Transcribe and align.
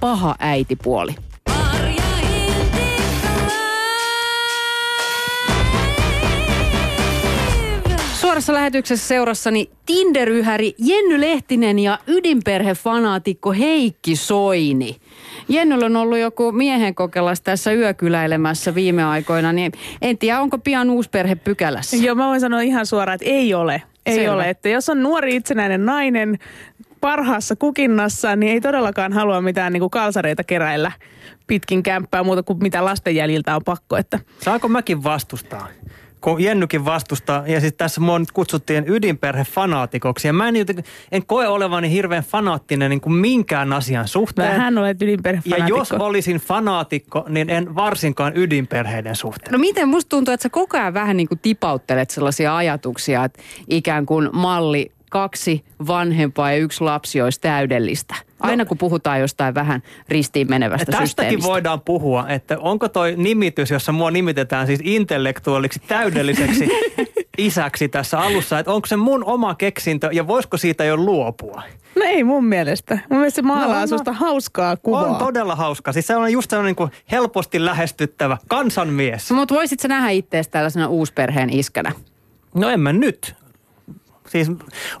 paha 0.00 0.34
äitipuoli. 0.38 1.14
Suorassa 8.12 8.52
lähetyksessä 8.52 9.08
seurassani 9.08 9.70
Tinder-yhäri 9.86 10.74
Jenny 10.78 11.20
Lehtinen 11.20 11.78
ja 11.78 11.98
ydinperhefanaatikko 12.06 13.52
Heikki 13.52 14.16
Soini. 14.16 14.96
Jennyllä 15.48 15.86
on 15.86 15.96
ollut 15.96 16.18
joku 16.18 16.52
miehen 16.52 16.94
kokelas 16.94 17.40
tässä 17.40 17.72
yökyläilemässä 17.72 18.74
viime 18.74 19.04
aikoina, 19.04 19.52
niin 19.52 19.72
en 20.02 20.18
tiedä, 20.18 20.40
onko 20.40 20.58
pian 20.58 20.90
uusi 20.90 21.10
perhe 21.10 21.34
pykälässä. 21.34 21.96
Joo, 21.96 22.14
mä 22.14 22.26
voin 22.28 22.40
sanoa 22.40 22.60
ihan 22.60 22.86
suoraan, 22.86 23.14
että 23.14 23.30
ei 23.30 23.54
ole. 23.54 23.82
Ei 24.06 24.14
Selvä. 24.14 24.34
ole. 24.34 24.50
Että 24.50 24.68
jos 24.68 24.88
on 24.88 25.02
nuori 25.02 25.36
itsenäinen 25.36 25.86
nainen 25.86 26.38
parhaassa 27.00 27.56
kukinnassa, 27.56 28.36
niin 28.36 28.52
ei 28.52 28.60
todellakaan 28.60 29.12
halua 29.12 29.40
mitään 29.40 29.72
niin 29.72 29.80
kuin 29.80 29.90
kalsareita 29.90 30.44
keräillä 30.44 30.92
pitkin 31.46 31.82
kämppää 31.82 32.22
muuta 32.22 32.42
kuin 32.42 32.58
mitä 32.62 32.84
lasten 32.84 33.14
jäljiltä 33.16 33.56
on 33.56 33.62
pakko. 33.64 33.96
Että 33.96 34.18
Saanko 34.40 34.68
mäkin 34.68 35.04
vastustaa? 35.04 35.68
Kun 36.20 36.42
Jennykin 36.42 36.84
vastustaa, 36.84 37.44
ja 37.46 37.60
sitten 37.60 37.78
tässä 37.78 38.00
mua 38.00 38.18
nyt 38.18 38.32
kutsuttiin 38.32 38.84
ydinperhefanaatikoksi. 38.88 40.28
Ja 40.28 40.32
mä 40.32 40.48
en, 40.48 40.56
jotenkin- 40.56 40.84
en 41.12 41.26
koe 41.26 41.48
olevani 41.48 41.90
hirveän 41.90 42.22
fanaattinen 42.22 42.90
niin 42.90 43.00
kuin 43.00 43.12
minkään 43.12 43.72
asian 43.72 44.08
suhteen. 44.08 44.52
vähän 44.52 44.78
olet 44.78 44.98
ja 45.44 45.66
jos 45.68 45.92
olisin 45.92 46.36
fanaatikko, 46.36 47.24
niin 47.28 47.50
en 47.50 47.74
varsinkaan 47.74 48.32
ydinperheiden 48.36 49.16
suhteen. 49.16 49.52
No 49.52 49.58
miten 49.58 49.88
musta 49.88 50.08
tuntuu, 50.08 50.34
että 50.34 50.42
sä 50.42 50.50
koko 50.50 50.78
ajan 50.78 50.94
vähän 50.94 51.16
niin 51.16 51.28
kuin 51.28 51.38
tipauttelet 51.38 52.10
sellaisia 52.10 52.56
ajatuksia, 52.56 53.24
että 53.24 53.42
ikään 53.68 54.06
kuin 54.06 54.28
malli 54.32 54.92
kaksi 55.10 55.64
vanhempaa 55.86 56.50
ja 56.52 56.56
yksi 56.58 56.84
lapsi 56.84 57.22
olisi 57.22 57.40
täydellistä. 57.40 58.14
Aina 58.40 58.64
kun 58.64 58.78
puhutaan 58.78 59.20
jostain 59.20 59.54
vähän 59.54 59.82
ristiin 60.08 60.50
menevästä 60.50 60.84
Tästäkin 60.86 61.06
systeemistä. 61.08 61.48
voidaan 61.48 61.80
puhua, 61.80 62.28
että 62.28 62.56
onko 62.60 62.88
toi 62.88 63.14
nimitys, 63.16 63.70
jossa 63.70 63.92
mua 63.92 64.10
nimitetään 64.10 64.66
siis 64.66 64.80
intellektuaaliksi 64.84 65.80
täydelliseksi 65.88 66.68
isäksi 67.38 67.88
tässä 67.88 68.18
alussa, 68.20 68.58
että 68.58 68.72
onko 68.72 68.86
se 68.86 68.96
mun 68.96 69.24
oma 69.24 69.54
keksintö 69.54 70.08
ja 70.12 70.26
voisiko 70.26 70.56
siitä 70.56 70.84
jo 70.84 70.96
luopua? 70.96 71.62
No 71.96 72.02
ei 72.04 72.24
mun 72.24 72.44
mielestä. 72.44 72.98
Mun 73.10 73.18
mielestä 73.18 73.36
se 73.36 73.42
maalaa 73.42 73.74
No, 73.74 73.80
no. 73.80 73.86
susta 73.86 74.12
hauskaa 74.12 74.76
kuvaa. 74.76 75.06
On 75.06 75.16
todella 75.16 75.56
hauska. 75.56 75.92
Siis 75.92 76.06
se 76.06 76.16
on 76.16 76.32
just 76.32 76.50
sellainen 76.50 76.68
niin 76.68 76.76
kuin 76.76 76.90
helposti 77.10 77.64
lähestyttävä 77.64 78.36
kansanmies. 78.48 79.30
Mutta 79.30 79.54
voisit 79.54 79.80
sä 79.80 79.88
nähdä 79.88 80.10
itseäsi 80.10 80.50
tällaisena 80.50 80.88
uusperheen 80.88 81.50
iskänä? 81.50 81.92
No 82.54 82.68
en 82.70 82.80
mä 82.80 82.92
nyt. 82.92 83.34
Siis, 84.28 84.50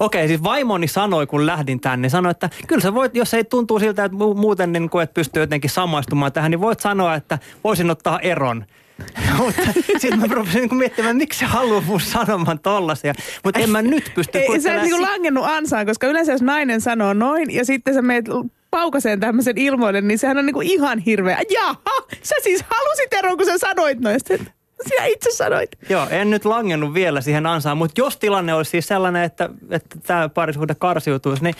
okei, 0.00 0.28
siis 0.28 0.42
vaimoni 0.42 0.88
sanoi, 0.88 1.26
kun 1.26 1.46
lähdin 1.46 1.80
tänne, 1.80 2.08
sanoi, 2.08 2.30
että 2.30 2.50
kyllä 2.66 2.82
sä 2.82 2.94
voit, 2.94 3.14
jos 3.14 3.34
ei 3.34 3.44
tuntuu 3.44 3.78
siltä, 3.78 4.04
että 4.04 4.18
mu- 4.18 4.38
muuten 4.38 4.72
niin 4.72 4.90
kuin, 4.90 5.02
että 5.02 5.14
pystyy 5.14 5.42
jotenkin 5.42 5.70
samaistumaan 5.70 6.32
tähän, 6.32 6.50
niin 6.50 6.60
voit 6.60 6.80
sanoa, 6.80 7.14
että 7.14 7.38
voisin 7.64 7.90
ottaa 7.90 8.20
eron. 8.20 8.64
Mutta 9.38 9.62
sitten 9.98 10.20
mä 10.20 10.26
rupesin 10.30 10.60
niin 10.60 10.76
miettimään, 10.76 11.16
miksi 11.16 11.38
se 11.38 11.44
haluaa 11.44 11.80
mun 11.80 12.00
sanomaan 12.00 12.58
tollasia. 12.58 13.14
Mutta 13.44 13.60
en 13.60 13.70
mä 13.70 13.82
nyt 13.82 14.12
pysty 14.14 14.38
Ei, 14.38 14.60
sä 14.60 14.74
et 14.74 14.82
niinku 14.82 15.02
langennut 15.02 15.44
ansaan, 15.44 15.86
koska 15.86 16.06
yleensä 16.06 16.32
jos 16.32 16.42
nainen 16.42 16.80
sanoo 16.80 17.12
noin 17.12 17.54
ja 17.54 17.64
sitten 17.64 17.94
sä 17.94 18.02
meet 18.02 18.24
paukaseen 18.70 19.20
tämmöisen 19.20 19.58
ilmoille, 19.58 20.00
niin 20.00 20.18
sehän 20.18 20.38
on 20.38 20.46
niinku 20.46 20.60
ihan 20.60 20.98
hirveä. 20.98 21.38
Jaha, 21.50 21.76
sä 22.22 22.34
siis 22.42 22.64
halusit 22.68 23.12
eroon, 23.12 23.36
kun 23.36 23.46
sä 23.46 23.58
sanoit 23.58 24.00
noin. 24.00 24.18
Sitten, 24.18 24.52
sinä 24.88 25.04
itse 25.04 25.30
sanoit. 25.32 25.70
Joo, 25.88 26.06
en 26.10 26.30
nyt 26.30 26.44
langennut 26.44 26.94
vielä 26.94 27.20
siihen 27.20 27.46
ansaan, 27.46 27.78
mutta 27.78 28.00
jos 28.00 28.16
tilanne 28.16 28.54
olisi 28.54 28.70
siis 28.70 28.88
sellainen, 28.88 29.22
että, 29.22 29.50
että 29.70 29.98
tämä 30.06 30.28
parisuhde 30.28 30.74
karsiutuisi, 30.74 31.42
niin 31.42 31.54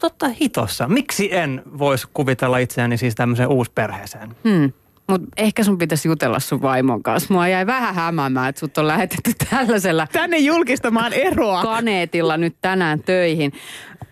totta 0.00 0.28
hitossa. 0.28 0.88
Miksi 0.88 1.34
en 1.36 1.62
voisi 1.78 2.06
kuvitella 2.14 2.58
itseäni 2.58 2.96
siis 2.96 3.14
tämmöiseen 3.14 3.48
uusperheeseen? 3.48 4.36
Hmm. 4.48 4.72
Mutta 5.08 5.28
ehkä 5.36 5.64
sun 5.64 5.78
pitäisi 5.78 6.08
jutella 6.08 6.40
sun 6.40 6.62
vaimon 6.62 7.02
kanssa. 7.02 7.34
Mua 7.34 7.48
jäi 7.48 7.66
vähän 7.66 7.94
hämäämään, 7.94 8.48
että 8.48 8.60
sut 8.60 8.78
on 8.78 8.86
lähetetty 8.86 9.32
tällaisella 9.50 10.06
Tänne 10.12 10.38
julkistamaan 10.38 11.12
eroa. 11.12 11.62
kaneetilla 11.62 12.36
nyt 12.36 12.56
tänään 12.60 13.02
töihin. 13.02 13.52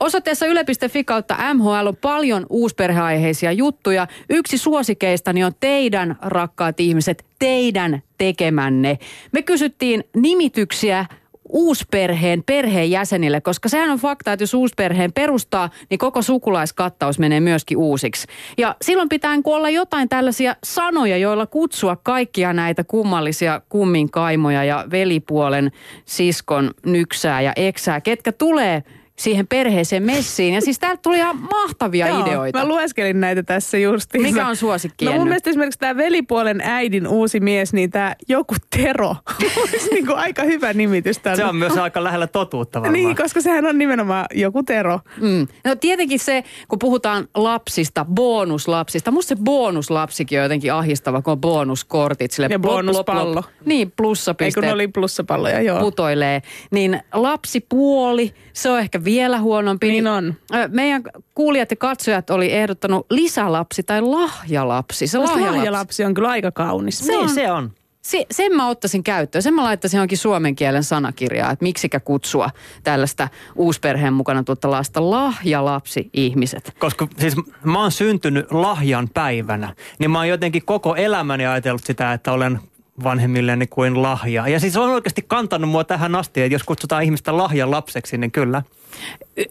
Osoitteessa 0.01 0.47
yle.fi 0.47 1.05
kautta 1.05 1.55
MHL 1.55 1.87
on 1.87 1.97
paljon 1.97 2.47
uusperheaiheisia 2.51 3.53
juttuja. 3.53 4.07
Yksi 4.31 4.59
suosikeistani 4.59 5.45
on 5.45 5.53
teidän, 5.61 6.17
rakkaat 6.23 6.81
ihmiset, 6.81 7.25
teidän 7.39 8.03
tekemänne. 8.19 8.99
Me 9.33 9.43
kysyttiin 9.43 10.05
nimityksiä 10.17 11.07
uusperheen 11.49 12.43
perheenjäsenille, 12.47 13.41
koska 13.41 13.69
sehän 13.69 13.91
on 13.91 13.99
fakta, 13.99 14.33
että 14.33 14.43
jos 14.43 14.55
uusperheen 14.55 15.13
perustaa, 15.13 15.71
niin 15.91 15.99
koko 15.99 16.23
sukulaiskattaus 16.23 17.19
menee 17.19 17.41
myöskin 17.41 17.79
uusiksi. 17.79 18.27
Ja 18.59 18.77
silloin 18.83 19.09
pitää 19.09 19.39
olla 19.45 19.71
jotain 19.71 20.09
tällaisia 20.09 20.57
sanoja, 20.65 21.17
joilla 21.17 21.47
kutsua 21.47 21.97
kaikkia 21.97 22.53
näitä 22.53 22.85
kummallisia 22.85 23.61
kumminkaimoja 23.69 24.65
ja 24.65 24.85
velipuolen 24.91 25.73
siskon 26.05 26.71
nyksää 26.87 27.41
ja 27.41 27.53
eksää, 27.57 28.01
ketkä 28.01 28.33
tulee 28.33 28.83
siihen 29.19 29.47
perheeseen 29.47 30.03
messiin. 30.03 30.55
Ja 30.55 30.61
siis 30.61 30.79
täältä 30.79 31.03
tuli 31.03 31.17
ihan 31.17 31.37
mahtavia 31.37 32.09
Joo, 32.09 32.27
ideoita. 32.27 32.59
Mä 32.59 32.69
lueskelin 32.69 33.21
näitä 33.21 33.43
tässä 33.43 33.79
justiinsa. 33.79 34.29
Mikä 34.29 34.47
on 34.47 34.57
suosikki, 34.57 35.05
No 35.05 35.13
mun 35.13 35.25
mielestä 35.25 35.51
esimerkiksi 35.51 35.79
tämä 35.79 35.97
velipuolen 35.97 36.61
äidin 36.61 37.09
uusi 37.09 37.41
mies, 37.41 37.73
niin 37.73 37.91
tämä 37.91 38.15
joku 38.29 38.55
Tero 38.77 39.17
olisi 39.63 39.91
niinku 39.91 40.13
aika 40.17 40.43
hyvä 40.43 40.73
nimitys 40.73 41.19
tälle. 41.19 41.37
Se 41.37 41.45
on 41.45 41.57
myös 41.57 41.77
aika 41.77 42.05
lähellä 42.05 42.27
totuutta 42.27 42.83
varmaan. 42.83 42.93
Niin, 42.93 43.17
koska 43.17 43.41
sehän 43.41 43.67
on 43.67 43.79
nimenomaan 43.79 44.27
joku 44.35 44.63
Tero. 44.63 45.01
Mm. 45.21 45.47
No 45.65 45.75
tietenkin 45.77 46.19
se, 46.19 46.45
kun 46.69 46.79
puhutaan 46.79 47.29
lapsista, 47.35 48.05
bonuslapsista. 48.05 49.11
Musta 49.11 49.29
se 49.29 49.37
bonuslapsikin 49.45 50.39
on 50.39 50.43
jotenkin 50.43 50.73
ahistava, 50.73 51.23
kun 51.23 51.33
on 51.33 51.41
bonuskortit. 51.41 52.31
Sille 52.31 52.49
Ja 52.51 52.59
bonuspallo. 52.59 53.43
Niin, 53.65 53.93
Ei 54.41 54.53
kun 54.53 54.65
oli 54.65 54.89
plussapalloja, 54.89 55.61
joo. 55.61 55.81
putoilee. 55.81 56.43
Niin 56.71 57.01
lapsipuoli, 57.13 58.35
se 58.53 58.71
on 58.71 58.79
ehkä 58.79 59.05
vielä 59.07 59.39
huonompi. 59.41 59.89
Niin 59.89 60.07
on. 60.07 60.35
Meidän 60.69 61.03
kuulijat 61.35 61.71
ja 61.71 61.77
katsojat 61.77 62.31
oli 62.31 62.53
ehdottanut 62.53 63.07
lisälapsi 63.11 63.83
tai 63.83 64.01
lahjalapsi. 64.03 65.07
Se 65.07 65.19
Lahjalapsi. 65.19 65.57
lahjalapsi. 65.59 66.05
on 66.05 66.15
kyllä 66.15 66.29
aika 66.29 66.51
kaunis. 66.53 66.99
Se 66.99 67.17
on- 67.17 67.27
Niin 67.27 67.35
se 67.35 67.51
on. 67.53 67.71
Se, 68.03 68.27
sen 68.31 68.57
mä 68.57 68.69
ottaisin 68.69 69.03
käyttöön. 69.05 69.43
Sen 69.43 69.55
mä 69.55 69.65
laittaisin 69.65 69.99
johonkin 69.99 70.19
suomen 70.19 70.57
kielen 70.57 70.85
sanakirjaa, 70.85 71.51
että 71.51 71.63
miksikä 71.63 72.01
kutsua 72.01 72.51
tällaista 72.85 73.29
uusperheen 73.57 74.13
mukana 74.13 74.43
tuota 74.45 74.71
lasta 74.71 75.11
lahjalapsi 75.11 76.11
ihmiset. 76.13 76.73
Koska 76.79 77.09
siis 77.19 77.35
mä 77.65 77.81
oon 77.81 77.93
syntynyt 77.93 78.53
lahjan 78.53 79.09
päivänä, 79.15 79.75
niin 79.99 80.11
mä 80.11 80.19
oon 80.19 80.29
jotenkin 80.29 80.65
koko 80.65 80.95
elämäni 80.97 81.47
ajatellut 81.47 81.85
sitä, 81.85 82.13
että 82.13 82.33
olen 82.33 82.61
vanhemmilleni 83.05 83.67
kuin 83.67 84.03
lahja. 84.03 84.49
Ja 84.49 84.61
siis 84.61 84.77
on 84.77 84.91
oikeasti 84.91 85.25
kantanut 85.29 85.71
mua 85.71 85.85
tähän 85.85 86.15
asti, 86.15 86.43
että 86.43 86.55
jos 86.55 86.63
kutsutaan 86.63 87.03
ihmistä 87.03 87.37
lahjan 87.37 87.71
lapseksi, 87.71 88.19
niin 88.19 88.33
kyllä. 88.33 88.63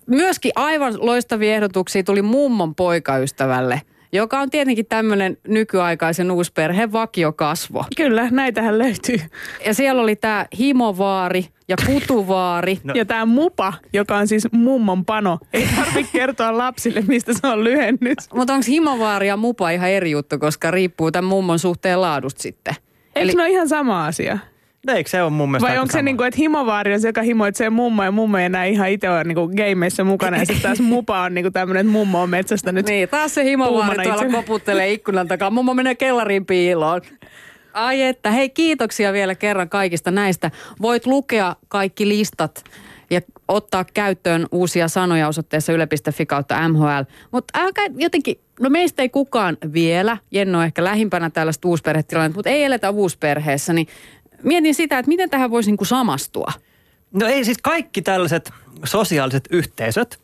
Myöskin 0.08 0.52
aivan 0.56 0.94
loistavia 0.98 1.56
ehdotuksia 1.56 2.04
tuli 2.04 2.22
mummon 2.22 2.76
poikaystävälle, 2.76 3.82
joka 4.12 4.40
on 4.40 4.50
tietenkin 4.50 4.86
tämmöinen 4.86 5.38
nykyaikaisen 5.48 6.32
uusperheen 6.32 6.92
vakiokasvo. 6.92 7.86
Kyllä, 7.98 8.28
näitähän 8.32 8.78
löytyy. 8.78 9.18
Ja 9.66 9.74
siellä 9.74 10.02
oli 10.02 10.16
tämä 10.16 10.46
himovaari 10.60 11.46
ja 11.68 11.76
kutuvaari. 11.86 12.80
No. 12.84 12.94
No. 12.94 12.98
Ja 12.98 13.06
tämä 13.06 13.26
mupa, 13.26 13.74
joka 13.94 14.18
on 14.18 14.28
siis 14.28 14.48
mummon 14.52 15.06
pano. 15.06 15.40
Ei 15.54 15.68
tarvitse 15.76 16.12
kertoa 16.12 16.58
lapsille, 16.58 17.04
mistä 17.08 17.34
se 17.34 17.48
on 17.48 17.64
lyhennys. 17.64 18.18
Mutta 18.34 18.54
onko 18.54 18.66
himovaari 18.68 19.28
ja 19.28 19.38
mupa 19.38 19.70
ihan 19.70 19.90
eri 19.90 20.12
juttu, 20.12 20.40
koska 20.40 20.72
riippuu 20.72 21.12
tämän 21.12 21.30
mummon 21.30 21.60
suhteen 21.60 22.02
laadusta 22.02 22.42
sitten? 22.42 22.76
Eikö 23.16 23.34
ne 23.36 23.44
ole 23.44 23.50
ihan 23.50 23.70
sama 23.70 24.06
asia? 24.06 24.38
Eikö 24.88 25.10
se 25.10 25.22
ole 25.22 25.30
mun 25.30 25.52
mielestä 25.52 25.70
Vai 25.70 25.78
onko 25.78 25.92
se 25.92 26.02
niin 26.02 26.18
kuin, 26.18 26.28
että 26.28 26.38
himovaari 26.38 26.94
on 26.94 27.00
se, 27.00 27.08
joka 27.08 27.22
himoitsee 27.22 27.70
mummo 27.70 28.04
ja 28.04 28.12
mummo 28.12 28.38
ei 28.38 28.46
enää 28.46 28.66
ihan 28.66 28.90
itse 28.90 29.10
ole 29.10 29.24
niin 29.24 29.36
kuin 29.36 29.52
gameissa 29.56 30.04
mukana. 30.04 30.38
Ja 30.38 30.46
sitten 30.46 30.62
taas 30.62 30.80
mupa 30.96 31.22
on 31.22 31.34
niin 31.34 31.44
kuin 31.44 31.54
tämmöinen, 31.54 31.82
että 31.82 31.92
mummo 31.92 32.22
on 32.22 32.30
metsästä 32.30 32.72
nyt. 32.72 32.86
Niin, 32.86 33.10
taas 33.10 33.34
se 33.34 33.44
himovaari 33.44 34.04
tuolla 34.04 34.22
itse. 34.22 34.36
koputtelee 34.36 34.92
ikkunan 34.92 35.28
takaa. 35.28 35.50
Mummo 35.50 35.74
menee 35.74 35.96
kellariin 35.96 36.46
piiloon. 36.46 37.02
Ai 37.74 38.02
että, 38.02 38.32
hei 38.32 38.50
kiitoksia 38.50 39.14
vielä 39.14 39.36
kerran 39.36 39.70
kaikista 39.70 40.12
näistä. 40.12 40.52
Voit 40.82 41.06
lukea 41.06 41.56
kaikki 41.68 42.08
listat 42.08 42.64
ja 43.10 43.22
ottaa 43.48 43.86
käyttöön 43.94 44.46
uusia 44.52 44.88
sanoja 44.88 45.28
osoitteessa 45.28 45.74
yle.fi 45.74 46.26
kautta 46.26 46.70
MHL. 46.70 47.04
Mutta 47.32 47.60
älkää 47.60 47.86
jotenkin, 47.98 48.40
no 48.60 48.70
meistä 48.70 49.02
ei 49.02 49.10
kukaan 49.10 49.58
vielä, 49.74 50.18
Jenno 50.32 50.64
ehkä 50.64 50.84
lähimpänä 50.84 51.30
tällaista 51.30 51.68
uusperhetilannetta, 51.68 52.38
mutta 52.38 52.50
ei 52.50 52.64
eletä 52.64 52.90
uusperheessä, 52.90 53.74
niin 53.74 53.88
mietin 54.44 54.76
sitä, 54.76 55.00
että 55.00 55.10
miten 55.10 55.30
tähän 55.30 55.52
voisi 55.52 55.72
niinku 55.72 55.86
samastua. 55.86 56.52
No 57.14 57.28
ei 57.28 57.46
siis 57.46 57.58
kaikki 57.58 58.02
tällaiset 58.02 58.54
sosiaaliset 58.86 59.48
yhteisöt, 59.52 60.20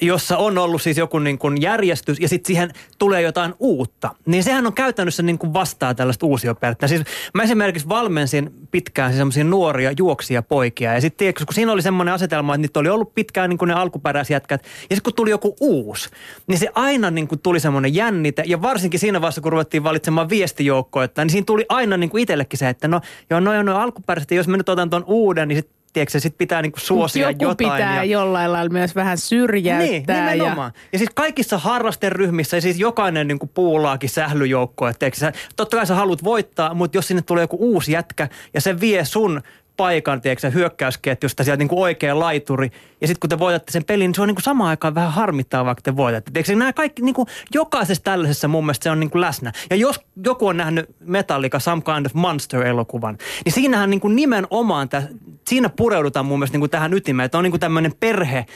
jossa 0.00 0.36
on 0.36 0.58
ollut 0.58 0.82
siis 0.82 0.98
joku 0.98 1.18
niin 1.18 1.38
kuin 1.38 1.62
järjestys 1.62 2.20
ja 2.20 2.28
sitten 2.28 2.46
siihen 2.46 2.70
tulee 2.98 3.22
jotain 3.22 3.54
uutta, 3.58 4.10
niin 4.26 4.44
sehän 4.44 4.66
on 4.66 4.72
käytännössä 4.72 5.22
niin 5.22 5.38
kuin 5.38 5.54
vastaa 5.54 5.94
tällaista 5.94 6.26
uusioperhettä. 6.26 6.88
Siis 6.88 7.02
mä 7.34 7.42
esimerkiksi 7.42 7.88
valmensin 7.88 8.50
pitkään 8.70 9.10
siis 9.10 9.18
semmoisia 9.18 9.44
nuoria 9.44 9.92
juoksia 9.98 10.42
poikia 10.42 10.94
ja 10.94 11.00
sitten 11.00 11.34
kun 11.34 11.54
siinä 11.54 11.72
oli 11.72 11.82
semmoinen 11.82 12.14
asetelma, 12.14 12.54
että 12.54 12.62
niitä 12.62 12.80
oli 12.80 12.88
ollut 12.88 13.14
pitkään 13.14 13.50
niin 13.50 13.58
kuin 13.58 13.68
ne 13.68 13.74
alkuperäisjätkät 13.74 14.62
ja 14.62 14.96
sitten 14.96 15.02
kun 15.02 15.14
tuli 15.14 15.30
joku 15.30 15.56
uusi, 15.60 16.10
niin 16.46 16.58
se 16.58 16.68
aina 16.74 17.10
niin 17.10 17.28
kuin 17.28 17.38
tuli 17.38 17.60
semmoinen 17.60 17.94
jännite 17.94 18.42
ja 18.46 18.62
varsinkin 18.62 19.00
siinä 19.00 19.20
vaiheessa, 19.20 19.40
kun 19.40 19.52
ruvettiin 19.52 19.84
valitsemaan 19.84 20.28
viestijoukkoa, 20.28 21.04
että 21.04 21.24
niin 21.24 21.32
siinä 21.32 21.44
tuli 21.44 21.66
aina 21.68 21.96
niin 21.96 22.10
kuin 22.10 22.22
itsellekin 22.22 22.58
se, 22.58 22.68
että 22.68 22.88
no 22.88 23.00
joo, 23.30 23.40
no, 23.40 23.62
no 23.62 23.78
alkuperäiset, 23.78 24.30
jos 24.30 24.48
mä 24.48 24.56
nyt 24.56 24.68
otan 24.68 24.90
tuon 24.90 25.04
uuden, 25.06 25.48
niin 25.48 25.58
sitten 25.58 25.81
tiedätkö, 25.92 26.20
sit 26.20 26.38
pitää 26.38 26.62
niinku 26.62 26.80
suosia 26.80 27.30
Joku 27.30 27.44
jotain. 27.44 27.56
pitää 27.56 27.96
ja... 27.96 28.04
jollain 28.04 28.52
lailla 28.52 28.70
myös 28.70 28.94
vähän 28.94 29.18
syrjäyttää. 29.18 30.26
Niin, 30.26 30.36
nimenomaan. 30.36 30.72
Ja, 30.74 30.88
ja 30.92 30.98
siis 30.98 31.10
kaikissa 31.14 31.58
harrasteryhmissä, 31.58 32.56
ja 32.56 32.60
siis 32.60 32.78
jokainen 32.78 33.28
niin 33.28 33.38
puulaakin 33.54 34.10
sählyjoukko, 34.10 34.88
että 34.88 35.10
sä, 35.14 35.32
totta 35.56 35.76
kai 35.76 35.86
sä 35.86 35.94
haluat 35.94 36.24
voittaa, 36.24 36.74
mutta 36.74 36.98
jos 36.98 37.08
sinne 37.08 37.22
tulee 37.22 37.42
joku 37.42 37.56
uusi 37.60 37.92
jätkä 37.92 38.28
ja 38.54 38.60
se 38.60 38.80
vie 38.80 39.04
sun 39.04 39.42
paikan, 39.82 40.20
tiedätkö, 40.20 40.50
hyökkäysketjusta 40.50 41.44
sieltä 41.44 41.58
niin 41.58 41.68
kuin 41.68 41.80
oikea 41.80 42.18
laituri. 42.18 42.70
Ja 43.00 43.06
sitten 43.06 43.20
kun 43.20 43.30
te 43.30 43.38
voitatte 43.38 43.72
sen 43.72 43.84
pelin, 43.84 44.08
niin 44.08 44.14
se 44.14 44.22
on 44.22 44.28
niin 44.28 44.34
kuin 44.34 44.42
samaan 44.42 44.70
aikaan 44.70 44.94
vähän 44.94 45.12
harmittaa, 45.12 45.64
vaikka 45.64 45.82
te 45.82 45.96
voitatte. 45.96 46.30
Tiedätkö, 46.30 46.56
nämä 46.56 46.72
kaikki, 46.72 47.02
niin 47.02 47.14
kuin, 47.14 47.28
jokaisessa 47.54 48.04
tällaisessa 48.04 48.48
mun 48.48 48.64
mielestä 48.64 48.84
se 48.84 48.90
on 48.90 49.00
niin 49.00 49.10
kuin 49.10 49.20
läsnä. 49.20 49.52
Ja 49.70 49.76
jos 49.76 50.00
joku 50.24 50.46
on 50.46 50.56
nähnyt 50.56 50.90
Metallica 51.00 51.58
Some 51.58 51.82
Kind 51.82 52.06
of 52.06 52.14
Monster-elokuvan, 52.14 53.18
niin 53.44 53.52
siinähän 53.52 53.90
niin 53.90 54.00
kuin 54.00 54.16
nimenomaan, 54.16 54.88
tä, 54.88 55.02
siinä 55.46 55.68
pureudutaan 55.68 56.26
mun 56.26 56.38
mielestä 56.38 56.54
niin 56.54 56.60
kuin 56.60 56.70
tähän 56.70 56.94
ytimeen. 56.94 57.24
Että 57.24 57.38
on 57.38 57.44
niin 57.44 57.52
kuin 57.52 57.60
tämmöinen 57.60 57.92
perhe, 58.00 58.46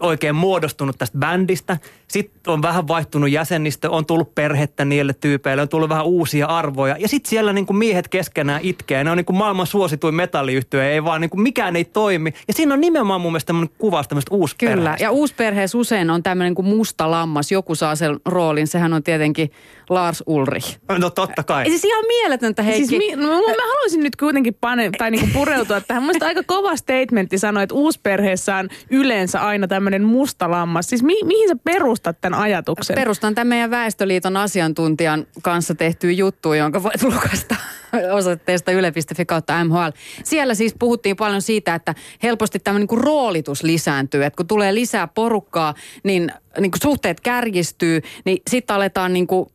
oikein 0.00 0.34
muodostunut 0.34 0.98
tästä 0.98 1.18
bändistä. 1.18 1.78
Sitten 2.08 2.52
on 2.52 2.62
vähän 2.62 2.88
vaihtunut 2.88 3.30
jäsenistä, 3.30 3.90
on 3.90 4.06
tullut 4.06 4.34
perhettä 4.34 4.84
niille 4.84 5.12
tyypeille, 5.12 5.62
on 5.62 5.68
tullut 5.68 5.88
vähän 5.88 6.04
uusia 6.04 6.46
arvoja. 6.46 6.96
Ja 6.98 7.08
sitten 7.08 7.30
siellä 7.30 7.52
niin 7.52 7.66
kuin 7.66 7.76
miehet 7.76 8.08
keskenään 8.08 8.60
itkee. 8.62 9.04
Ne 9.04 9.10
on 9.10 9.16
niin 9.16 9.24
kuin 9.24 9.36
maailman 9.36 9.66
suosituin 9.66 10.14
metalliyhtiö, 10.14 10.90
ei 10.90 11.04
vaan 11.04 11.20
niin 11.20 11.30
kuin 11.30 11.40
mikään 11.40 11.76
ei 11.76 11.84
toimi. 11.84 12.34
Ja 12.48 12.54
siinä 12.54 12.74
on 12.74 12.80
nimenomaan 12.80 13.20
mun 13.20 13.32
mielestä 13.32 13.46
tämmöinen 13.46 13.74
kuvaus 13.78 14.08
tämmöistä 14.08 14.30
Kyllä, 14.58 14.96
ja 15.00 15.10
uusperheessä 15.10 15.78
usein 15.78 16.10
on 16.10 16.22
tämmöinen 16.22 16.54
kuin 16.54 16.66
musta 16.66 17.10
lammas. 17.10 17.52
Joku 17.52 17.74
saa 17.74 17.96
sen 17.96 18.16
roolin, 18.26 18.66
sehän 18.66 18.92
on 18.92 19.02
tietenkin 19.02 19.50
Lars 19.90 20.22
Ulrich. 20.26 20.78
No 20.98 21.10
totta 21.10 21.42
kai. 21.42 21.64
Ja 21.64 21.70
siis 21.70 21.84
ihan 21.84 22.04
mieletöntä 22.08 22.62
Heikki. 22.62 22.86
Siis 22.86 22.98
mi- 22.98 23.16
no, 23.16 23.28
mä 23.28 23.66
haluaisin 23.68 24.02
nyt 24.02 24.16
kuitenkin 24.16 24.56
pane, 24.60 24.90
tai 24.98 25.10
niinku 25.10 25.26
pureutua 25.32 25.80
tähän. 25.80 26.02
Mun 26.02 26.14
aika 26.20 26.42
kova 26.46 26.76
statementti 26.76 27.38
sanoa, 27.38 27.62
että 27.62 27.74
uusperheessä 27.74 28.56
on 28.56 28.68
yleensä 28.90 29.40
aina 29.40 29.66
tämmöinen 29.66 29.83
musta 30.02 30.50
lammas. 30.50 30.86
Siis 30.88 31.02
mi- 31.02 31.24
mihin 31.24 31.48
sä 31.48 31.56
perustat 31.64 32.20
tämän 32.20 32.40
ajatuksen? 32.40 32.94
Perustan 32.94 33.34
tämän 33.34 33.48
meidän 33.48 33.70
Väestöliiton 33.70 34.36
asiantuntijan 34.36 35.26
kanssa 35.42 35.74
tehtyä 35.74 36.10
juttu, 36.10 36.52
jonka 36.52 36.82
voit 36.82 37.02
lukasta 37.02 37.56
osoitteesta 38.18 38.72
yle.fi 38.72 39.24
kautta 39.24 39.64
MHL. 39.64 39.90
Siellä 40.24 40.54
siis 40.54 40.74
puhuttiin 40.78 41.16
paljon 41.16 41.42
siitä, 41.42 41.74
että 41.74 41.94
helposti 42.22 42.58
tämmöinen 42.58 42.88
niin 42.90 43.04
roolitus 43.04 43.62
lisääntyy. 43.62 44.24
Että 44.24 44.36
kun 44.36 44.46
tulee 44.46 44.74
lisää 44.74 45.08
porukkaa, 45.08 45.74
niin, 46.04 46.32
niin 46.60 46.70
kuin 46.70 46.80
suhteet 46.82 47.20
kärjistyy, 47.20 48.00
niin 48.24 48.42
sitten 48.50 48.76
aletaan 48.76 49.12
niin 49.12 49.26
kuin 49.26 49.50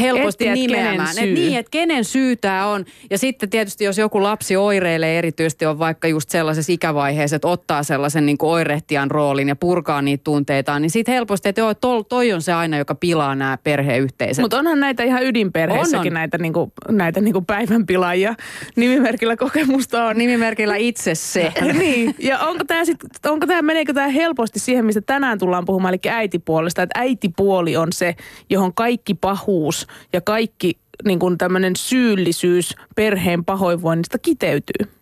helposti 0.00 0.48
Etsiä, 0.48 0.66
nimeämään. 0.66 1.18
Et 1.18 1.30
niin, 1.30 1.58
että 1.58 1.70
kenen 1.70 2.04
syy 2.04 2.36
tämä 2.36 2.66
on. 2.66 2.84
Ja 3.10 3.18
sitten 3.18 3.50
tietysti 3.50 3.84
jos 3.84 3.98
joku 3.98 4.22
lapsi 4.22 4.56
oireilee 4.56 5.18
erityisesti 5.18 5.66
on 5.66 5.78
vaikka 5.78 6.08
just 6.08 6.30
sellaisessa 6.30 6.72
ikävaiheessa, 6.72 7.36
että 7.36 7.48
ottaa 7.48 7.82
sellaisen 7.82 8.26
niin 8.26 8.38
kuin 8.38 8.50
oirehtijan 8.50 9.10
roolin 9.10 9.48
ja 9.48 9.56
purkaa 9.56 10.02
niitä 10.02 10.24
tunteitaan, 10.24 10.82
niin 10.82 10.90
sitten 10.90 11.14
helposti, 11.14 11.48
että 11.48 11.60
joo, 11.60 11.74
tol, 11.74 12.02
toi 12.02 12.32
on 12.32 12.42
se 12.42 12.52
aina, 12.52 12.78
joka 12.78 12.94
pilaa 12.94 13.34
nämä 13.34 13.58
perheyhteisöt. 13.64 14.42
Mutta 14.42 14.58
onhan 14.58 14.80
näitä 14.80 15.02
ihan 15.02 15.24
ydinperheissäkin 15.24 16.00
On, 16.00 16.06
on. 16.06 16.14
näitä, 16.14 16.38
niinku, 16.38 16.72
näitä 16.88 17.20
niinku 17.20 17.42
päivänpilaajia. 17.42 18.34
Nimimerkillä 18.76 19.36
kokemusta 19.36 20.04
on. 20.04 20.18
Nimimerkillä 20.18 20.76
itse 20.76 21.14
se. 21.14 21.52
niin, 21.78 22.14
ja 22.18 22.38
onko 22.38 22.64
tämä 22.64 22.84
sit, 22.84 22.96
onko 23.26 23.46
tää, 23.46 23.62
meneekö 23.62 23.92
tämä 23.92 24.08
helposti 24.08 24.58
siihen, 24.58 24.84
mistä 24.84 25.00
tänään 25.00 25.38
tullaan 25.38 25.64
puhumaan, 25.64 25.94
eli 25.94 26.12
äitipuolesta, 26.12 26.82
että 26.82 27.00
äitipuoli 27.00 27.76
on 27.76 27.92
se, 27.92 28.14
johon 28.50 28.74
kaikki 28.74 29.14
pahuus 29.14 29.85
ja 30.12 30.20
kaikki 30.20 30.78
niin 31.04 31.18
kuin 31.18 31.38
tämmöinen 31.38 31.76
syyllisyys 31.76 32.74
perheen 32.96 33.44
pahoinvoinnista 33.44 34.18
kiteytyy. 34.18 34.96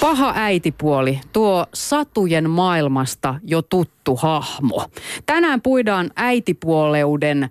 Paha 0.00 0.32
äitipuoli, 0.36 1.20
tuo 1.32 1.66
satujen 1.74 2.50
maailmasta 2.50 3.34
jo 3.44 3.62
tuttu 3.62 4.16
hahmo. 4.16 4.86
Tänään 5.26 5.62
puidaan 5.62 6.10
äitipuoleuden 6.16 7.50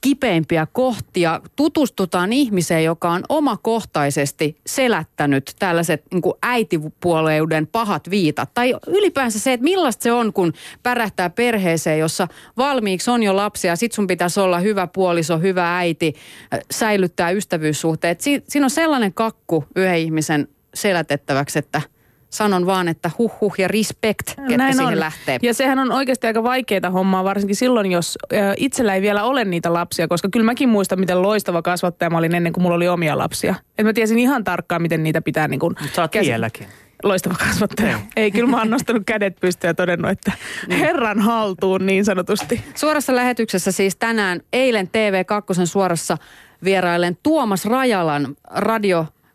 kipeimpiä 0.00 0.66
kohtia. 0.72 1.40
Tutustutaan 1.56 2.32
ihmiseen, 2.32 2.84
joka 2.84 3.10
on 3.10 3.22
omakohtaisesti 3.28 4.56
selättänyt 4.66 5.54
tällaiset 5.58 6.04
niin 6.12 6.22
kuin 6.22 6.34
äitipuoleuden 6.42 7.66
pahat 7.66 8.10
viitat. 8.10 8.50
Tai 8.54 8.74
ylipäänsä 8.86 9.38
se, 9.38 9.52
että 9.52 9.64
millaista 9.64 10.02
se 10.02 10.12
on, 10.12 10.32
kun 10.32 10.52
pärähtää 10.82 11.30
perheeseen, 11.30 11.98
jossa 11.98 12.28
valmiiksi 12.56 13.10
on 13.10 13.22
jo 13.22 13.36
lapsia. 13.36 13.76
Sit 13.76 13.92
sun 13.92 14.06
pitäisi 14.06 14.40
olla 14.40 14.58
hyvä 14.58 14.86
puoliso, 14.86 15.38
hyvä 15.38 15.78
äiti, 15.78 16.14
äh, 16.54 16.60
säilyttää 16.70 17.30
ystävyyssuhteet. 17.30 18.20
Si- 18.20 18.42
siinä 18.48 18.66
on 18.66 18.70
sellainen 18.70 19.14
kakku 19.14 19.64
yhden 19.76 19.98
ihmisen 19.98 20.48
selätettäväksi, 20.74 21.58
että 21.58 21.82
sanon 22.30 22.66
vaan, 22.66 22.88
että 22.88 23.10
huh 23.18 23.40
huh 23.40 23.54
ja 23.58 23.68
respect, 23.68 24.26
ketkä 24.48 24.72
siihen 24.72 25.00
lähtee. 25.00 25.38
Ja 25.42 25.54
sehän 25.54 25.78
on 25.78 25.92
oikeasti 25.92 26.26
aika 26.26 26.42
vaikeaa 26.42 26.90
hommaa, 26.92 27.24
varsinkin 27.24 27.56
silloin, 27.56 27.92
jos 27.92 28.18
itsellä 28.56 28.94
ei 28.94 29.02
vielä 29.02 29.24
ole 29.24 29.44
niitä 29.44 29.72
lapsia, 29.72 30.08
koska 30.08 30.28
kyllä 30.32 30.46
mäkin 30.46 30.68
muistan, 30.68 31.00
miten 31.00 31.22
loistava 31.22 31.62
kasvattaja 31.62 32.10
mä 32.10 32.18
olin 32.18 32.34
ennen 32.34 32.52
kuin 32.52 32.62
mulla 32.62 32.76
oli 32.76 32.88
omia 32.88 33.18
lapsia. 33.18 33.54
Et 33.78 33.86
mä 33.86 33.92
tiesin 33.92 34.18
ihan 34.18 34.44
tarkkaan, 34.44 34.82
miten 34.82 35.02
niitä 35.02 35.22
pitää 35.22 35.48
niin 35.48 35.60
kuin 35.60 35.74
Sä 35.92 36.02
oot 36.02 36.12
vieläkin. 36.14 36.66
Loistava 37.02 37.34
kasvattaja. 37.34 37.96
Niin. 37.96 38.08
Ei, 38.16 38.30
kyllä 38.30 38.50
mä 38.50 38.58
oon 38.58 38.70
nostanut 38.70 39.02
kädet 39.06 39.40
pystyyn 39.40 39.68
ja 39.68 39.74
todennut, 39.74 40.10
että 40.10 40.32
herran 40.70 41.20
haltuun 41.20 41.86
niin 41.86 42.04
sanotusti. 42.04 42.64
Suorassa 42.74 43.16
lähetyksessä 43.16 43.72
siis 43.72 43.96
tänään 43.96 44.40
eilen 44.52 44.86
TV2 44.86 45.66
suorassa 45.66 46.18
vierailen 46.64 47.18
Tuomas 47.22 47.64
Rajalan 47.64 48.36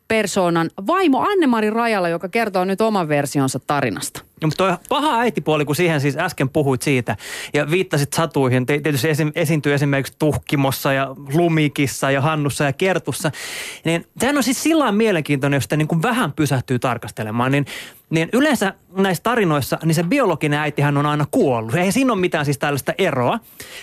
radiopersoonan 0.09 0.69
vaimo 0.87 1.19
Anne-Mari 1.19 1.69
Rajala, 1.69 2.09
joka 2.09 2.29
kertoo 2.29 2.65
nyt 2.65 2.81
oman 2.81 3.07
versionsa 3.07 3.59
tarinasta. 3.67 4.21
No, 4.41 4.47
mutta 4.47 4.63
toi 4.63 4.77
paha 4.89 5.19
äitipuoli, 5.19 5.65
kun 5.65 5.75
siihen 5.75 6.01
siis 6.01 6.17
äsken 6.17 6.49
puhuit 6.49 6.81
siitä 6.81 7.17
ja 7.53 7.71
viittasit 7.71 8.13
satuihin, 8.13 8.65
tietysti 8.65 9.09
esi- 9.09 9.31
esiintyy 9.35 9.73
esimerkiksi 9.73 10.13
Tuhkimossa 10.19 10.93
ja 10.93 11.15
Lumikissa 11.33 12.11
ja 12.11 12.21
Hannussa 12.21 12.63
ja 12.63 12.73
Kertussa, 12.73 13.31
niin 13.85 14.05
sehän 14.19 14.37
on 14.37 14.43
siis 14.43 14.63
sillä 14.63 14.91
mielenkiintoinen, 14.91 15.57
jos 15.57 15.63
sitä 15.63 15.77
niin 15.77 15.87
kuin 15.87 16.01
vähän 16.01 16.33
pysähtyy 16.33 16.79
tarkastelemaan, 16.79 17.51
niin, 17.51 17.65
niin 18.09 18.29
yleensä 18.33 18.73
näissä 18.97 19.23
tarinoissa, 19.23 19.77
niin 19.85 19.95
se 19.95 20.03
biologinen 20.03 20.59
äitihän 20.59 20.97
on 20.97 21.05
aina 21.05 21.25
kuollut. 21.31 21.75
Ei 21.75 21.91
siinä 21.91 22.13
ole 22.13 22.21
mitään 22.21 22.45
siis 22.45 22.57
tällaista 22.57 22.93
eroa. 22.98 23.39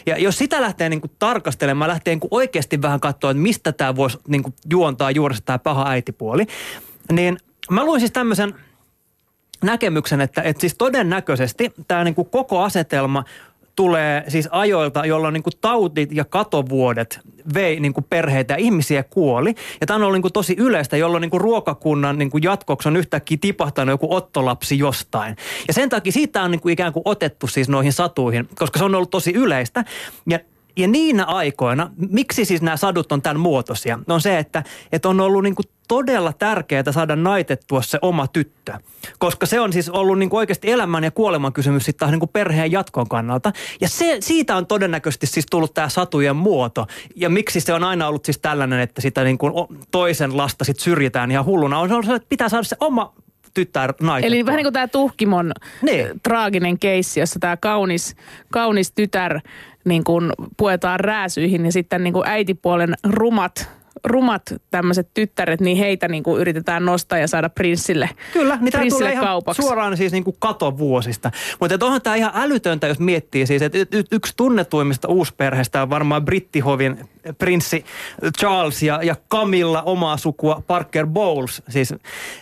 Ja 0.06 0.18
jos 0.18 0.38
sitä 0.38 0.60
lähtee 0.60 0.88
niin 0.88 1.00
kuin 1.00 1.10
tarkastelemaan, 1.18 1.90
lähtee 1.90 2.12
niin 2.14 2.20
kuin 2.20 2.34
oikeasti 2.34 2.82
vähän 2.82 3.00
katsoa, 3.00 3.30
että 3.30 3.42
mistä 3.42 3.72
tämä 3.72 3.96
voisi 3.96 4.18
niin 4.28 4.42
kuin 4.42 4.54
juontaa 4.70 5.10
juuresta 5.10 5.46
tämä 5.46 5.58
paha 5.58 5.88
äitipuoli, 5.88 6.46
niin 7.12 7.38
mä 7.70 7.84
luin 7.84 8.00
siis 8.00 8.12
tämmöisen 8.12 8.54
näkemyksen, 9.62 10.20
että, 10.20 10.42
että 10.42 10.60
siis 10.60 10.74
todennäköisesti 10.74 11.72
tämä 11.88 12.04
niin 12.04 12.14
kuin 12.14 12.28
koko 12.30 12.62
asetelma 12.62 13.24
tulee 13.76 14.24
siis 14.28 14.48
ajoilta, 14.50 15.06
jolloin 15.06 15.32
niin 15.32 15.42
kuin 15.42 15.52
tautit 15.60 16.12
ja 16.12 16.24
katovuodet 16.24 17.20
vei 17.54 17.80
niin 17.80 17.92
kuin 17.92 18.06
perheitä 18.10 18.54
ja 18.54 18.58
ihmisiä 18.58 19.02
kuoli. 19.02 19.54
Ja 19.80 19.86
tämä 19.86 19.94
on 19.96 20.02
ollut 20.02 20.14
niin 20.14 20.22
kuin 20.22 20.32
tosi 20.32 20.54
yleistä, 20.58 20.96
jolloin 20.96 21.20
niin 21.20 21.30
kuin 21.30 21.40
ruokakunnan 21.40 22.18
niin 22.18 22.30
kuin 22.30 22.42
jatkoksi 22.42 22.88
on 22.88 22.96
yhtäkkiä 22.96 23.38
tipahtanut 23.40 23.92
joku 23.92 24.14
ottolapsi 24.14 24.78
jostain. 24.78 25.36
Ja 25.68 25.74
sen 25.74 25.88
takia 25.88 26.12
siitä 26.12 26.42
on 26.42 26.50
niin 26.50 26.60
kuin 26.60 26.72
ikään 26.72 26.92
kuin 26.92 27.02
otettu 27.04 27.46
siis 27.46 27.68
noihin 27.68 27.92
satuihin, 27.92 28.48
koska 28.54 28.78
se 28.78 28.84
on 28.84 28.94
ollut 28.94 29.10
tosi 29.10 29.32
yleistä. 29.32 29.84
Ja 30.30 30.38
ja 30.76 30.88
niinä 30.88 31.24
aikoina, 31.24 31.90
miksi 32.10 32.44
siis 32.44 32.62
nämä 32.62 32.76
sadut 32.76 33.12
on 33.12 33.22
tämän 33.22 33.40
muotoisia, 33.40 33.98
on 34.08 34.20
se, 34.20 34.38
että, 34.38 34.62
että 34.92 35.08
on 35.08 35.20
ollut 35.20 35.42
niin 35.42 35.54
kuin 35.54 35.66
todella 35.92 36.32
tärkeää 36.32 36.92
saada 36.92 37.16
naitettua 37.16 37.82
se 37.82 37.98
oma 38.02 38.26
tyttö. 38.26 38.72
Koska 39.18 39.46
se 39.46 39.60
on 39.60 39.72
siis 39.72 39.88
ollut 39.88 40.18
niin 40.18 40.30
kuin 40.30 40.38
oikeasti 40.38 40.70
elämän 40.70 41.04
ja 41.04 41.10
kuoleman 41.10 41.52
kysymys 41.52 41.84
sitten 41.84 41.98
taas 41.98 42.10
niin 42.10 42.20
kuin 42.20 42.30
perheen 42.32 42.72
jatkon 42.72 43.08
kannalta. 43.08 43.52
Ja 43.80 43.88
se, 43.88 44.16
siitä 44.20 44.56
on 44.56 44.66
todennäköisesti 44.66 45.26
siis 45.26 45.46
tullut 45.50 45.74
tämä 45.74 45.88
satujen 45.88 46.36
muoto. 46.36 46.86
Ja 47.16 47.30
miksi 47.30 47.60
se 47.60 47.72
on 47.72 47.84
aina 47.84 48.08
ollut 48.08 48.24
siis 48.24 48.38
tällainen, 48.38 48.80
että 48.80 49.00
sitä 49.00 49.24
niin 49.24 49.38
kuin 49.38 49.52
toisen 49.90 50.36
lasta 50.36 50.64
sit 50.64 50.80
syrjitään 50.80 51.30
ihan 51.30 51.44
hulluna. 51.44 51.78
On 51.78 52.04
se 52.04 52.14
että 52.14 52.28
pitää 52.28 52.48
saada 52.48 52.64
se 52.64 52.76
oma 52.80 53.12
tyttär 53.54 53.94
naitettua. 54.00 54.36
Eli 54.36 54.46
vähän 54.46 54.56
niin 54.56 54.64
kuin 54.64 54.72
tämä 54.72 54.88
Tuhkimon 54.88 55.52
niin. 55.82 56.06
traaginen 56.22 56.78
keissi, 56.78 57.20
jossa 57.20 57.40
tämä 57.40 57.56
kaunis, 57.56 58.16
kaunis 58.52 58.92
tytär 58.92 59.40
niin 59.84 60.04
kuin 60.04 60.32
puetaan 60.56 61.00
rääsyihin 61.00 61.64
ja 61.64 61.72
sitten 61.72 62.04
niin 62.04 62.14
kuin 62.14 62.28
äitipuolen 62.28 62.94
rumat 63.04 63.81
rumat 64.04 64.42
tämmöiset 64.70 65.08
tyttäret, 65.14 65.60
niin 65.60 65.76
heitä 65.76 66.08
niin 66.08 66.22
kuin 66.22 66.40
yritetään 66.40 66.84
nostaa 66.84 67.18
ja 67.18 67.28
saada 67.28 67.48
prinssille, 67.48 68.10
Kyllä, 68.32 68.58
niin 68.60 68.72
tämä 68.72 68.84
tulee 68.90 69.12
ihan 69.12 69.24
kaupaksi. 69.24 69.62
suoraan 69.62 69.96
siis 69.96 70.12
niin 70.12 70.24
kuin 70.24 70.36
katovuosista. 70.38 71.30
Mutta 71.60 71.86
onhan 71.86 72.02
tämä 72.02 72.16
ihan 72.16 72.32
älytöntä, 72.34 72.86
jos 72.86 72.98
miettii 72.98 73.46
siis, 73.46 73.62
että 73.62 73.78
y- 73.78 74.04
yksi 74.12 74.32
tunnetuimmista 74.36 75.08
uusperheistä 75.08 75.82
on 75.82 75.90
varmaan 75.90 76.24
brittihovin 76.24 77.08
prinssi 77.38 77.84
Charles 78.38 78.82
ja, 78.82 79.00
ja 79.02 79.16
Camilla 79.30 79.82
omaa 79.82 80.16
sukua 80.16 80.62
Parker 80.66 81.06
Bowles. 81.06 81.62
Siis, 81.68 81.94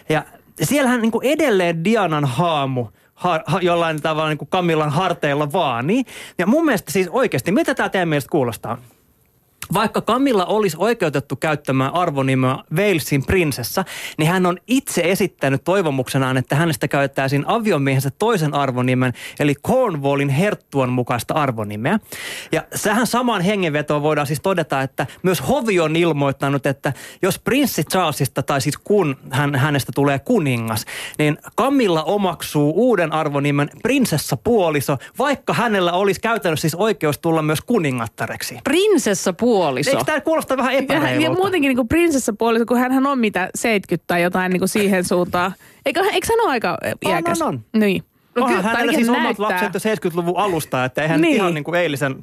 ja 0.09 0.25
siellähän 0.63 1.03
niin 1.03 1.13
kuin 1.13 1.27
edelleen 1.27 1.85
Dianan 1.85 2.25
haamu 2.25 2.87
ha, 3.15 3.41
ha, 3.47 3.59
jollain 3.63 4.03
tavalla 4.03 4.29
niin 4.29 4.39
kuin 4.39 4.49
Camillan 4.49 4.91
harteilla 4.91 5.53
vaanii. 5.53 6.05
Ja 6.39 6.47
mun 6.47 6.65
mielestä 6.65 6.93
siis 6.93 7.09
oikeasti, 7.09 7.53
mitä 7.53 7.75
tämä 7.75 7.89
teidän 7.89 8.09
mielestä 8.09 8.31
kuulostaa? 8.31 8.79
Vaikka 9.75 10.01
Camilla 10.01 10.47
olisi 10.47 10.77
oikeutettu 10.81 11.37
käyttämään 11.37 11.95
arvonimeä 11.95 12.57
Walesin 12.75 13.27
prinsessa, 13.27 13.85
niin 14.19 14.31
hän 14.31 14.47
on 14.47 14.59
itse 14.67 15.03
esittänyt 15.05 15.65
toivomuksenaan, 15.65 16.37
että 16.37 16.57
hänestä 16.57 16.89
käyttäisiin 16.89 17.45
aviomiehensä 17.47 18.11
toisen 18.19 18.55
arvonimen, 18.55 19.13
eli 19.41 19.55
Cornwallin 19.55 20.29
herttuan 20.29 20.89
mukaista 20.89 21.35
arvonimeä. 21.35 21.99
Ja 22.53 22.65
sähän 22.75 23.07
samaan 23.07 23.43
hengenvetoon 23.43 24.03
voidaan 24.03 24.27
siis 24.27 24.41
todeta, 24.41 24.83
että 24.83 25.07
myös 25.23 25.49
Hovi 25.49 25.81
on 25.81 25.97
ilmoittanut, 25.97 26.67
että 26.67 26.93
jos 27.23 27.39
prinssi 27.39 27.85
Charlesista, 27.85 28.43
tai 28.43 28.61
siis 28.61 28.79
kun 28.79 29.17
hän, 29.31 29.55
hänestä 29.55 29.93
tulee 29.95 30.19
kuningas, 30.19 30.85
niin 31.19 31.39
Camilla 31.59 32.03
omaksuu 32.03 32.73
uuden 32.77 33.13
arvonimen 33.13 33.71
prinsessa 33.83 34.37
puoliso, 34.37 34.99
vaikka 35.19 35.53
hänellä 35.53 35.93
olisi 35.93 36.21
käytännössä 36.21 36.61
siis 36.61 36.75
oikeus 36.75 37.19
tulla 37.19 37.43
myös 37.43 37.61
kuningattareksi. 37.61 38.59
Prinsessa 38.65 39.33
puoliso. 39.33 39.50
Eikö 39.91 40.05
tämä 40.05 40.21
kuulosta 40.21 40.57
vähän 40.57 40.73
Ja, 40.73 40.79
epäreilulta? 40.79 41.23
ja 41.25 41.31
muutenkin 41.31 41.69
niin 41.69 41.77
kuin 41.77 41.89
prinsessapuoliso, 41.89 42.67
kun 42.67 42.79
hän 42.79 43.07
on 43.07 43.19
mitä 43.19 43.51
70 43.55 44.05
tai 44.07 44.23
jotain 44.23 44.51
niin 44.53 44.61
kuin 44.61 44.69
siihen 44.69 45.05
suuntaan. 45.05 45.53
Eikö, 45.87 46.01
eikö 46.13 46.27
hän 46.31 46.41
ole 46.45 46.51
aika 46.51 46.79
On, 47.05 47.11
iäkäs? 47.11 47.43
on, 47.43 47.49
on. 47.49 47.61
Niin. 47.81 48.03
No 48.37 48.43
Onhan 48.45 48.59
kyllä, 48.61 48.73
hänellä 48.75 48.93
siis 48.93 49.07
ihan 49.09 49.17
omat 49.17 49.39
näyttää. 49.39 49.69
lapset 49.69 49.85
jo 50.05 50.11
70-luvun 50.11 50.37
alusta, 50.37 50.85
että 50.85 51.03
eihän 51.03 51.21
Niin. 51.21 51.35
ihan 51.37 51.55
niin 51.55 51.65
kuin 51.65 51.75
eilisen... 51.75 52.15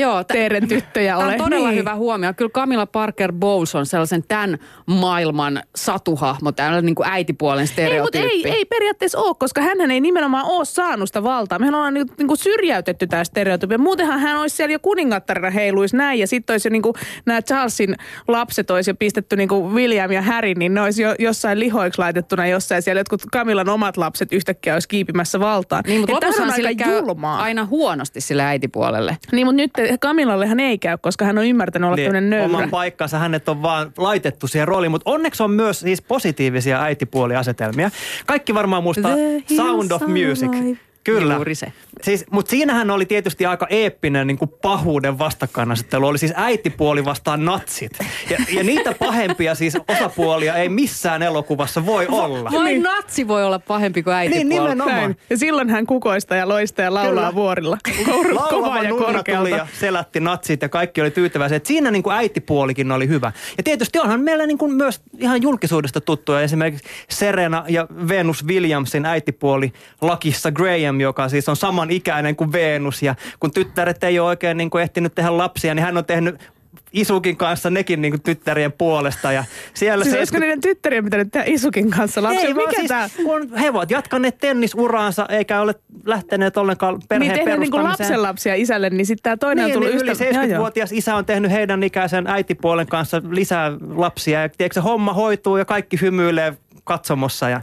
Joo, 0.00 0.24
tä- 0.24 0.34
Teeren 0.34 0.68
tyttöjä 0.68 1.12
Tämä 1.16 1.24
ole. 1.26 1.32
on 1.32 1.38
todella 1.38 1.68
niin. 1.68 1.78
hyvä 1.78 1.94
huomio. 1.94 2.34
Kyllä 2.34 2.50
Camilla 2.50 2.86
Parker 2.86 3.32
Bowles 3.32 3.74
on 3.74 3.86
sellaisen 3.86 4.24
tämän 4.28 4.58
maailman 4.86 5.62
satuhahmo, 5.76 6.52
tällainen 6.52 6.86
niin 6.86 6.94
kuin 6.94 7.08
äitipuolen 7.08 7.58
Ei, 7.60 7.62
mutta 7.62 7.72
stereotyyppi. 7.72 8.48
ei, 8.48 8.54
ei 8.56 8.64
periaatteessa 8.64 9.18
ole, 9.18 9.34
koska 9.38 9.60
hän 9.60 9.90
ei 9.90 10.00
nimenomaan 10.00 10.44
ole 10.46 10.64
saanut 10.64 11.08
sitä 11.08 11.22
valtaa. 11.22 11.58
Mehän 11.58 11.74
ollaan 11.74 11.94
niinku, 11.94 12.14
niinku 12.18 12.36
syrjäytetty 12.36 13.06
tämä 13.06 13.24
stereotypia. 13.24 13.78
Muutenhan 13.78 14.20
hän 14.20 14.36
olisi 14.36 14.56
siellä 14.56 14.72
jo 14.72 14.78
kuningattarina 14.78 15.50
heiluisi 15.50 15.96
näin 15.96 16.18
ja 16.18 16.26
sitten 16.26 16.54
olisi 16.54 16.68
jo 16.68 16.72
niinku, 16.72 16.94
nämä 17.26 17.42
Charlesin 17.42 17.96
lapset 18.28 18.70
olisi 18.70 18.90
jo 18.90 18.94
pistetty 18.94 19.36
niinku 19.36 19.72
William 19.74 20.10
ja 20.12 20.22
Harry, 20.22 20.54
niin 20.54 20.74
ne 20.74 20.80
olisi 20.80 21.02
jo 21.02 21.14
jossain 21.18 21.60
lihoiksi 21.60 21.98
laitettuna 21.98 22.46
jossain. 22.46 22.82
Siellä 22.82 23.00
jotkut 23.00 23.22
Camillan 23.32 23.68
omat 23.68 23.96
lapset 23.96 24.32
yhtäkkiä 24.32 24.74
olisi 24.74 24.88
kiipimässä 24.88 25.40
valtaan. 25.40 25.84
Niin, 25.86 26.00
mutta 26.00 26.14
lopussahan 26.14 26.54
on 26.68 26.76
käy 26.76 26.98
julmaa. 26.98 27.42
aina 27.42 27.64
huonosti 27.64 28.20
sille 28.20 28.42
äitipuolelle. 28.42 29.16
Niin, 29.32 29.46
mutta 29.46 29.56
nyt 29.62 29.70
Camillallehan 29.98 30.60
ei 30.60 30.78
käy, 30.78 30.98
koska 31.00 31.24
hän 31.24 31.38
on 31.38 31.46
ymmärtänyt 31.46 31.86
olla 31.86 31.96
tämmöinen 31.96 32.30
nöyrä. 32.30 32.46
Niin, 32.46 32.56
oman 32.56 32.70
paikkansa 32.70 33.18
hänet 33.18 33.48
on 33.48 33.62
vaan 33.62 33.92
laitettu 33.96 34.46
siihen 34.46 34.68
rooliin, 34.68 34.90
mutta 34.90 35.10
onneksi 35.10 35.42
on 35.42 35.50
myös 35.50 35.80
siis 35.80 36.02
positiivisia 36.02 36.82
äitipuoliasetelmia. 36.82 37.90
Kaikki 38.26 38.54
varmaan 38.54 38.82
muistaa 38.82 39.14
The 39.46 39.56
Sound 39.56 39.90
of 39.90 40.02
Music. 40.02 40.48
alive. 40.48 40.89
Kyllä. 41.04 41.34
Juuri 41.34 41.54
se. 41.54 41.72
Siis, 42.02 42.24
mutta 42.30 42.50
siinähän 42.50 42.90
oli 42.90 43.06
tietysti 43.06 43.46
aika 43.46 43.66
eeppinen 43.70 44.26
niin 44.26 44.38
kuin 44.38 44.50
pahuuden 44.62 45.18
vastakkainasettelu. 45.18 46.06
Oli 46.06 46.18
siis 46.18 46.32
äitipuoli 46.36 47.04
vastaan 47.04 47.44
natsit. 47.44 47.92
Ja, 48.30 48.38
ja 48.52 48.62
niitä 48.62 48.94
pahempia 48.98 49.54
siis 49.54 49.78
osapuolia 49.88 50.54
ei 50.54 50.68
missään 50.68 51.22
elokuvassa 51.22 51.86
voi 51.86 52.06
olla. 52.10 52.50
Vain 52.52 52.64
niin. 52.64 52.82
natsi 52.82 53.28
voi 53.28 53.44
olla 53.44 53.58
pahempi 53.58 54.02
kuin 54.02 54.14
äitipuoli. 54.14 54.44
Niin, 54.44 54.48
nimenomaan. 54.62 54.96
Näin. 54.96 55.16
Ja 55.30 55.36
silloin 55.38 55.70
hän 55.70 55.86
kukoista 55.86 56.34
ja 56.34 56.48
loista 56.48 56.82
ja 56.82 56.94
laulaa 56.94 57.14
Kyllä. 57.14 57.34
vuorilla. 57.34 57.78
Kor- 58.06 58.26
kovaa 58.26 58.50
Laulava 58.50 58.82
ja 58.82 58.88
nunna 58.88 59.06
tuli 59.06 59.14
korkealta. 59.14 59.48
ja 59.48 59.66
selätti 59.80 60.20
natsit 60.20 60.62
ja 60.62 60.68
kaikki 60.68 61.00
oli 61.00 61.10
tyytyväisiä. 61.10 61.56
Et 61.56 61.66
siinä 61.66 61.90
niin 61.90 62.02
kuin 62.02 62.16
äitipuolikin 62.16 62.92
oli 62.92 63.08
hyvä. 63.08 63.32
Ja 63.56 63.62
tietysti 63.62 63.98
onhan 63.98 64.20
meillä 64.20 64.46
niin 64.46 64.58
kuin 64.58 64.72
myös 64.74 65.00
ihan 65.18 65.42
julkisuudesta 65.42 66.00
tuttuja. 66.00 66.40
Esimerkiksi 66.40 66.84
Serena 67.10 67.64
ja 67.68 67.86
Venus 68.08 68.46
Williamsin 68.46 69.06
äitipuoli 69.06 69.72
Lakissa 70.00 70.52
Graham, 70.52 70.89
joka 71.00 71.28
siis 71.28 71.48
on 71.48 71.56
saman 71.56 71.90
ikäinen 71.90 72.36
kuin 72.36 72.52
Venus. 72.52 73.02
Ja 73.02 73.14
kun 73.40 73.50
tyttäret 73.50 74.04
ei 74.04 74.18
ole 74.18 74.28
oikein 74.28 74.56
niin 74.56 74.70
kuin 74.70 74.82
ehtinyt 74.82 75.14
tehdä 75.14 75.38
lapsia, 75.38 75.74
niin 75.74 75.84
hän 75.84 75.96
on 75.96 76.04
tehnyt 76.04 76.50
Isukin 76.92 77.36
kanssa 77.36 77.70
nekin 77.70 78.02
niin 78.02 78.12
kuin 78.12 78.22
tyttärien 78.22 78.72
puolesta. 78.72 79.32
Ja 79.32 79.44
siellä 79.74 80.04
Siis 80.04 80.12
se 80.12 80.18
olisiko 80.18 80.38
niiden 80.38 80.60
tyttärien 80.60 81.04
pitänyt 81.04 81.28
tehdä 81.32 81.46
Isukin 81.48 81.90
kanssa 81.90 82.22
lapsia? 82.22 82.40
ei, 82.48 82.54
Mikä 82.54 82.70
siis, 82.76 82.88
tää? 82.88 83.08
kun 83.24 83.56
he 83.58 83.70
ovat 83.70 83.90
jatkaneet 83.90 84.38
tennisuraansa 84.38 85.26
eikä 85.28 85.60
ole 85.60 85.74
lähteneet 86.06 86.56
ollenkaan 86.56 87.02
perheen 87.08 87.28
Niin 87.28 87.38
tehdään 87.38 87.60
niinku 87.60 87.76
perustamiseen. 87.76 88.10
lapsenlapsia 88.10 88.54
isälle, 88.54 88.90
niin 88.90 89.06
sitten 89.06 89.22
tämä 89.22 89.36
toinen 89.36 89.64
on 89.64 89.68
Niin, 89.68 89.74
tullut 89.74 89.90
niin 89.94 90.02
yli 90.02 90.32
Joo, 90.34 90.42
joo. 90.42 90.56
70-vuotias 90.56 90.92
isä 90.92 91.14
on 91.14 91.24
tehnyt 91.26 91.50
heidän 91.50 91.82
ikäisen 91.82 92.26
äitipuolen 92.26 92.86
kanssa 92.86 93.22
lisää 93.30 93.72
lapsia. 93.94 94.42
Ja 94.42 94.48
tiedätkö, 94.48 94.74
se 94.74 94.80
homma 94.80 95.12
hoituu 95.14 95.56
ja 95.56 95.64
kaikki 95.64 96.00
hymyilee 96.00 96.54
katsomossa. 96.84 97.48
Ja 97.48 97.60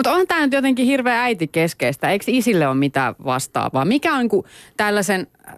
Mutta 0.00 0.12
on 0.12 0.26
tämä 0.26 0.40
nyt 0.40 0.52
jotenkin 0.52 0.86
hirveän 0.86 1.18
äitikeskeistä. 1.18 2.10
Eikö 2.10 2.24
isille 2.28 2.66
ole 2.66 2.74
mitään 2.74 3.14
vastaavaa? 3.24 3.84
Mikä 3.84 4.12
on 4.12 4.18
niinku 4.18 4.46
tällaisen 4.76 5.26
äh, 5.48 5.54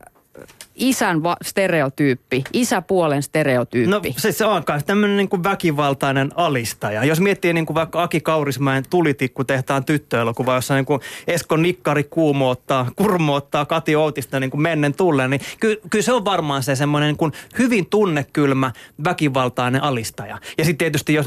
isän 0.74 1.22
va- 1.22 1.36
stereotyyppi, 1.42 2.44
isäpuolen 2.52 3.22
stereotyyppi? 3.22 3.90
no 3.90 4.00
se, 4.16 4.32
se 4.32 4.44
on 4.44 4.62
myös 4.68 4.84
tämmöinen 4.84 5.16
niin 5.16 5.44
väkivaltainen 5.44 6.30
alistaja. 6.34 7.04
Jos 7.04 7.20
miettii 7.20 7.52
niin 7.52 7.66
kuin 7.66 7.74
vaikka 7.74 8.02
Aki 8.02 8.20
Kaurismäen 8.20 8.84
tulitikku 8.90 9.44
tehtaan 9.44 9.84
tyttöelokuva, 9.84 10.54
jossa 10.54 10.74
niin 10.74 10.86
kuin 10.86 11.00
Esko 11.26 11.56
Nikkari 11.56 12.04
kuumoottaa, 12.04 12.90
kurmoottaa 12.96 13.64
Kati 13.64 13.96
Outista 13.96 14.40
niin 14.40 14.50
kuin 14.50 14.62
mennen 14.62 14.94
tulleen, 14.94 15.30
niin 15.30 15.40
ky, 15.60 15.80
kyllä 15.90 16.02
se 16.02 16.12
on 16.12 16.24
varmaan 16.24 16.62
se 16.62 16.76
semmoinen 16.76 17.16
niin 17.20 17.32
hyvin 17.58 17.86
tunnekylmä 17.86 18.72
väkivaltainen 19.04 19.82
alistaja. 19.82 20.38
Ja 20.58 20.64
sitten 20.64 20.78
tietysti 20.78 21.14
jos 21.14 21.26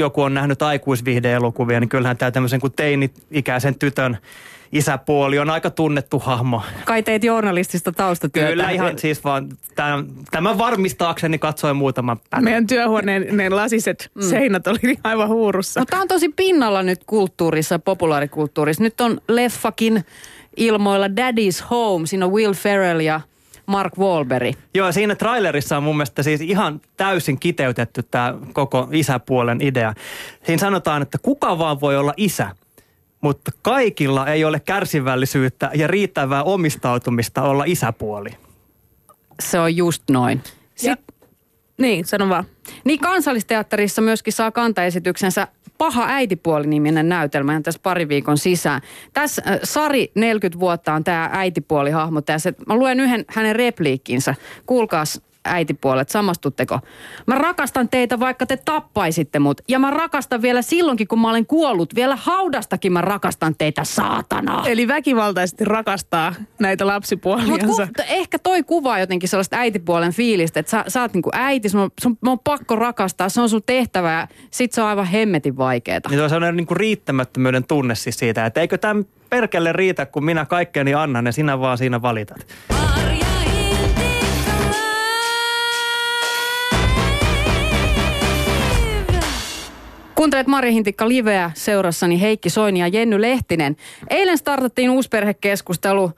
joku 0.00 0.22
on 0.22 0.34
nähnyt 0.34 0.62
aikuisviihdeelokuvia, 0.62 1.80
niin 1.80 1.88
kyllähän 1.88 2.16
tämä 2.16 2.30
tämmöisen 2.30 2.60
kuin 2.60 2.72
teini-ikäisen 2.72 3.78
tytön 3.78 4.18
isäpuoli 4.72 5.38
on 5.38 5.50
aika 5.50 5.70
tunnettu 5.70 6.18
hahmo. 6.18 6.62
Kai 6.84 7.02
teit 7.02 7.24
journalistista 7.24 7.92
taustatyötä. 7.92 8.50
Kyllä 8.50 8.70
ihan 8.70 8.98
siis 8.98 9.24
vaan 9.24 9.48
tämän, 9.74 10.06
tämän 10.30 10.58
varmistaakseni 10.58 11.38
katsoin 11.38 11.76
muutaman 11.76 12.18
päivän. 12.30 12.44
Meidän 12.44 12.66
työhuoneen 12.66 13.36
ne 13.36 13.48
lasiset 13.48 14.10
mm. 14.14 14.22
seinät 14.22 14.66
oli 14.66 14.98
aivan 15.04 15.28
huurussa. 15.28 15.80
Mutta 15.80 15.98
on 15.98 16.08
tosi 16.08 16.28
pinnalla 16.28 16.82
nyt 16.82 17.04
kulttuurissa, 17.06 17.78
populaarikulttuurissa. 17.78 18.82
Nyt 18.82 19.00
on 19.00 19.20
leffakin 19.28 20.04
ilmoilla 20.56 21.06
Daddy's 21.06 21.64
Home. 21.70 22.06
Siinä 22.06 22.26
on 22.26 22.32
Will 22.32 22.54
Ferrell 22.54 23.00
ja 23.00 23.20
Mark 23.70 23.98
Wahlberg. 23.98 24.56
Joo, 24.74 24.92
siinä 24.92 25.14
trailerissa 25.14 25.76
on 25.76 25.82
mun 25.82 25.96
mielestä 25.96 26.22
siis 26.22 26.40
ihan 26.40 26.80
täysin 26.96 27.40
kiteytetty 27.40 28.02
tämä 28.02 28.34
koko 28.52 28.88
isäpuolen 28.92 29.62
idea. 29.62 29.94
Siinä 30.44 30.60
sanotaan, 30.60 31.02
että 31.02 31.18
kuka 31.22 31.58
vaan 31.58 31.80
voi 31.80 31.96
olla 31.96 32.14
isä, 32.16 32.50
mutta 33.20 33.50
kaikilla 33.62 34.26
ei 34.26 34.44
ole 34.44 34.60
kärsivällisyyttä 34.60 35.70
ja 35.74 35.86
riittävää 35.86 36.42
omistautumista 36.42 37.42
olla 37.42 37.64
isäpuoli. 37.66 38.30
Se 39.42 39.60
on 39.60 39.76
just 39.76 40.02
noin. 40.10 40.42
Ja, 40.82 40.96
niin, 41.78 42.04
sano 42.04 42.28
vaan. 42.28 42.44
Niin 42.84 43.00
kansallisteatterissa 43.00 44.02
myöskin 44.02 44.32
saa 44.32 44.50
kantaesityksensä 44.50 45.48
Paha 45.80 46.06
äitipuoli-niminen 46.08 47.08
näytelmä 47.08 47.52
ihan 47.52 47.62
tässä 47.62 47.80
pari 47.82 48.08
viikon 48.08 48.38
sisään. 48.38 48.80
Tässä 49.12 49.42
äh, 49.48 49.58
Sari 49.64 50.12
40 50.14 50.60
vuotta 50.60 50.94
on 50.94 51.04
tämä 51.04 51.30
äitipuolihahmo 51.32 52.20
tässä. 52.20 52.52
Mä 52.66 52.74
luen 52.74 53.00
yhden 53.00 53.24
hänen 53.28 53.56
repliikkinsä. 53.56 54.34
Kuulkaas 54.66 55.22
äitipuolet, 55.44 56.08
samastutteko? 56.08 56.78
Mä 57.26 57.34
rakastan 57.34 57.88
teitä, 57.88 58.20
vaikka 58.20 58.46
te 58.46 58.56
tappaisitte 58.56 59.38
mut. 59.38 59.60
Ja 59.68 59.78
mä 59.78 59.90
rakastan 59.90 60.42
vielä 60.42 60.62
silloinkin, 60.62 61.08
kun 61.08 61.20
mä 61.20 61.30
olen 61.30 61.46
kuollut. 61.46 61.94
Vielä 61.94 62.16
haudastakin 62.16 62.92
mä 62.92 63.00
rakastan 63.00 63.54
teitä, 63.58 63.84
saatana. 63.84 64.62
Eli 64.66 64.88
väkivaltaisesti 64.88 65.64
rakastaa 65.64 66.34
näitä 66.58 66.86
lapsipuoliansa. 66.86 67.66
Mutta 67.66 68.02
ku, 68.02 68.02
ehkä 68.08 68.38
toi 68.38 68.62
kuvaa 68.62 68.98
jotenkin 68.98 69.28
sellaista 69.28 69.56
äitipuolen 69.56 70.12
fiilistä, 70.12 70.60
että 70.60 70.70
sä, 70.70 70.84
sä 70.88 71.00
oot 71.00 71.14
niinku 71.14 71.30
äiti, 71.32 71.68
sun, 71.68 71.80
on- 71.80 71.90
sun 72.00 72.18
on 72.26 72.38
pakko 72.38 72.76
rakastaa, 72.76 73.28
se 73.28 73.40
on 73.40 73.48
sun 73.48 73.62
tehtävä 73.66 74.12
ja 74.12 74.28
sit 74.50 74.72
se 74.72 74.82
on 74.82 74.88
aivan 74.88 75.06
hemmetin 75.06 75.56
vaikeeta. 75.56 76.08
Niin 76.08 76.18
se 76.18 76.22
on 76.22 76.30
sellainen 76.30 76.56
niin 76.56 76.66
kuin 76.66 76.76
riittämättömyyden 76.76 77.64
tunne 77.64 77.94
siis 77.94 78.18
siitä, 78.18 78.46
että 78.46 78.60
eikö 78.60 78.78
tämä 78.78 79.02
perkele 79.30 79.72
riitä, 79.72 80.06
kun 80.06 80.24
minä 80.24 80.46
kaikkeni 80.46 80.94
annan 80.94 81.26
ja 81.26 81.32
sinä 81.32 81.60
vaan 81.60 81.78
siinä 81.78 82.02
valitat. 82.02 82.46
Arja 82.70 83.09
Kuuntelet 90.20 90.46
Mari 90.46 90.72
Hintikka 90.72 91.08
Liveä 91.08 91.50
seurassani 91.54 92.20
Heikki 92.20 92.50
Soini 92.50 92.80
ja 92.80 92.88
Jenny 92.88 93.20
Lehtinen. 93.20 93.76
Eilen 94.10 94.38
startattiin 94.38 94.90
uusperhekeskustelu 94.90 96.10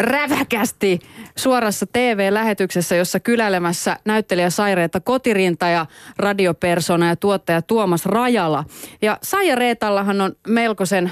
räväkästi 0.00 0.98
suorassa 1.36 1.86
TV-lähetyksessä, 1.92 2.96
jossa 2.96 3.20
kyläilemässä 3.20 3.96
näyttelijä 4.04 4.50
Saireetta 4.50 5.00
Kotirinta 5.00 5.68
ja 5.68 5.86
radiopersona 6.16 7.08
ja 7.08 7.16
tuottaja 7.16 7.62
Tuomas 7.62 8.06
Rajala. 8.06 8.64
Ja 9.02 9.18
Saija 9.22 9.54
Reetallahan 9.54 10.20
on 10.20 10.36
melkoisen 10.48 11.10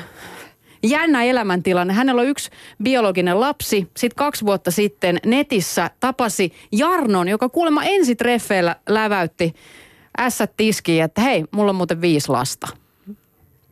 jännä 0.82 1.24
elämäntilanne. 1.24 1.94
Hänellä 1.94 2.20
on 2.20 2.28
yksi 2.28 2.50
biologinen 2.82 3.40
lapsi. 3.40 3.88
Sitten 3.96 4.16
kaksi 4.16 4.46
vuotta 4.46 4.70
sitten 4.70 5.18
netissä 5.26 5.90
tapasi 6.00 6.52
Jarnon, 6.72 7.28
joka 7.28 7.48
kuulemma 7.48 7.84
ensitreffeillä 7.84 8.76
läväytti 8.88 9.54
ässät 10.20 10.52
tiskiin, 10.56 11.04
että 11.04 11.20
hei, 11.20 11.44
mulla 11.50 11.70
on 11.70 11.76
muuten 11.76 12.00
viisi 12.00 12.28
lasta. 12.28 12.68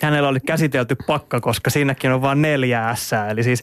Hänellä 0.03 0.29
oli 0.29 0.41
käsitelty 0.41 0.97
pakka, 1.07 1.41
koska 1.41 1.71
siinäkin 1.71 2.13
on 2.13 2.23
vain 2.23 2.43
neljä 2.43 2.89
ässää. 2.89 3.31
Eli 3.31 3.43
siis 3.43 3.63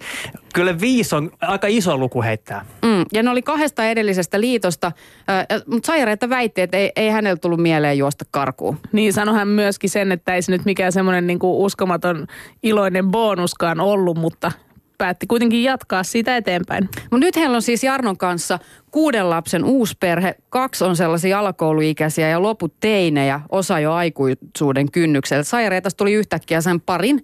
kyllä 0.54 0.80
viisi 0.80 1.16
on 1.16 1.32
aika 1.42 1.68
iso 1.68 1.98
luku 1.98 2.24
heittää. 2.24 2.66
Mm, 2.86 3.06
ja 3.14 3.24
ne 3.24 3.30
oli 3.30 3.42
kahdesta 3.42 3.86
edellisestä 3.86 4.42
liitosta, 4.42 4.92
äh, 5.30 5.62
mutta 5.68 5.88
Saireetta 5.88 6.30
väitti, 6.30 6.62
että 6.62 6.78
ei, 6.78 6.92
ei 6.96 7.10
hänellä 7.10 7.38
tullut 7.38 7.60
mieleen 7.60 7.98
juosta 7.98 8.26
karkuun. 8.32 8.78
Niin 8.92 9.14
sanoi 9.14 9.36
hän 9.36 9.48
myöskin 9.48 9.90
sen, 9.90 10.12
että 10.12 10.36
ei 10.36 10.42
se 10.42 10.52
nyt 10.52 10.66
mikään 10.66 10.92
semmoinen 10.92 11.28
niinku 11.28 11.64
uskomaton 11.64 12.28
iloinen 12.64 13.12
bonuskaan 13.12 13.80
ollut, 13.80 14.18
mutta 14.18 14.52
päätti 14.98 15.28
kuitenkin 15.28 15.64
jatkaa 15.64 16.04
siitä 16.04 16.38
eteenpäin. 16.38 16.90
Mutta 17.02 17.18
nyt 17.26 17.36
heillä 17.36 17.56
on 17.56 17.62
siis 17.62 17.84
Jarnon 17.84 18.18
kanssa 18.18 18.60
kuuden 18.92 19.30
lapsen 19.30 19.64
uusperhe. 19.64 20.36
Kaksi 20.50 20.84
on 20.84 20.96
sellaisia 20.96 21.40
alakouluikäisiä 21.40 22.30
ja 22.30 22.42
loput 22.42 22.74
teinejä, 22.80 23.42
osa 23.50 23.80
jo 23.80 23.94
aikuisuuden 23.94 24.92
kynnyksellä. 24.92 25.44
Saireetas 25.44 25.96
tuli 25.96 26.14
yhtäkkiä 26.14 26.62
sen 26.62 26.82
parin 26.82 27.24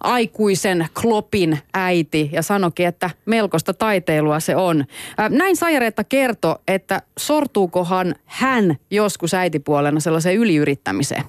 aikuisen 0.00 0.86
klopin 1.02 1.58
äiti 1.74 2.30
ja 2.32 2.42
sanoikin, 2.42 2.86
että 2.86 3.10
melkoista 3.26 3.74
taiteilua 3.74 4.40
se 4.40 4.56
on. 4.56 4.84
Äh, 5.20 5.30
Näin 5.30 5.56
Saireetta 5.56 6.04
kertoi, 6.04 6.56
että 6.68 7.02
sortuukohan 7.18 8.14
hän 8.24 8.76
joskus 8.90 9.34
äitipuolena 9.34 10.00
sellaiseen 10.00 10.36
yliyrittämiseen. 10.36 11.24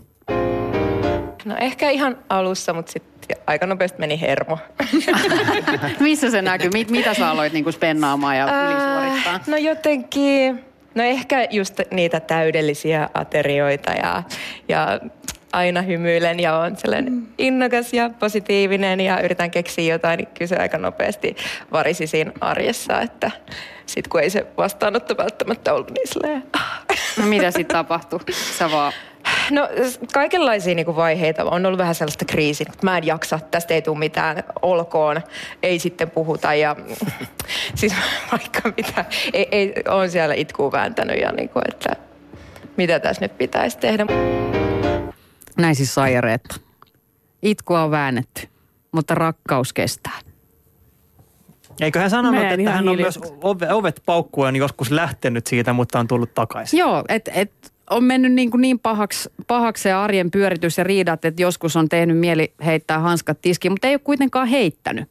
No 1.46 1.56
ehkä 1.60 1.90
ihan 1.90 2.18
alussa, 2.30 2.74
mutta 2.74 2.92
sitten 2.92 3.38
aika 3.48 3.66
nopeasti 3.66 4.00
meni 4.00 4.22
hermo. 4.22 4.58
Missä 6.00 6.32
se 6.32 6.42
näkyy? 6.42 6.70
Mit, 6.74 6.92
mitä 6.92 7.14
sä 7.14 7.30
aloit 7.30 7.54
niinku 7.54 7.72
spennaamaan 7.72 8.38
ja 8.38 8.46
ylisuorittaa? 8.46 9.40
No 9.48 9.58
jotenkin, 9.58 10.66
no 10.96 11.04
ehkä 11.04 11.48
just 11.52 11.80
niitä 11.92 12.20
täydellisiä 12.20 13.10
aterioita 13.14 13.92
ja, 13.92 14.24
ja 14.68 15.00
aina 15.54 15.82
hymyilen 15.82 16.40
ja 16.40 16.58
on 16.58 16.78
sellainen 16.78 17.28
innokas 17.38 17.94
ja 17.94 18.10
positiivinen 18.20 19.00
ja 19.00 19.22
yritän 19.22 19.52
keksiä 19.52 19.94
jotain, 19.94 20.18
niin 20.18 20.28
kyllä 20.28 20.50
se 20.50 20.56
aika 20.58 20.78
nopeasti 20.78 21.36
varisi 21.72 22.08
siinä 22.08 22.32
arjessa, 22.42 23.02
että 23.02 23.32
sitten 23.86 24.10
kun 24.10 24.22
ei 24.22 24.30
se 24.30 24.46
vastaanotto 24.58 25.18
välttämättä 25.18 25.74
ollut 25.74 25.92
niin 25.92 26.08
silleen, 26.08 26.44
ah. 26.54 26.86
No 27.18 27.26
mitä 27.26 27.52
sitten 27.52 27.76
tapahtui? 27.78 28.20
Sä 28.58 28.72
vaan 28.72 28.94
No 29.52 29.70
kaikenlaisia 30.14 30.76
niinku 30.76 30.96
vaiheita. 30.96 31.44
On 31.44 31.66
ollut 31.66 31.78
vähän 31.78 31.96
sellaista 31.96 32.26
kriisiä, 32.26 32.66
että 32.70 32.86
mä 32.86 32.98
en 32.98 33.06
jaksa, 33.06 33.40
tästä 33.52 33.74
ei 33.74 33.82
tule 33.82 33.98
mitään, 33.98 34.44
olkoon, 34.62 35.22
ei 35.64 35.80
sitten 35.80 36.10
puhuta. 36.10 36.54
Ja 36.54 36.76
siis 37.76 37.96
vaikka 38.32 38.62
mitä, 38.78 39.06
ei, 39.34 39.48
ei, 39.52 39.74
on 39.88 40.10
siellä 40.10 40.34
itkuun 40.34 40.72
vääntänyt 40.72 41.22
ja 41.22 41.32
niinku, 41.32 41.60
että 41.68 41.96
mitä 42.78 43.00
tässä 43.00 43.22
nyt 43.22 43.38
pitäisi 43.38 43.78
tehdä. 43.78 44.06
Näin 45.58 45.76
siis 45.76 45.94
Saireetta. 45.94 46.56
Itkua 47.42 47.84
on 47.84 47.92
väännetty, 47.92 48.48
mutta 48.92 49.16
rakkaus 49.16 49.74
kestää. 49.74 50.20
Eikö 51.82 52.00
hän 52.00 52.10
sanonut, 52.10 52.44
että 52.44 52.72
hän 52.72 52.90
on 52.90 52.96
myös 52.96 53.16
hiljaiseksi. 53.16 53.34
ove, 53.42 53.74
ovet 53.74 54.02
paukkuen 54.06 54.56
joskus 54.56 54.92
lähtenyt 54.92 55.48
siitä, 55.48 55.74
mutta 55.74 56.00
on 56.00 56.08
tullut 56.08 56.34
takaisin? 56.34 56.80
Joo, 56.80 57.04
että 57.10 57.32
et 57.36 57.75
on 57.90 58.04
mennyt 58.04 58.34
niin, 58.34 58.52
kuin 58.52 58.62
niin 58.62 58.80
pahaksi, 58.80 59.30
pahaksi 59.48 59.84
se 59.84 59.94
arjen 59.94 60.32
pyöritys 60.32 60.78
ja 60.78 60.84
riidat, 60.84 61.26
että 61.26 61.42
joskus 61.42 61.76
on 61.76 61.90
tehnyt 61.90 62.18
mieli 62.18 62.54
heittää 62.66 63.00
hanskat 63.00 63.42
tiskiin, 63.42 63.72
mutta 63.72 63.88
ei 63.88 63.94
ole 63.94 64.00
kuitenkaan 64.00 64.48
heittänyt. 64.48 65.10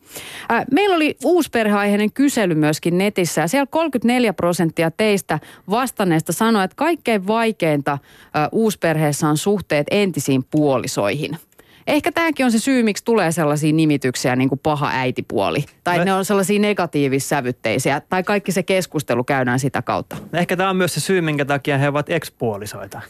Ää, 0.48 0.64
meillä 0.72 0.96
oli 0.96 1.16
uusperheaiheinen 1.24 2.12
kysely 2.12 2.54
myöskin 2.54 2.98
netissä 2.98 3.40
ja 3.40 3.48
siellä 3.48 3.66
34 3.70 4.32
prosenttia 4.32 4.90
teistä 4.90 5.38
vastanneista 5.70 6.32
sanoi, 6.32 6.64
että 6.64 6.76
kaikkein 6.76 7.26
vaikeinta 7.26 7.98
ää, 8.34 8.48
uusperheessä 8.52 9.28
on 9.28 9.36
suhteet 9.36 9.86
entisiin 9.90 10.44
puolisoihin. 10.50 11.38
Ehkä 11.86 12.12
tämäkin 12.12 12.46
on 12.46 12.52
se 12.52 12.58
syy, 12.58 12.82
miksi 12.82 13.04
tulee 13.04 13.32
sellaisia 13.32 13.72
nimityksiä 13.72 14.36
niin 14.36 14.48
kuin 14.48 14.60
paha 14.62 14.90
äitipuoli. 14.92 15.64
Tai 15.84 15.98
No- 15.98 16.04
ne 16.04 16.14
on 16.14 16.24
sellaisia 16.24 16.60
negatiivissävytteisiä. 16.60 18.00
Tai 18.00 18.22
kaikki 18.22 18.52
se 18.52 18.62
keskustelu 18.62 19.24
käydään 19.24 19.58
sitä 19.58 19.82
kautta. 19.82 20.16
Ehkä 20.32 20.56
tämä 20.56 20.70
on 20.70 20.76
myös 20.76 20.94
se 20.94 21.00
syy, 21.00 21.20
minkä 21.20 21.44
takia 21.44 21.78
he 21.78 21.88
ovat 21.88 22.10
ekspuolisoita. 22.10 23.00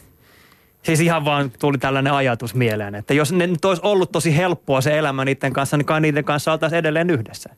Siis 0.83 1.01
ihan 1.01 1.25
vaan 1.25 1.51
tuli 1.59 1.77
tällainen 1.77 2.13
ajatus 2.13 2.55
mieleen, 2.55 2.95
että 2.95 3.13
jos 3.13 3.31
ne 3.31 3.47
nyt 3.47 3.65
olisi 3.65 3.81
ollut 3.85 4.11
tosi 4.11 4.37
helppoa 4.37 4.81
se 4.81 4.97
elämä 4.97 5.25
niiden 5.25 5.53
kanssa, 5.53 5.77
niin 5.77 5.85
kai 5.85 6.01
niiden 6.01 6.23
kanssa 6.23 6.51
oltaisiin 6.51 6.79
edelleen 6.79 7.09
yhdessä. 7.09 7.49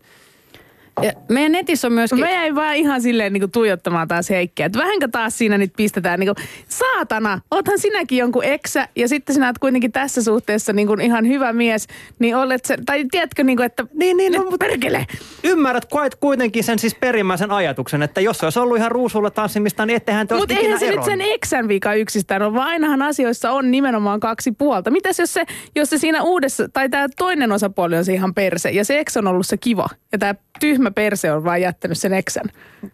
Ja 1.01 1.11
meidän 1.29 1.51
netissä 1.51 1.87
on 1.87 1.93
myöskin... 1.93 2.19
Mä 2.19 2.29
jäin 2.29 2.55
vaan 2.55 2.75
ihan 2.75 3.01
silleen 3.01 3.33
niin 3.33 3.51
tuijottamaan 3.51 4.07
taas 4.07 4.29
Heikkiä. 4.29 4.65
Että 4.65 4.79
vähänkö 4.79 5.07
taas 5.11 5.37
siinä 5.37 5.57
nyt 5.57 5.73
pistetään 5.77 6.19
niin 6.19 6.35
kuin, 6.35 6.47
saatana, 6.67 7.41
oothan 7.51 7.79
sinäkin 7.79 8.17
jonkun 8.17 8.43
eksä 8.43 8.87
ja 8.95 9.07
sitten 9.07 9.33
sinä 9.33 9.47
oot 9.47 9.59
kuitenkin 9.59 9.91
tässä 9.91 10.23
suhteessa 10.23 10.73
niin 10.73 10.87
kuin 10.87 11.01
ihan 11.01 11.27
hyvä 11.27 11.53
mies. 11.53 11.87
Niin 12.19 12.35
olet 12.35 12.65
se, 12.65 12.77
tai 12.85 13.05
tiedätkö 13.11 13.43
niin 13.43 13.57
kuin, 13.57 13.65
että 13.65 13.85
niin, 13.93 14.17
niin, 14.17 14.33
no, 14.33 14.43
mutta 14.43 14.57
perkele. 14.57 15.05
Ymmärrät 15.43 15.85
kuit- 15.85 16.17
kuitenkin 16.19 16.63
sen 16.63 16.79
siis 16.79 16.95
perimmäisen 16.95 17.51
ajatuksen, 17.51 18.03
että 18.03 18.21
jos 18.21 18.37
se 18.37 18.45
olisi 18.45 18.59
ollut 18.59 18.77
ihan 18.77 18.91
ruusulla 18.91 19.31
tanssimista, 19.31 19.85
niin 19.85 19.97
ettehän 19.97 20.27
te 20.27 20.35
Mutta 20.35 20.53
eihän 20.53 20.79
se 20.79 20.91
nyt 20.91 21.03
sen 21.03 21.21
eksän 21.21 21.67
vika 21.67 21.93
yksistään 21.93 22.41
ole, 22.41 22.53
vaan 22.53 22.67
ainahan 22.67 23.01
asioissa 23.01 23.51
on 23.51 23.71
nimenomaan 23.71 24.19
kaksi 24.19 24.51
puolta. 24.51 24.91
Mitäs 24.91 25.19
jos 25.19 25.33
se, 25.33 25.45
jos 25.75 25.89
se 25.89 25.97
siinä 25.97 26.23
uudessa, 26.23 26.69
tai 26.69 26.89
tämä 26.89 27.07
toinen 27.17 27.51
osapuoli 27.51 27.97
on 27.97 28.05
se 28.05 28.13
ihan 28.13 28.33
perse, 28.33 28.69
ja 28.69 28.85
se 28.85 28.99
eks 28.99 29.17
on 29.17 29.27
ollut 29.27 29.47
se 29.47 29.57
kiva, 29.57 29.89
ja 30.11 30.17
tämä 30.17 30.35
tyhmä 30.59 30.86
perse 30.91 31.31
on 31.31 31.43
vaan 31.43 31.61
jättänyt 31.61 31.97
sen 31.97 32.13
eksän. 32.13 32.45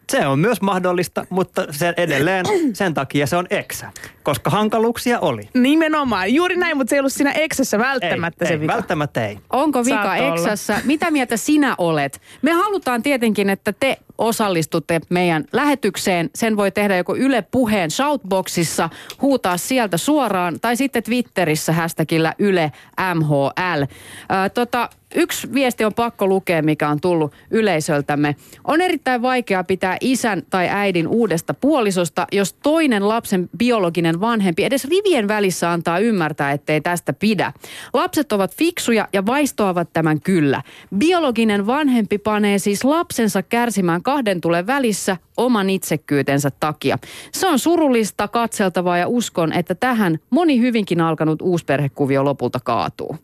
Se 0.10 0.27
on 0.27 0.39
myös 0.39 0.62
mahdollista, 0.62 1.25
mutta 1.29 1.65
se 1.71 1.93
edelleen 1.97 2.45
sen 2.73 2.93
takia 2.93 3.27
se 3.27 3.36
on 3.36 3.47
eksä, 3.49 3.91
koska 4.23 4.49
hankaluuksia 4.49 5.19
oli. 5.19 5.49
Nimenomaan, 5.53 6.33
juuri 6.33 6.55
näin, 6.55 6.77
mutta 6.77 6.89
se 6.89 6.95
ei 6.95 6.99
ollut 6.99 7.13
siinä 7.13 7.31
eksässä 7.31 7.79
välttämättä 7.79 8.45
ei, 8.45 8.47
se 8.47 8.53
ei, 8.53 8.59
vika. 8.59 8.73
välttämättä 8.73 9.27
ei. 9.27 9.39
Onko 9.49 9.86
vika 9.86 10.03
Saattoi 10.03 10.27
olla. 10.29 10.81
Mitä 10.83 11.12
mieltä 11.12 11.38
sinä 11.38 11.75
olet? 11.77 12.21
Me 12.41 12.51
halutaan 12.51 13.03
tietenkin, 13.03 13.49
että 13.49 13.73
te 13.79 13.97
osallistutte 14.17 15.01
meidän 15.09 15.45
lähetykseen. 15.51 16.29
Sen 16.36 16.57
voi 16.57 16.71
tehdä 16.71 16.97
joko 16.97 17.15
Yle 17.15 17.41
Puheen 17.51 17.91
shoutboxissa, 17.91 18.89
huutaa 19.21 19.57
sieltä 19.57 19.97
suoraan, 19.97 20.59
tai 20.59 20.75
sitten 20.75 21.03
Twitterissä 21.03 21.73
hashtagillä 21.73 22.33
Yle 22.39 22.71
MHL. 23.15 23.83
Ö, 23.83 24.49
tota, 24.53 24.89
yksi 25.15 25.53
viesti 25.53 25.86
on 25.86 25.93
pakko 25.93 26.27
lukea, 26.27 26.62
mikä 26.62 26.89
on 26.89 27.01
tullut 27.01 27.33
yleisöltämme. 27.51 28.36
On 28.63 28.81
erittäin 28.81 29.21
vaikea 29.21 29.63
pitää 29.63 29.97
isän 30.01 30.43
tai 30.49 30.67
äidin 30.69 31.07
uudesta 31.07 31.53
puolisosta, 31.53 32.27
jos 32.31 32.53
toinen 32.53 33.07
lapsen 33.09 33.49
biologinen 33.57 34.12
vanhempi 34.21 34.63
edes 34.63 34.86
rivien 34.86 35.28
välissä 35.28 35.71
antaa 35.71 35.99
ymmärtää, 35.99 36.52
ettei 36.52 36.82
tästä 36.82 37.13
pidä. 37.13 37.54
Lapset 37.93 38.32
ovat 38.32 38.56
fiksuja 38.56 39.08
ja 39.13 39.26
vaistoavat 39.26 39.89
tämän 39.93 40.21
kyllä. 40.21 40.62
Biologinen 40.97 41.67
vanhempi 41.67 42.17
panee 42.17 42.60
siis 42.60 42.84
lapsensa 42.84 43.43
kärsimään 43.43 44.04
kahden 44.04 44.41
tulen 44.41 44.67
välissä 44.67 45.17
oman 45.38 45.69
itsekkyytensä 45.69 46.52
takia. 46.60 46.97
Se 47.32 47.47
on 47.47 47.60
surullista, 47.60 48.28
katseltavaa 48.28 48.97
ja 48.97 49.08
uskon, 49.08 49.54
että 49.54 49.76
tähän 49.76 50.19
moni 50.30 50.60
hyvinkin 50.60 51.02
alkanut 51.02 51.41
uusperhekuvio 51.41 52.26
lopulta 52.26 52.60
kaatuu. 52.63 53.17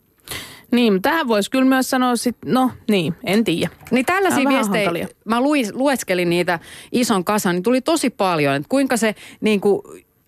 Niin, 0.71 1.01
tähän 1.01 1.27
voisi 1.27 1.51
kyllä 1.51 1.65
myös 1.65 1.89
sanoa 1.89 2.15
sit, 2.15 2.37
no 2.45 2.71
niin, 2.89 3.15
en 3.23 3.43
tiedä. 3.43 3.69
Niin 3.91 4.05
tällaisia 4.05 4.49
viestejä, 4.49 4.85
hankalia. 4.85 5.07
mä 5.25 5.41
luin, 5.41 5.65
lueskelin 5.73 6.29
niitä 6.29 6.59
ison 6.91 7.23
kasan, 7.23 7.55
niin 7.55 7.63
tuli 7.63 7.81
tosi 7.81 8.09
paljon, 8.09 8.55
että 8.55 8.69
kuinka 8.69 8.97
se 8.97 9.15
niin 9.41 9.61
kuin, 9.61 9.81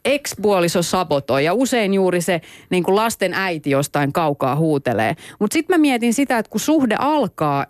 ex-puoliso 0.05 0.83
sabotoi 0.83 1.45
ja 1.45 1.53
usein 1.53 1.93
juuri 1.93 2.21
se 2.21 2.41
niin 2.69 2.83
kuin 2.83 2.95
lasten 2.95 3.33
äiti 3.33 3.69
jostain 3.69 4.13
kaukaa 4.13 4.55
huutelee. 4.55 5.15
Mutta 5.39 5.53
sitten 5.53 5.73
mä 5.73 5.81
mietin 5.81 6.13
sitä, 6.13 6.37
että 6.37 6.49
kun 6.49 6.59
suhde 6.59 6.95
alkaa, 6.99 7.65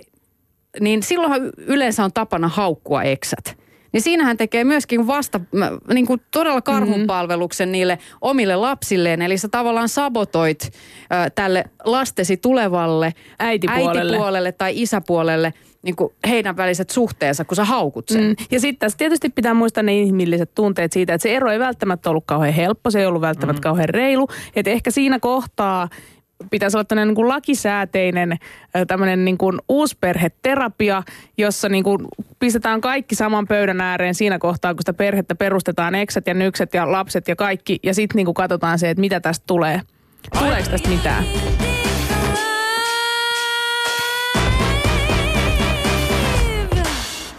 niin 0.80 1.04
silloinhan 1.04 1.42
yleensä 1.58 2.04
on 2.04 2.14
tapana 2.14 2.48
haukkua 2.48 3.04
eksät. 3.04 3.62
Niin 3.94 4.02
siinähän 4.02 4.38
tekee 4.38 4.64
myöskin 4.64 5.08
vasta 5.08 5.40
niin 5.94 6.08
kuin 6.08 6.22
todella 6.32 6.62
karhunpalveluksen 6.62 7.72
niille 7.72 8.00
omille 8.22 8.56
lapsilleen. 8.56 9.22
Eli 9.22 9.38
sä 9.38 9.48
tavallaan 9.50 9.90
sabotoit 9.90 10.64
ö, 10.64 11.30
tälle 11.36 11.64
lastesi 11.84 12.38
tulevalle 12.38 13.14
Äitipuolelle. 13.40 14.12
äitipuolelle 14.12 14.52
tai 14.52 14.82
isäpuolelle 14.82 15.54
niin 15.82 15.96
kuin 15.96 16.14
heidän 16.28 16.58
väliset 16.58 16.90
suhteensa, 16.90 17.46
kun 17.46 17.56
sä 17.56 17.66
haukut 17.66 18.10
sen. 18.10 18.24
Mm. 18.24 18.36
Ja 18.52 18.60
sitten 18.60 18.80
tässä 18.80 18.98
tietysti 18.98 19.30
pitää 19.30 19.54
muistaa 19.54 19.84
ne 19.84 19.98
inhimilliset 19.98 20.56
tunteet 20.56 20.92
siitä, 20.92 21.14
että 21.14 21.24
se 21.24 21.36
ero 21.36 21.52
ei 21.52 21.60
välttämättä 21.60 22.10
ollut 22.10 22.24
kauhean 22.28 22.54
helppo, 22.54 22.92
se 22.92 23.00
ei 23.00 23.06
ollut 23.06 23.22
välttämättä 23.22 23.60
mm. 23.60 23.64
kauhean 23.64 23.90
reilu. 23.90 24.28
Että 24.56 24.72
ehkä 24.72 24.92
siinä 24.92 25.20
kohtaa 25.20 25.90
pitäisi 26.50 26.78
olla 26.78 26.86
tämmöinen 26.86 27.08
niin 27.08 27.16
kuin 27.16 27.28
lakisääteinen 27.28 28.38
tämmöinen 28.88 29.26
niin 29.26 29.38
kuin 29.38 29.60
uusperheterapia, 29.70 31.04
jossa 31.38 31.70
niin 31.70 31.84
kuin 31.84 32.08
pistetään 32.40 32.82
kaikki 32.82 33.16
saman 33.16 33.48
pöydän 33.48 33.82
ääreen 33.82 34.16
siinä 34.16 34.40
kohtaa, 34.40 34.74
kun 34.74 34.82
sitä 34.82 34.94
perhettä 34.94 35.36
perustetaan, 35.36 35.96
eksät 35.96 36.28
ja 36.28 36.34
nykset 36.34 36.74
ja 36.74 36.92
lapset 36.92 37.28
ja 37.28 37.36
kaikki. 37.36 37.80
Ja 37.84 37.94
sitten 37.94 38.16
niin 38.16 38.26
kuin 38.26 38.36
katsotaan 38.36 38.80
se, 38.80 38.90
että 38.90 39.02
mitä 39.02 39.20
tästä 39.20 39.44
tulee. 39.48 39.82
Tuleeko 40.40 40.70
tästä 40.70 40.90
mitään? 40.90 41.24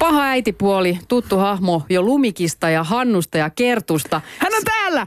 Paha 0.02 0.22
äitipuoli, 0.22 0.98
tuttu 1.08 1.36
hahmo 1.36 1.82
jo 1.88 2.02
Lumikista 2.02 2.70
ja 2.70 2.84
Hannusta 2.84 3.38
ja 3.38 3.50
Kertusta. 3.50 4.20
Hän 4.38 4.54
on 4.54 4.62
täällä! 4.92 5.06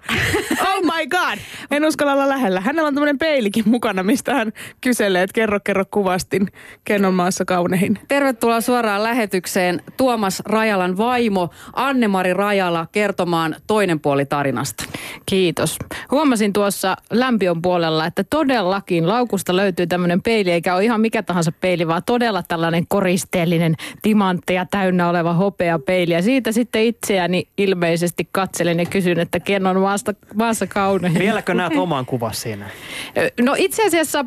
Oh 0.61 0.81
my 0.83 1.07
god! 1.07 1.39
En 1.71 1.85
uskalla 1.85 2.13
olla 2.13 2.29
lähellä. 2.29 2.61
Hänellä 2.61 2.87
on 2.87 2.93
tämmöinen 2.93 3.17
peilikin 3.17 3.63
mukana, 3.69 4.03
mistä 4.03 4.33
hän 4.33 4.53
kyselee, 4.81 5.23
että 5.23 5.33
kerro, 5.33 5.59
kerro 5.63 5.83
kuvastin 5.91 6.47
Kennon 6.85 7.13
maassa 7.13 7.45
kaunehin. 7.45 7.99
Tervetuloa 8.07 8.61
suoraan 8.61 9.03
lähetykseen 9.03 9.81
Tuomas 9.97 10.41
Rajalan 10.45 10.97
vaimo 10.97 11.49
Anne-Mari 11.73 12.33
Rajala 12.33 12.87
kertomaan 12.91 13.55
toinen 13.67 13.99
puoli 13.99 14.25
tarinasta. 14.25 14.83
Kiitos. 15.25 15.77
Huomasin 16.11 16.53
tuossa 16.53 16.97
lämpiön 17.11 17.61
puolella, 17.61 18.05
että 18.05 18.23
todellakin 18.23 19.07
laukusta 19.07 19.55
löytyy 19.55 19.87
tämmöinen 19.87 20.21
peili, 20.21 20.51
eikä 20.51 20.75
ole 20.75 20.83
ihan 20.83 21.01
mikä 21.01 21.23
tahansa 21.23 21.51
peili, 21.51 21.87
vaan 21.87 22.01
todella 22.05 22.43
tällainen 22.43 22.87
koristeellinen 22.87 23.75
timantteja 24.01 24.65
täynnä 24.71 25.09
oleva 25.09 25.33
hopea 25.33 25.79
peili. 25.79 26.13
Ja 26.13 26.21
siitä 26.21 26.51
sitten 26.51 26.83
itseäni 26.83 27.47
ilmeisesti 27.57 28.29
katselen 28.31 28.79
ja 28.79 28.85
kysyn, 28.85 29.19
että 29.19 29.39
ken 29.39 29.67
on 29.67 29.74
maasta, 29.79 30.13
maassa 30.35 30.67
kaunein. 30.67 31.19
Vieläkö 31.19 31.53
näet 31.53 31.73
oman 31.75 32.05
kuvas 32.05 32.41
siinä? 32.41 32.69
No 33.41 33.55
itse 33.57 33.85
asiassa 33.85 34.25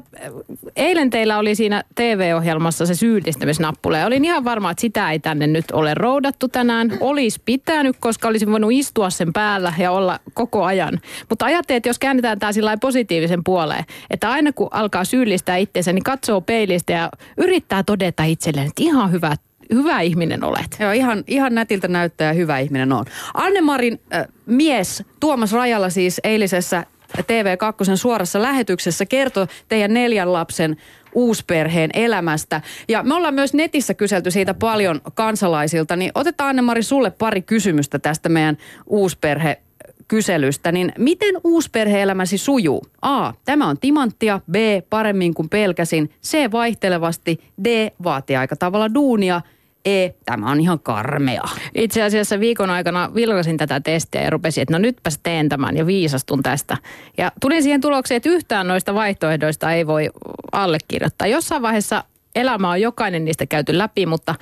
eilen 0.76 1.10
teillä 1.10 1.38
oli 1.38 1.54
siinä 1.54 1.84
TV-ohjelmassa 1.94 2.86
se 2.86 2.94
syyllistämisnappula. 2.94 3.98
Ja 3.98 4.06
olin 4.06 4.24
ihan 4.24 4.44
varma, 4.44 4.70
että 4.70 4.80
sitä 4.80 5.10
ei 5.10 5.18
tänne 5.18 5.46
nyt 5.46 5.70
ole 5.72 5.94
roudattu 5.94 6.48
tänään. 6.48 6.90
Olisi 7.00 7.42
pitänyt, 7.44 7.96
koska 8.00 8.28
olisin 8.28 8.50
voinut 8.50 8.72
istua 8.72 9.10
sen 9.10 9.32
päällä 9.32 9.72
ja 9.78 9.90
olla 9.90 10.20
koko 10.34 10.64
ajan. 10.64 11.00
Mutta 11.28 11.44
ajattelin, 11.44 11.76
että 11.76 11.88
jos 11.88 11.98
käännetään 11.98 12.38
tämä 12.38 12.52
sillä 12.52 12.76
positiivisen 12.76 13.44
puoleen, 13.44 13.84
että 14.10 14.30
aina 14.30 14.52
kun 14.52 14.68
alkaa 14.70 15.04
syyllistää 15.04 15.56
itseensä, 15.56 15.92
niin 15.92 16.04
katsoo 16.04 16.40
peilistä 16.40 16.92
ja 16.92 17.10
yrittää 17.36 17.82
todeta 17.82 18.24
itselleen, 18.24 18.66
että 18.66 18.82
ihan 18.82 19.12
hyvä, 19.12 19.32
hyvä 19.74 20.00
ihminen 20.00 20.44
olet. 20.44 20.76
Joo, 20.80 20.92
ihan, 20.92 21.24
ihan 21.26 21.54
nätiltä 21.54 21.88
näyttää 21.88 22.26
ja 22.26 22.32
hyvä 22.32 22.58
ihminen 22.58 22.92
on. 22.92 23.04
Anne-Marin 23.34 24.00
äh, 24.14 24.26
mies 24.46 25.02
Tuomas 25.20 25.52
Rajala 25.52 25.90
siis 25.90 26.20
eilisessä 26.24 26.86
TV2 27.16 27.96
suorassa 27.96 28.42
lähetyksessä 28.42 29.06
kertoi 29.06 29.46
teidän 29.68 29.94
neljän 29.94 30.32
lapsen 30.32 30.76
uusperheen 31.14 31.90
elämästä. 31.94 32.60
Ja 32.88 33.02
me 33.02 33.14
ollaan 33.14 33.34
myös 33.34 33.54
netissä 33.54 33.94
kyselty 33.94 34.30
siitä 34.30 34.54
paljon 34.54 35.00
kansalaisilta, 35.14 35.96
niin 35.96 36.10
otetaan 36.14 36.50
Anne-Mari 36.50 36.82
sulle 36.82 37.10
pari 37.10 37.42
kysymystä 37.42 37.98
tästä 37.98 38.28
meidän 38.28 38.58
uusperhe 38.86 39.62
kyselystä, 40.08 40.72
niin 40.72 40.92
miten 40.98 41.34
uusperhe-elämäsi 41.44 42.38
sujuu? 42.38 42.86
A. 43.02 43.32
Tämä 43.44 43.68
on 43.68 43.78
timanttia. 43.78 44.40
B. 44.50 44.54
Paremmin 44.90 45.34
kuin 45.34 45.48
pelkäsin. 45.48 46.10
C. 46.22 46.52
Vaihtelevasti. 46.52 47.40
D. 47.64 47.90
Vaatii 48.04 48.36
aika 48.36 48.56
tavalla 48.56 48.94
duunia. 48.94 49.40
E. 49.84 50.08
Tämä 50.24 50.50
on 50.50 50.60
ihan 50.60 50.80
karmea. 50.80 51.42
Itse 51.74 52.02
asiassa 52.02 52.40
viikon 52.40 52.70
aikana 52.70 53.10
vilkasin 53.14 53.56
tätä 53.56 53.80
testiä 53.80 54.22
ja 54.22 54.30
rupesin, 54.30 54.62
että 54.62 54.74
no 54.74 54.78
nytpäs 54.78 55.18
teen 55.22 55.48
tämän 55.48 55.76
ja 55.76 55.86
viisastun 55.86 56.42
tästä. 56.42 56.76
Ja 57.18 57.32
tulin 57.40 57.62
siihen 57.62 57.80
tulokseen, 57.80 58.16
että 58.16 58.28
yhtään 58.28 58.68
noista 58.68 58.94
vaihtoehdoista 58.94 59.72
ei 59.72 59.86
voi 59.86 60.10
allekirjoittaa. 60.52 61.28
Jossain 61.28 61.62
vaiheessa 61.62 62.04
elämä 62.34 62.70
on 62.70 62.80
jokainen 62.80 63.24
niistä 63.24 63.46
käyty 63.46 63.78
läpi, 63.78 64.06
mutta 64.06 64.34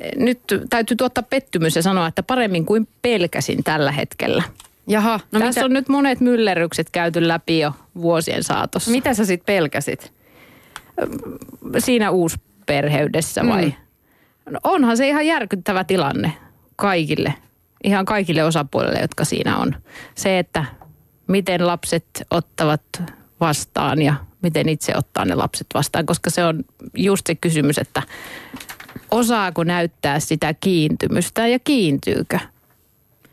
eh, 0.00 0.10
nyt 0.16 0.40
täytyy 0.70 0.96
tuottaa 0.96 1.24
pettymys 1.30 1.76
ja 1.76 1.82
sanoa, 1.82 2.06
että 2.06 2.22
paremmin 2.22 2.66
kuin 2.66 2.88
pelkäsin 3.02 3.64
tällä 3.64 3.92
hetkellä. 3.92 4.42
Jaha, 4.88 5.20
No 5.32 5.38
no 5.38 5.46
Tässä 5.46 5.60
mitä, 5.60 5.64
on 5.64 5.72
nyt 5.72 5.88
monet 5.88 6.20
myllerrykset 6.20 6.90
käyty 6.90 7.28
läpi 7.28 7.58
jo 7.58 7.72
vuosien 8.02 8.42
saatossa. 8.42 8.90
mitä 8.90 9.14
sä 9.14 9.24
sitten 9.24 9.46
pelkäsit? 9.54 10.12
Siinä 11.78 12.10
uusperheydessä 12.10 13.46
vai? 13.48 13.64
Mm. 13.64 13.72
No 14.50 14.60
onhan 14.64 14.96
se 14.96 15.08
ihan 15.08 15.26
järkyttävä 15.26 15.84
tilanne 15.84 16.32
kaikille, 16.76 17.34
ihan 17.84 18.04
kaikille 18.04 18.44
osapuolille, 18.44 19.00
jotka 19.00 19.24
siinä 19.24 19.56
on. 19.56 19.74
Se, 20.14 20.38
että 20.38 20.64
miten 21.26 21.66
lapset 21.66 22.06
ottavat 22.30 22.82
vastaan 23.40 24.02
ja 24.02 24.14
miten 24.42 24.68
itse 24.68 24.92
ottaa 24.96 25.24
ne 25.24 25.34
lapset 25.34 25.66
vastaan, 25.74 26.06
koska 26.06 26.30
se 26.30 26.44
on 26.44 26.64
just 26.96 27.26
se 27.26 27.34
kysymys, 27.34 27.78
että 27.78 28.02
osaako 29.10 29.64
näyttää 29.64 30.20
sitä 30.20 30.54
kiintymystä 30.54 31.46
ja 31.46 31.58
kiintyykö? 31.58 32.38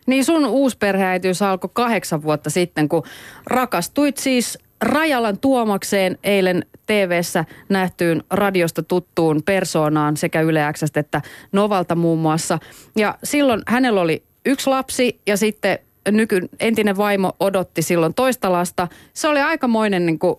Niin 0.07 0.25
sun 0.25 0.45
uusperheäitiys 0.45 1.41
alkoi 1.41 1.69
kahdeksan 1.73 2.23
vuotta 2.23 2.49
sitten, 2.49 2.89
kun 2.89 3.03
rakastuit 3.45 4.17
siis 4.17 4.59
Rajalan 4.81 5.39
Tuomakseen 5.39 6.17
eilen 6.23 6.65
TV-ssä 6.85 7.45
nähtyyn 7.69 8.23
radiosta 8.29 8.83
tuttuun 8.83 9.43
persoonaan 9.45 10.17
sekä 10.17 10.41
Yle 10.41 10.59
X:stä 10.73 10.99
että 10.99 11.21
Novalta 11.51 11.95
muun 11.95 12.19
muassa. 12.19 12.59
Ja 12.95 13.17
silloin 13.23 13.61
hänellä 13.67 14.01
oli 14.01 14.23
yksi 14.45 14.69
lapsi 14.69 15.19
ja 15.27 15.37
sitten 15.37 15.79
nyky, 16.11 16.49
entinen 16.59 16.97
vaimo 16.97 17.33
odotti 17.39 17.81
silloin 17.81 18.13
toista 18.13 18.51
lasta. 18.51 18.87
Se 19.13 19.27
oli 19.27 19.39
aikamoinen 19.39 20.05
niin 20.05 20.19
kuin, 20.19 20.35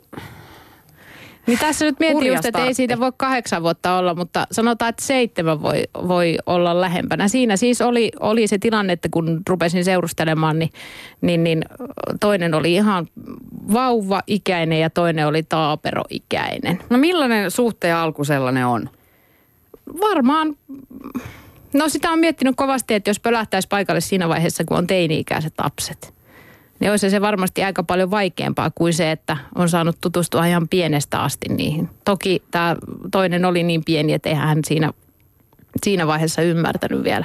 Niin 1.46 1.59
tässä 1.59 1.85
nyt 1.85 2.00
mietin 2.00 2.26
just, 2.26 2.44
että 2.44 2.64
ei 2.64 2.74
siitä 2.74 3.00
voi 3.00 3.12
kahdeksan 3.16 3.62
vuotta 3.62 3.98
olla, 3.98 4.14
mutta 4.14 4.46
sanotaan, 4.53 4.88
että 4.88 5.05
seitsemän 5.05 5.62
voi, 5.62 5.83
voi 6.09 6.38
olla 6.46 6.81
lähempänä. 6.81 7.29
Siinä 7.29 7.57
siis 7.57 7.81
oli, 7.81 8.12
oli 8.20 8.46
se 8.46 8.59
tilanne, 8.59 8.92
että 8.92 9.09
kun 9.11 9.42
rupesin 9.48 9.85
seurustelemaan, 9.85 10.59
niin, 10.59 10.70
niin, 11.20 11.44
niin 11.44 11.64
toinen 12.20 12.55
oli 12.55 12.74
ihan 12.74 13.07
vauva-ikäinen 13.72 14.81
ja 14.81 14.90
toinen 14.90 15.26
oli 15.26 15.42
taaperoikäinen. 15.42 16.79
no 16.90 16.98
millainen 16.98 17.50
suhteen 17.50 17.96
alku 17.96 18.24
sellainen 18.24 18.66
on? 18.66 18.90
Varmaan, 20.00 20.57
no 21.74 21.88
sitä 21.88 22.11
on 22.11 22.18
miettinyt 22.18 22.57
kovasti, 22.57 22.94
että 22.94 23.11
jos 23.11 23.20
pölähtäisi 23.20 23.68
paikalle 23.68 24.00
siinä 24.00 24.29
vaiheessa, 24.29 24.64
kun 24.64 24.76
on 24.76 24.87
teini-ikäiset 24.87 25.55
lapset, 25.62 26.14
niin 26.80 26.90
olisi 26.90 27.10
se 27.10 27.20
varmasti 27.20 27.64
aika 27.64 27.82
paljon 27.82 28.10
vaikeampaa 28.10 28.70
kuin 28.74 28.94
se, 28.94 29.10
että 29.10 29.36
on 29.54 29.68
saanut 29.68 29.96
tutustua 30.00 30.46
ihan 30.46 30.68
pienestä 30.68 31.20
asti 31.22 31.48
niihin. 31.48 31.88
Toki 32.04 32.42
tämä 32.50 32.76
toinen 33.12 33.44
oli 33.44 33.62
niin 33.62 33.84
pieni, 33.84 34.12
että 34.12 34.28
eihän 34.28 34.48
hän 34.48 34.58
siinä, 34.64 34.92
siinä 35.84 36.06
vaiheessa 36.06 36.42
ymmärtänyt 36.42 37.04
vielä 37.04 37.24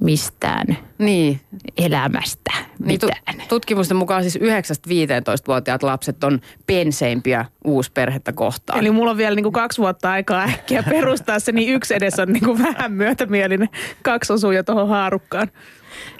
mistään 0.00 0.66
Niin, 0.98 1.40
elämästä 1.76 2.50
Niin 2.84 3.00
tu- 3.00 3.06
mitään. 3.06 3.48
tutkimusten 3.48 3.96
mukaan 3.96 4.22
siis 4.22 4.36
9-15-vuotiaat 4.36 5.82
lapset 5.82 6.24
on 6.24 6.40
penseimpiä 6.66 7.44
uusperhettä 7.64 8.32
kohtaan. 8.32 8.78
Eli 8.78 8.90
mulla 8.90 9.10
on 9.10 9.16
vielä 9.16 9.34
niinku 9.36 9.52
kaksi 9.52 9.78
vuotta 9.78 10.10
aikaa 10.10 10.42
äkkiä 10.44 10.82
perustaa 10.82 11.38
se, 11.38 11.52
niin 11.52 11.74
yksi 11.74 11.94
edes 11.94 12.18
on 12.18 12.28
niinku 12.32 12.58
vähän 12.58 12.92
myötämielinen. 12.92 13.68
Kaksi 14.02 14.32
osuu 14.32 14.50
jo 14.50 14.62
tuohon 14.62 14.88
haarukkaan. 14.88 15.48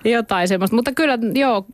Jotain 0.04 0.48
semmoista, 0.48 0.76
mutta 0.76 0.92
kyllä 0.92 1.18
joo, 1.34 1.66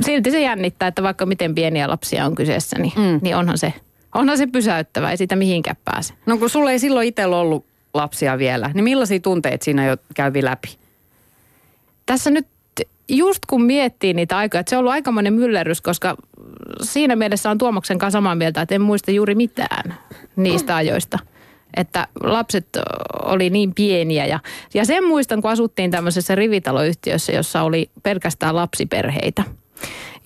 silti 0.00 0.30
se 0.30 0.40
jännittää, 0.42 0.88
että 0.88 1.02
vaikka 1.02 1.26
miten 1.26 1.54
pieniä 1.54 1.88
lapsia 1.88 2.26
on 2.26 2.34
kyseessä, 2.34 2.78
niin, 2.78 2.92
Mm. 2.96 3.02
mm. 3.02 3.18
niin 3.22 3.36
onhan, 3.36 3.58
se, 3.58 3.72
onhan 4.14 4.38
se 4.38 4.46
pysäyttävä, 4.46 5.10
ei 5.10 5.16
siitä 5.16 5.36
mihinkään 5.36 5.76
pääse. 5.84 6.14
No 6.26 6.38
kun 6.38 6.50
sulla 6.50 6.70
ei 6.70 6.78
silloin 6.78 7.08
itsellä 7.08 7.36
ollut 7.36 7.64
lapsia 7.94 8.38
vielä, 8.38 8.70
niin 8.74 8.84
millaisia 8.84 9.20
tunteita 9.20 9.64
siinä 9.64 9.86
jo 9.86 9.96
kävi 10.14 10.44
läpi? 10.44 10.76
Tässä 12.06 12.30
nyt 12.30 12.46
just 13.08 13.46
kun 13.46 13.62
miettii 13.62 14.14
niitä 14.14 14.36
aikoja, 14.36 14.60
että 14.60 14.70
se 14.70 14.76
on 14.76 14.80
ollut 14.80 14.92
aikamoinen 14.92 15.32
myllerrys, 15.32 15.80
koska 15.80 16.16
siinä 16.82 17.16
mielessä 17.16 17.50
on 17.50 17.58
Tuomaksen 17.58 17.98
kanssa 17.98 18.16
samaa 18.16 18.34
mieltä, 18.34 18.60
että 18.62 18.74
en 18.74 18.80
muista 18.82 19.10
juuri 19.10 19.34
mitään 19.34 19.94
niistä 20.36 20.76
ajoista. 20.76 21.18
Että 21.76 22.08
lapset 22.22 22.66
oli 23.22 23.50
niin 23.50 23.74
pieniä 23.74 24.26
ja, 24.26 24.40
ja 24.74 24.84
sen 24.84 25.04
muistan, 25.04 25.42
kun 25.42 25.50
asuttiin 25.50 25.90
tämmöisessä 25.90 26.34
rivitaloyhtiössä, 26.34 27.32
jossa 27.32 27.62
oli 27.62 27.90
pelkästään 28.02 28.56
lapsiperheitä. 28.56 29.42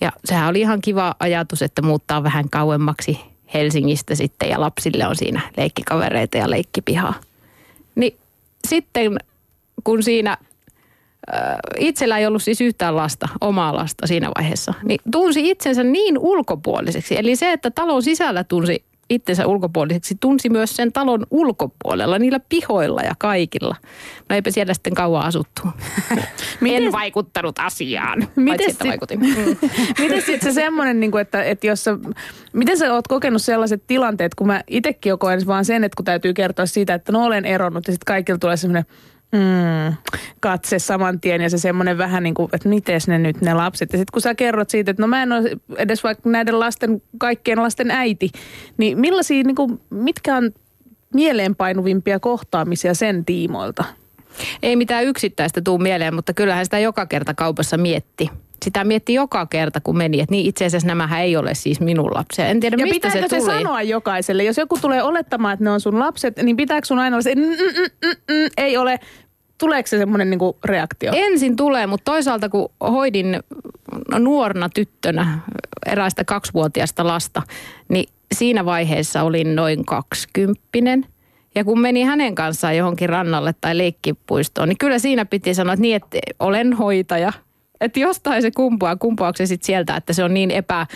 Ja 0.01 0.11
sehän 0.25 0.49
oli 0.49 0.59
ihan 0.59 0.81
kiva 0.81 1.15
ajatus, 1.19 1.61
että 1.61 1.81
muuttaa 1.81 2.23
vähän 2.23 2.49
kauemmaksi 2.49 3.19
Helsingistä 3.53 4.15
sitten 4.15 4.49
ja 4.49 4.59
lapsille 4.59 5.07
on 5.07 5.15
siinä 5.15 5.41
leikkikavereita 5.57 6.37
ja 6.37 6.49
leikkipihaa. 6.49 7.13
Niin 7.95 8.17
sitten 8.67 9.17
kun 9.83 10.03
siinä 10.03 10.31
äh, 10.31 11.55
itsellä 11.79 12.17
ei 12.17 12.25
ollut 12.25 12.43
siis 12.43 12.61
yhtään 12.61 12.95
lasta, 12.95 13.27
omaa 13.41 13.75
lasta 13.75 14.07
siinä 14.07 14.31
vaiheessa, 14.37 14.73
niin 14.83 14.99
tunsi 15.11 15.49
itsensä 15.49 15.83
niin 15.83 16.17
ulkopuoliseksi. 16.17 17.17
Eli 17.17 17.35
se, 17.35 17.51
että 17.51 17.71
talon 17.71 18.03
sisällä 18.03 18.43
tunsi 18.43 18.83
itsensä 19.11 19.47
ulkopuoliseksi, 19.47 20.15
tunsi 20.19 20.49
myös 20.49 20.75
sen 20.75 20.93
talon 20.93 21.25
ulkopuolella, 21.31 22.19
niillä 22.19 22.39
pihoilla 22.49 23.01
ja 23.01 23.13
kaikilla. 23.19 23.75
No 24.29 24.35
eipä 24.35 24.51
siellä 24.51 24.73
sitten 24.73 24.93
kauan 24.93 25.25
asuttu. 25.25 25.61
en 26.65 26.91
vaikuttanut 26.91 27.59
asiaan, 27.59 28.27
Miten 28.35 28.71
sit- 28.71 28.87
vaikutin. 28.87 29.19
Mm. 29.19 29.57
Miten 30.03 30.21
sitten 30.21 30.53
se 30.53 30.61
semmoinen, 30.61 30.99
niin 30.99 31.11
kuin, 31.11 31.21
että, 31.21 31.43
että 31.43 31.67
jos 31.67 31.83
sä, 31.83 31.97
miten 32.53 32.77
sä 32.77 32.93
oot 32.93 33.07
kokenut 33.07 33.41
sellaiset 33.41 33.83
tilanteet, 33.87 34.35
kun 34.35 34.47
mä 34.47 34.63
itsekin 34.67 35.19
koen 35.19 35.47
vaan 35.47 35.65
sen, 35.65 35.83
että 35.83 35.95
kun 35.95 36.05
täytyy 36.05 36.33
kertoa 36.33 36.65
siitä, 36.65 36.93
että 36.93 37.11
no 37.11 37.25
olen 37.25 37.45
eronnut 37.45 37.87
ja 37.87 37.93
sitten 37.93 38.13
kaikilla 38.13 38.39
tulee 38.39 38.57
semmoinen 38.57 38.85
mm, 39.31 39.95
katse 40.39 40.79
saman 40.79 41.19
tien 41.19 41.41
ja 41.41 41.49
se 41.49 41.57
semmoinen 41.57 41.97
vähän 41.97 42.23
niin 42.23 42.33
kuin, 42.33 42.49
että 42.53 42.69
miten 42.69 43.01
ne 43.07 43.17
nyt 43.17 43.41
ne 43.41 43.53
lapset. 43.53 43.93
Ja 43.93 43.99
sitten 43.99 44.13
kun 44.13 44.21
sä 44.21 44.35
kerrot 44.35 44.69
siitä, 44.69 44.91
että 44.91 45.03
no 45.03 45.07
mä 45.07 45.23
en 45.23 45.31
ole 45.31 45.49
edes 45.77 46.03
vaikka 46.03 46.29
näiden 46.29 46.59
lasten, 46.59 47.01
kaikkien 47.17 47.61
lasten 47.61 47.91
äiti, 47.91 48.29
niin 48.77 48.99
millaisia, 48.99 49.43
niin 49.43 49.55
kuin, 49.55 49.81
mitkä 49.89 50.35
on 50.37 50.51
mieleenpainuvimpia 51.13 52.19
kohtaamisia 52.19 52.93
sen 52.93 53.25
tiimoilta? 53.25 53.83
Ei 54.63 54.75
mitään 54.75 55.05
yksittäistä 55.05 55.61
tuu 55.61 55.77
mieleen, 55.77 56.15
mutta 56.15 56.33
kyllähän 56.33 56.65
sitä 56.65 56.79
joka 56.79 57.05
kerta 57.05 57.33
kaupassa 57.33 57.77
mietti. 57.77 58.29
Sitä 58.65 58.83
mietti 58.83 59.13
joka 59.13 59.45
kerta, 59.45 59.81
kun 59.81 59.97
meni, 59.97 60.19
että 60.19 60.31
niin 60.31 60.45
itse 60.45 60.65
asiassa 60.65 60.87
nämä 60.87 61.21
ei 61.21 61.37
ole 61.37 61.55
siis 61.55 61.79
minun 61.79 62.13
lapsia. 62.13 62.45
En 62.47 62.59
tiedä, 62.59 62.75
Ja 62.79 62.85
mistä 62.85 63.09
se 63.09 63.21
se, 63.21 63.27
tuli. 63.27 63.41
sanoa 63.41 63.81
jokaiselle? 63.81 64.43
Jos 64.43 64.57
joku 64.57 64.77
tulee 64.81 65.03
olettamaan, 65.03 65.53
että 65.53 65.63
ne 65.63 65.69
on 65.71 65.81
sun 65.81 65.99
lapset, 65.99 66.37
niin 66.37 66.57
pitääkö 66.57 66.87
sun 66.87 66.99
aina 66.99 67.15
olla 67.15 67.21
se, 67.21 67.35
mm, 67.35 67.41
mm, 67.41 68.09
mm, 68.35 68.49
ei 68.57 68.77
ole. 68.77 68.99
Tuleeko 69.61 69.87
se 69.87 69.97
semmoinen 69.97 70.29
niinku 70.29 70.57
reaktio? 70.65 71.11
Ensin 71.15 71.55
tulee, 71.55 71.87
mutta 71.87 72.11
toisaalta 72.11 72.49
kun 72.49 72.69
hoidin 72.81 73.39
nuorena 74.19 74.69
tyttönä 74.69 75.39
eräistä 75.85 76.23
kaksivuotiaista 76.23 77.07
lasta, 77.07 77.41
niin 77.89 78.09
siinä 78.35 78.65
vaiheessa 78.65 79.23
olin 79.23 79.55
noin 79.55 79.85
kaksikymppinen. 79.85 81.05
Ja 81.55 81.63
kun 81.63 81.79
meni 81.79 82.03
hänen 82.03 82.35
kanssaan 82.35 82.77
johonkin 82.77 83.09
rannalle 83.09 83.55
tai 83.61 83.77
leikkipuistoon, 83.77 84.69
niin 84.69 84.77
kyllä 84.77 84.99
siinä 84.99 85.25
piti 85.25 85.53
sanoa, 85.53 85.73
että 85.73 85.81
niin, 85.81 85.95
että 85.95 86.17
olen 86.39 86.73
hoitaja. 86.73 87.33
Että 87.81 87.99
jostain 87.99 88.41
se 88.41 88.51
kumpuaa, 88.51 88.95
kumpuaako 88.95 89.37
se 89.37 89.45
sitten 89.45 89.65
sieltä, 89.65 89.95
että 89.95 90.13
se 90.13 90.23
on 90.23 90.33
niin 90.33 90.51
epä, 90.51 90.87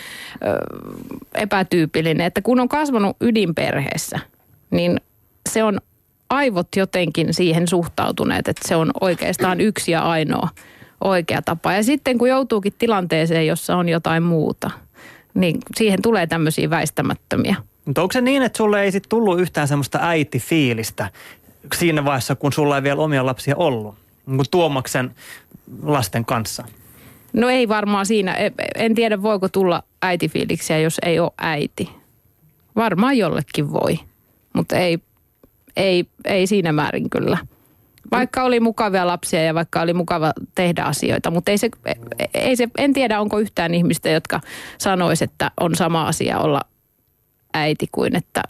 epätyypillinen. 1.36 2.28
Että 2.28 2.42
kun 2.42 2.60
on 2.60 2.70
kasvanut 2.70 3.18
ydinperheessä, 3.22 4.20
niin 4.72 5.02
se 5.50 5.64
on 5.64 5.80
aivot 6.30 6.68
jotenkin 6.76 7.34
siihen 7.34 7.68
suhtautuneet, 7.68 8.48
että 8.48 8.68
se 8.68 8.76
on 8.76 8.92
oikeastaan 9.02 9.62
yksi 9.70 9.92
ja 9.92 10.02
ainoa 10.02 10.50
oikea 11.04 11.42
tapa. 11.42 11.74
Ja 11.74 11.84
sitten 11.84 12.18
kun 12.18 12.30
joutuukin 12.30 12.74
tilanteeseen, 12.78 13.48
jossa 13.48 13.76
on 13.76 13.90
jotain 13.90 14.24
muuta, 14.24 14.72
niin 15.34 15.58
siihen 15.76 16.02
tulee 16.02 16.28
tämmöisiä 16.28 16.70
väistämättömiä. 16.70 17.56
Mutta 17.86 18.02
onko 18.02 18.12
se 18.12 18.22
niin, 18.22 18.42
että 18.42 18.58
sulle 18.58 18.84
ei 18.84 18.92
sit 18.92 19.04
tullut 19.10 19.40
yhtään 19.40 19.68
semmoista 19.68 20.00
äitifiilistä 20.02 21.10
siinä 21.76 22.06
vaiheessa, 22.06 22.36
kun 22.36 22.54
sulla 22.54 22.76
ei 22.76 22.84
vielä 22.84 23.02
omia 23.02 23.26
lapsia 23.26 23.56
ollut? 23.58 23.96
Niin 24.26 24.38
kuin 24.38 24.50
Tuomaksen 24.52 25.16
lasten 25.84 26.26
kanssa. 26.26 26.64
No 27.34 27.50
ei 27.50 27.68
varmaan 27.68 28.06
siinä. 28.06 28.34
E- 28.34 28.52
En 28.76 28.96
tiedä, 28.96 29.22
voiko 29.22 29.50
tulla 29.50 29.84
äitifiiliksiä, 30.02 30.80
jos 30.80 30.98
ei 31.06 31.20
ole 31.20 31.32
äiti. 31.38 31.90
Varmaan 32.76 33.18
jollekin 33.18 33.72
voi, 33.72 34.00
mutta 34.54 34.76
ei, 34.76 35.00
ei, 35.76 36.06
ei 36.26 36.48
siinä 36.48 36.72
määrin 36.72 37.10
kyllä. 37.10 37.38
Vaikka 38.12 38.44
oli 38.44 38.60
mukavia 38.60 39.08
lapsia 39.08 39.44
ja 39.44 39.54
vaikka 39.54 39.82
oli 39.82 39.94
mukava 39.94 40.34
tehdä 40.56 40.84
asioita, 40.84 41.32
mutta 41.32 41.52
ei 41.52 41.58
se, 41.58 41.70
ei 42.34 42.56
se, 42.56 42.68
en 42.78 42.94
tiedä 42.94 43.22
onko 43.22 43.40
yhtään 43.40 43.74
ihmistä, 43.74 44.10
jotka 44.10 44.42
sanoisi, 44.78 45.24
että 45.24 45.52
on 45.60 45.76
sama 45.76 46.08
asia 46.08 46.40
olla 46.40 46.62
äiti 47.54 47.88
kuin 47.92 48.16
että 48.16 48.44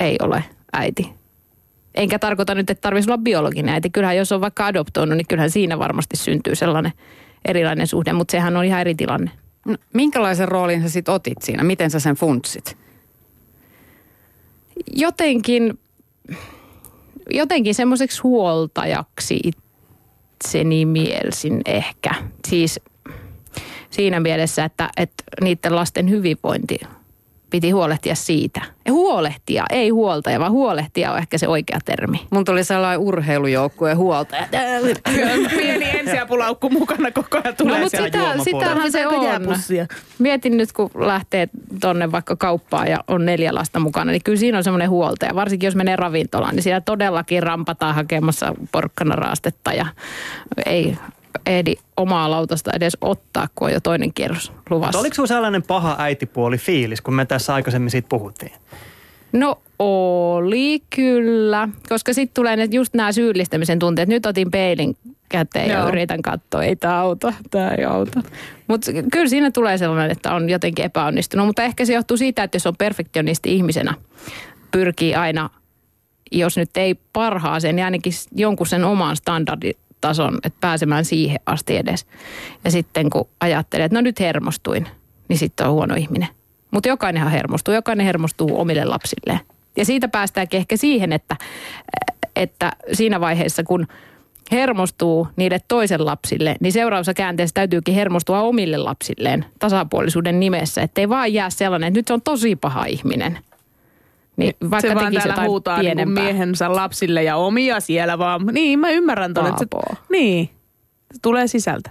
ei 0.00 0.16
ole 0.22 0.44
äiti. 0.72 1.10
Enkä 1.94 2.18
tarkoita 2.18 2.54
nyt, 2.54 2.70
että 2.70 2.82
tarvitsisi 2.82 3.10
olla 3.10 3.22
biologinen 3.22 3.74
äiti. 3.74 3.90
Kyllähän 3.90 4.16
jos 4.16 4.32
on 4.32 4.40
vaikka 4.40 4.66
adoptoinut, 4.66 5.16
niin 5.16 5.26
kyllähän 5.26 5.50
siinä 5.50 5.78
varmasti 5.78 6.16
syntyy 6.16 6.54
sellainen 6.54 6.92
erilainen 7.44 7.86
suhde, 7.86 8.12
mutta 8.12 8.32
sehän 8.32 8.56
on 8.56 8.64
ihan 8.64 8.80
eri 8.80 8.94
tilanne. 8.94 9.30
No, 9.66 9.76
minkälaisen 9.92 10.48
roolin 10.48 10.82
sä 10.82 10.88
sit 10.88 11.08
otit 11.08 11.42
siinä? 11.42 11.64
Miten 11.64 11.90
sä 11.90 12.00
sen 12.00 12.14
funtsit? 12.16 12.76
Jotenkin, 14.92 15.78
jotenkin 17.30 17.74
semmoiseksi 17.74 18.20
huoltajaksi 18.22 19.40
itseni 19.44 20.86
mielsin 20.86 21.60
ehkä. 21.66 22.10
Siis 22.48 22.80
siinä 23.90 24.20
mielessä, 24.20 24.64
että, 24.64 24.90
että 24.96 25.24
niiden 25.40 25.76
lasten 25.76 26.10
hyvinvointi 26.10 26.78
piti 27.54 27.70
huolehtia 27.70 28.14
siitä. 28.14 28.62
Ja 28.86 28.92
huolehtia, 28.92 29.64
ei 29.70 29.88
huoltaja, 29.88 30.40
vaan 30.40 30.52
huolehtia 30.52 31.12
on 31.12 31.18
ehkä 31.18 31.38
se 31.38 31.48
oikea 31.48 31.78
termi. 31.84 32.20
Mun 32.30 32.44
tuli 32.44 32.64
sellainen 32.64 33.00
urheilujoukkueen 33.00 33.96
huoltaja. 33.96 34.46
Pieni 35.58 35.98
ensiapulaukku 35.98 36.70
mukana 36.70 37.10
koko 37.10 37.40
ajan 37.44 37.56
tulee 37.56 37.74
No, 37.74 37.82
mutta 37.82 37.98
sitä, 38.04 38.44
sitähän 38.44 38.92
se 38.92 39.06
on. 39.06 39.24
jääpussia? 39.24 39.86
Mietin 40.18 40.56
nyt, 40.56 40.72
kun 40.72 40.90
lähtee 40.94 41.48
tonne 41.80 42.12
vaikka 42.12 42.36
kauppaan 42.36 42.88
ja 42.88 43.04
on 43.08 43.24
neljä 43.24 43.54
lasta 43.54 43.80
mukana, 43.80 44.10
niin 44.10 44.22
kyllä 44.24 44.38
siinä 44.38 44.58
on 44.58 44.64
semmoinen 44.64 44.90
huoltaja. 44.90 45.34
Varsinkin 45.34 45.66
jos 45.66 45.74
menee 45.76 45.96
ravintolaan, 45.96 46.54
niin 46.54 46.62
siellä 46.62 46.80
todellakin 46.80 47.42
rampataan 47.42 47.94
hakemassa 47.94 48.54
porkkanaraastetta 48.72 49.72
ja 49.72 49.86
ei 50.66 50.96
ehdi 51.46 51.74
omaa 51.96 52.30
lautasta 52.30 52.70
edes 52.76 52.96
ottaa, 53.00 53.48
kun 53.54 53.68
on 53.68 53.72
jo 53.72 53.80
toinen 53.80 54.14
kierros 54.14 54.50
Mutta 54.50 54.74
luvassa. 54.74 54.98
oliko 54.98 55.14
sinulla 55.14 55.28
sellainen 55.28 55.62
paha 55.62 55.96
äitipuoli 55.98 56.58
fiilis, 56.58 57.00
kun 57.00 57.14
me 57.14 57.24
tässä 57.26 57.54
aikaisemmin 57.54 57.90
siitä 57.90 58.08
puhuttiin? 58.08 58.52
No 59.32 59.58
oli 59.78 60.82
kyllä, 60.96 61.68
koska 61.88 62.12
sitten 62.12 62.34
tulee 62.34 62.56
ne, 62.56 62.68
just 62.70 62.94
nämä 62.94 63.12
syyllistämisen 63.12 63.78
tunteet. 63.78 64.08
Nyt 64.08 64.26
otin 64.26 64.50
peilin 64.50 64.96
käteen 65.28 65.68
ja 65.68 65.78
Joo. 65.78 65.88
yritän 65.88 66.22
katsoa, 66.22 66.64
ei 66.64 66.76
tämä 66.76 67.00
auta, 67.00 67.32
tämä 67.50 67.68
ei 67.68 67.84
auta. 67.84 68.22
Mutta 68.66 68.90
kyllä 69.12 69.28
siinä 69.28 69.50
tulee 69.50 69.78
sellainen, 69.78 70.10
että 70.10 70.34
on 70.34 70.50
jotenkin 70.50 70.84
epäonnistunut. 70.84 71.46
Mutta 71.46 71.62
ehkä 71.62 71.84
se 71.84 71.92
johtuu 71.92 72.16
siitä, 72.16 72.42
että 72.42 72.56
jos 72.56 72.66
on 72.66 72.76
perfektionisti 72.76 73.54
ihmisenä, 73.54 73.94
pyrkii 74.70 75.14
aina, 75.14 75.50
jos 76.32 76.56
nyt 76.56 76.76
ei 76.76 76.94
parhaaseen, 77.12 77.76
niin 77.76 77.84
ainakin 77.84 78.12
jonkun 78.36 78.66
sen 78.66 78.84
oman 78.84 79.16
standarditason, 80.04 80.38
että 80.44 80.58
pääsemään 80.60 81.04
siihen 81.04 81.40
asti 81.46 81.76
edes. 81.76 82.06
Ja 82.64 82.70
sitten 82.70 83.10
kun 83.10 83.28
ajattelee, 83.40 83.84
että 83.84 83.98
no 83.98 84.00
nyt 84.00 84.20
hermostuin, 84.20 84.86
niin 85.28 85.38
sitten 85.38 85.66
on 85.66 85.72
huono 85.72 85.94
ihminen. 85.94 86.28
Mutta 86.70 86.88
jokainenhan 86.88 87.32
hermostuu, 87.32 87.74
jokainen 87.74 88.06
hermostuu 88.06 88.60
omille 88.60 88.84
lapsilleen. 88.84 89.40
Ja 89.76 89.84
siitä 89.84 90.08
päästäänkin 90.08 90.58
ehkä 90.58 90.76
siihen, 90.76 91.12
että, 91.12 91.36
että 92.36 92.72
siinä 92.92 93.20
vaiheessa 93.20 93.62
kun 93.62 93.86
hermostuu 94.52 95.28
niille 95.36 95.60
toisen 95.68 96.06
lapsille, 96.06 96.56
niin 96.60 96.72
seuraavassa 96.72 97.14
käänteessä 97.14 97.54
täytyykin 97.54 97.94
hermostua 97.94 98.40
omille 98.40 98.76
lapsilleen 98.76 99.44
tasapuolisuuden 99.58 100.40
nimessä. 100.40 100.82
Että 100.82 101.00
ei 101.00 101.08
vaan 101.08 101.32
jää 101.32 101.50
sellainen, 101.50 101.88
että 101.88 101.98
nyt 101.98 102.08
se 102.08 102.14
on 102.14 102.22
tosi 102.22 102.56
paha 102.56 102.84
ihminen. 102.84 103.38
Niin 104.36 104.54
vaikka 104.70 104.88
se 104.88 104.94
vaan 104.94 105.12
täällä 105.12 105.44
huutaa 105.46 105.82
niin 105.82 106.10
miehensä 106.10 106.76
lapsille 106.76 107.22
ja 107.22 107.36
omia 107.36 107.80
siellä 107.80 108.18
vaan. 108.18 108.46
Niin, 108.52 108.78
mä 108.78 108.90
ymmärrän 108.90 109.34
ton. 109.34 109.46
että 109.46 109.58
se-. 109.58 109.96
Niin, 110.10 110.50
se 111.12 111.18
tulee 111.22 111.46
sisältä. 111.46 111.90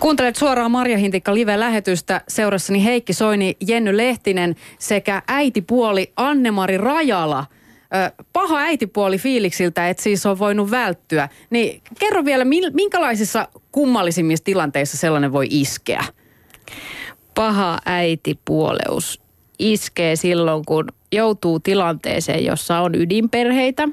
Kuuntelet 0.00 0.36
suoraan 0.36 0.70
Marja 0.70 0.98
Hintikka 0.98 1.34
live-lähetystä. 1.34 2.20
Seurassani 2.28 2.84
Heikki 2.84 3.12
Soini, 3.12 3.56
Jenny 3.68 3.96
Lehtinen 3.96 4.56
sekä 4.78 5.22
äitipuoli 5.28 6.12
Annemari 6.16 6.78
Rajala. 6.78 7.44
Paha 8.32 8.58
äitipuoli 8.58 9.18
fiiliksiltä, 9.18 9.88
että 9.88 10.02
siis 10.02 10.26
on 10.26 10.38
voinut 10.38 10.70
välttyä. 10.70 11.28
Niin 11.50 11.82
kerro 11.98 12.24
vielä, 12.24 12.44
minkälaisissa 12.72 13.48
kummallisimmissa 13.72 14.44
tilanteissa 14.44 14.96
sellainen 14.96 15.32
voi 15.32 15.46
iskeä? 15.50 16.04
paha 17.34 17.78
äitipuoleus 17.86 19.20
iskee 19.58 20.16
silloin, 20.16 20.64
kun 20.64 20.84
joutuu 21.12 21.60
tilanteeseen, 21.60 22.44
jossa 22.44 22.80
on 22.80 22.94
ydinperheitä, 22.94 23.88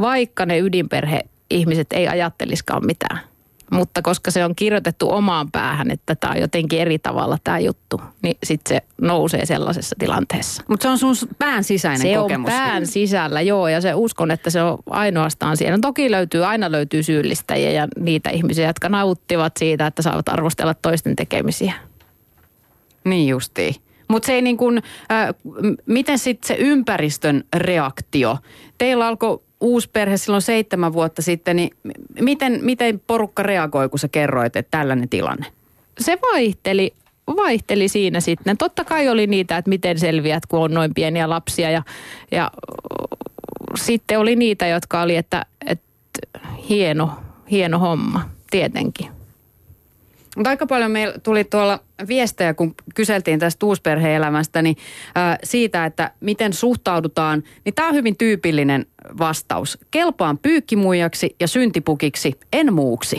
vaikka 0.00 0.46
ne 0.46 0.58
ydinperhe-ihmiset 0.58 1.86
ei 1.92 2.08
ajatteliskaan 2.08 2.86
mitään. 2.86 3.31
Mutta 3.72 4.02
koska 4.02 4.30
se 4.30 4.44
on 4.44 4.54
kirjoitettu 4.56 5.10
omaan 5.10 5.50
päähän, 5.52 5.90
että 5.90 6.14
tämä 6.14 6.32
on 6.32 6.40
jotenkin 6.40 6.80
eri 6.80 6.98
tavalla 6.98 7.38
tämä 7.44 7.58
juttu, 7.58 8.00
niin 8.22 8.36
sitten 8.44 8.76
se 8.76 8.82
nousee 9.00 9.46
sellaisessa 9.46 9.96
tilanteessa. 9.98 10.62
Mutta 10.68 10.82
se 10.82 10.88
on 10.88 10.98
sun 10.98 11.28
pään 11.38 11.64
sisäinen 11.64 12.02
Se 12.02 12.14
kokemus. 12.14 12.52
on 12.52 12.58
pään 12.58 12.86
sisällä, 12.86 13.40
joo, 13.40 13.68
ja 13.68 13.80
se 13.80 13.94
uskon, 13.94 14.30
että 14.30 14.50
se 14.50 14.62
on 14.62 14.78
ainoastaan 14.90 15.56
siellä. 15.56 15.76
No 15.76 15.80
toki 15.80 16.10
löytyy, 16.10 16.44
aina 16.44 16.72
löytyy 16.72 17.02
syyllistäjiä 17.02 17.70
ja 17.70 17.88
niitä 17.98 18.30
ihmisiä, 18.30 18.66
jotka 18.66 18.88
nauttivat 18.88 19.52
siitä, 19.56 19.86
että 19.86 20.02
saavat 20.02 20.28
arvostella 20.28 20.74
toisten 20.74 21.16
tekemisiä. 21.16 21.72
Niin 23.04 23.28
justiin. 23.28 23.74
Mutta 24.08 24.26
se 24.26 24.32
ei 24.32 24.42
niin 24.42 24.56
kuin, 24.56 24.82
äh, 25.12 25.28
miten 25.86 26.18
sitten 26.18 26.48
se 26.48 26.54
ympäristön 26.54 27.44
reaktio? 27.56 28.38
Teillä 28.78 29.06
alkoi 29.06 29.42
uusperhe 29.62 30.16
silloin 30.16 30.42
seitsemän 30.42 30.92
vuotta 30.92 31.22
sitten, 31.22 31.56
niin 31.56 31.70
miten, 32.20 32.58
miten 32.62 33.02
porukka 33.06 33.42
reagoi, 33.42 33.88
kun 33.88 33.98
sä 33.98 34.08
kerroit, 34.08 34.56
että 34.56 34.78
tällainen 34.78 35.08
tilanne? 35.08 35.46
se 36.00 36.18
vaihteli, 36.32 36.94
vaihteli 37.26 37.88
siinä 37.88 38.20
sitten. 38.20 38.56
Totta 38.56 38.84
kai 38.84 39.08
oli 39.08 39.26
niitä, 39.26 39.56
että 39.56 39.68
miten 39.68 39.98
selviät, 39.98 40.46
kun 40.46 40.60
on 40.60 40.74
noin 40.74 40.94
pieniä 40.94 41.30
lapsia 41.30 41.70
ja, 41.70 41.82
ja 42.30 42.50
sitten 43.76 44.18
oli 44.18 44.36
niitä, 44.36 44.66
jotka 44.66 45.02
oli, 45.02 45.16
että, 45.16 45.46
että 45.66 45.84
hieno, 46.68 47.10
hieno 47.50 47.78
homma, 47.78 48.28
tietenkin. 48.50 49.21
Mutta 50.36 50.50
aika 50.50 50.66
paljon 50.66 50.90
meillä 50.90 51.18
tuli 51.18 51.44
tuolla 51.44 51.80
viestejä, 52.08 52.54
kun 52.54 52.74
kyseltiin 52.94 53.38
tästä 53.38 53.66
uusperheelämästä, 53.66 54.62
niin 54.62 54.76
ää, 55.14 55.38
siitä, 55.44 55.84
että 55.84 56.10
miten 56.20 56.52
suhtaudutaan, 56.52 57.42
niin 57.64 57.74
tämä 57.74 57.88
on 57.88 57.94
hyvin 57.94 58.16
tyypillinen 58.16 58.86
vastaus. 59.18 59.78
Kelpaan 59.90 60.38
pyykkimuijaksi 60.38 61.36
ja 61.40 61.48
syntipukiksi, 61.48 62.32
en 62.52 62.74
muuksi. 62.74 63.18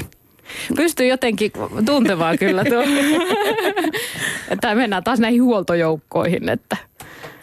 Pystyy 0.76 1.08
jotenkin 1.08 1.52
tuntemaan 1.86 2.38
kyllä 2.38 2.64
tuo. 2.66 2.84
Tämä 4.62 4.76
mennään 4.76 5.04
taas 5.04 5.20
näihin 5.20 5.44
huoltojoukkoihin, 5.44 6.50
että 6.50 6.78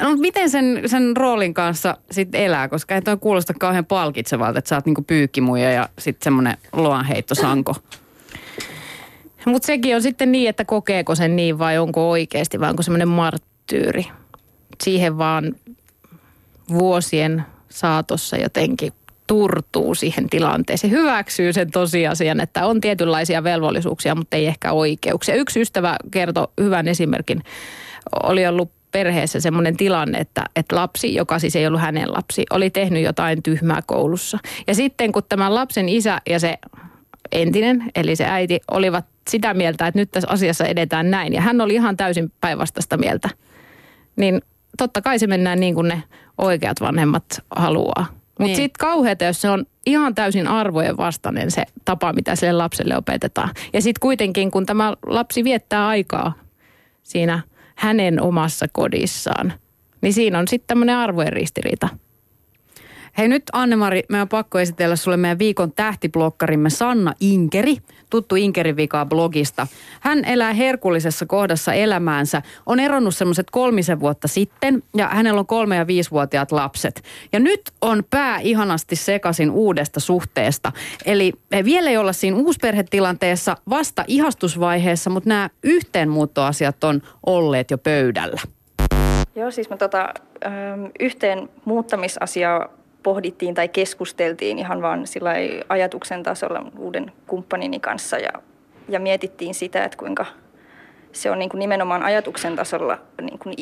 No, 0.00 0.16
miten 0.16 0.50
sen, 0.50 0.82
sen 0.86 1.16
roolin 1.16 1.54
kanssa 1.54 1.96
sitten 2.10 2.40
elää, 2.40 2.68
koska 2.68 2.94
ei 2.94 3.02
toi 3.02 3.16
kuulosta 3.16 3.54
kauhean 3.54 3.86
palkitsevalta, 3.86 4.58
että 4.58 4.68
sä 4.68 4.74
oot 4.74 4.86
niinku 4.86 5.02
pyykkimuija 5.02 5.70
ja 5.72 5.88
sitten 5.98 6.24
semmoinen 6.24 6.56
loanheittosanko. 6.72 7.74
Mutta 9.46 9.66
sekin 9.66 9.94
on 9.94 10.02
sitten 10.02 10.32
niin, 10.32 10.48
että 10.48 10.64
kokeeko 10.64 11.14
sen 11.14 11.36
niin 11.36 11.58
vai 11.58 11.78
onko 11.78 12.10
oikeasti 12.10 12.60
vai 12.60 12.70
onko 12.70 12.82
semmoinen 12.82 13.08
marttyyri. 13.08 14.06
Siihen 14.82 15.18
vaan 15.18 15.54
vuosien 16.68 17.44
saatossa 17.68 18.36
jotenkin 18.36 18.92
turtuu 19.26 19.94
siihen 19.94 20.30
tilanteeseen. 20.30 20.90
Hyväksyy 20.90 21.52
sen 21.52 21.70
tosiasian, 21.70 22.40
että 22.40 22.66
on 22.66 22.80
tietynlaisia 22.80 23.44
velvollisuuksia, 23.44 24.14
mutta 24.14 24.36
ei 24.36 24.46
ehkä 24.46 24.72
oikeuksia. 24.72 25.34
Yksi 25.34 25.60
ystävä 25.60 25.96
kertoi 26.10 26.48
hyvän 26.60 26.88
esimerkin. 26.88 27.42
Oli 28.22 28.46
ollut 28.46 28.70
perheessä 28.92 29.40
semmoinen 29.40 29.76
tilanne, 29.76 30.18
että, 30.18 30.44
että 30.56 30.76
lapsi, 30.76 31.14
joka 31.14 31.38
siis 31.38 31.56
ei 31.56 31.66
ollut 31.66 31.80
hänen 31.80 32.12
lapsi, 32.12 32.44
oli 32.50 32.70
tehnyt 32.70 33.02
jotain 33.02 33.42
tyhmää 33.42 33.80
koulussa. 33.86 34.38
Ja 34.66 34.74
sitten 34.74 35.12
kun 35.12 35.22
tämän 35.28 35.54
lapsen 35.54 35.88
isä 35.88 36.20
ja 36.30 36.40
se 36.40 36.58
entinen, 37.32 37.84
eli 37.94 38.16
se 38.16 38.24
äiti, 38.24 38.60
olivat 38.70 39.04
sitä 39.30 39.54
mieltä, 39.54 39.86
että 39.86 40.00
nyt 40.00 40.10
tässä 40.10 40.28
asiassa 40.30 40.64
edetään 40.64 41.10
näin. 41.10 41.32
Ja 41.32 41.40
hän 41.40 41.60
oli 41.60 41.74
ihan 41.74 41.96
täysin 41.96 42.32
päinvastaista 42.40 42.96
mieltä. 42.96 43.28
Niin 44.16 44.40
totta 44.78 45.02
kai 45.02 45.18
se 45.18 45.26
mennään 45.26 45.60
niin 45.60 45.74
kuin 45.74 45.88
ne 45.88 46.02
oikeat 46.38 46.80
vanhemmat 46.80 47.24
haluaa. 47.56 48.06
Mutta 48.10 48.44
Niin. 48.44 48.56
sitten 48.56 48.78
kauheata, 48.80 49.24
jos 49.24 49.40
se 49.40 49.50
on 49.50 49.66
ihan 49.86 50.14
täysin 50.14 50.48
arvojen 50.48 50.96
vastainen 50.96 51.50
se 51.50 51.64
tapa, 51.84 52.12
mitä 52.12 52.36
sille 52.36 52.52
lapselle 52.52 52.96
opetetaan. 52.96 53.50
Ja 53.72 53.82
sitten 53.82 54.00
kuitenkin, 54.00 54.50
kun 54.50 54.66
tämä 54.66 54.94
lapsi 55.06 55.44
viettää 55.44 55.88
aikaa 55.88 56.32
siinä 57.02 57.42
hänen 57.74 58.22
omassa 58.22 58.66
kodissaan, 58.72 59.52
niin 60.00 60.12
siinä 60.12 60.38
on 60.38 60.48
sitten 60.48 60.66
tämmöinen 60.66 60.96
arvojen 60.96 61.32
ristiriita. 61.32 61.88
Hei 63.18 63.28
nyt 63.28 63.42
Anne-Mari, 63.52 64.02
meidän 64.08 64.22
on 64.22 64.28
pakko 64.28 64.58
esitellä 64.58 64.96
sulle 64.96 65.16
meidän 65.16 65.38
viikon 65.38 65.72
tähtiblokkarimme 65.72 66.70
Sanna 66.70 67.14
Inkeri, 67.20 67.76
tuttu 68.10 68.36
Inkerin 68.36 68.76
vikaa 68.76 69.06
blogista. 69.06 69.66
Hän 70.00 70.24
elää 70.24 70.52
herkullisessa 70.52 71.26
kohdassa 71.26 71.72
elämäänsä, 71.72 72.42
on 72.66 72.80
eronnut 72.80 73.16
semmoiset 73.16 73.50
kolmisen 73.50 74.00
vuotta 74.00 74.28
sitten 74.28 74.82
ja 74.96 75.08
hänellä 75.08 75.38
on 75.40 75.46
kolme- 75.46 75.76
ja 75.76 75.86
viisivuotiaat 75.86 76.52
lapset. 76.52 77.02
Ja 77.32 77.40
nyt 77.40 77.60
on 77.80 78.04
pää 78.10 78.38
ihanasti 78.40 78.96
sekasin 78.96 79.50
uudesta 79.50 80.00
suhteesta. 80.00 80.72
Eli 81.06 81.32
me 81.50 81.64
vielä 81.64 81.90
ei 81.90 81.96
olla 81.96 82.12
siinä 82.12 82.36
uusperhetilanteessa 82.36 83.56
vasta 83.70 84.04
ihastusvaiheessa, 84.06 85.10
mutta 85.10 85.28
nämä 85.28 85.50
yhteenmuuttoasiat 85.62 86.84
on 86.84 87.02
olleet 87.26 87.70
jo 87.70 87.78
pöydällä. 87.78 88.40
Joo, 89.36 89.50
siis 89.50 89.70
me 89.70 89.76
tota, 89.76 90.14
yhteen 91.00 91.48
muuttamisasiaa 91.64 92.79
pohdittiin 93.02 93.54
tai 93.54 93.68
keskusteltiin 93.68 94.58
ihan 94.58 94.82
vaan 94.82 95.04
ajatuksen 95.68 96.22
tasolla 96.22 96.66
uuden 96.78 97.12
kumppanini 97.26 97.80
kanssa 97.80 98.18
ja, 98.18 98.30
ja 98.88 99.00
mietittiin 99.00 99.54
sitä, 99.54 99.84
että 99.84 99.98
kuinka 99.98 100.26
se 101.12 101.30
on 101.30 101.38
niin 101.38 101.48
kuin 101.48 101.58
nimenomaan 101.58 102.02
ajatuksen 102.02 102.56
tasolla 102.56 102.98
niin 103.20 103.38
kuin 103.38 103.54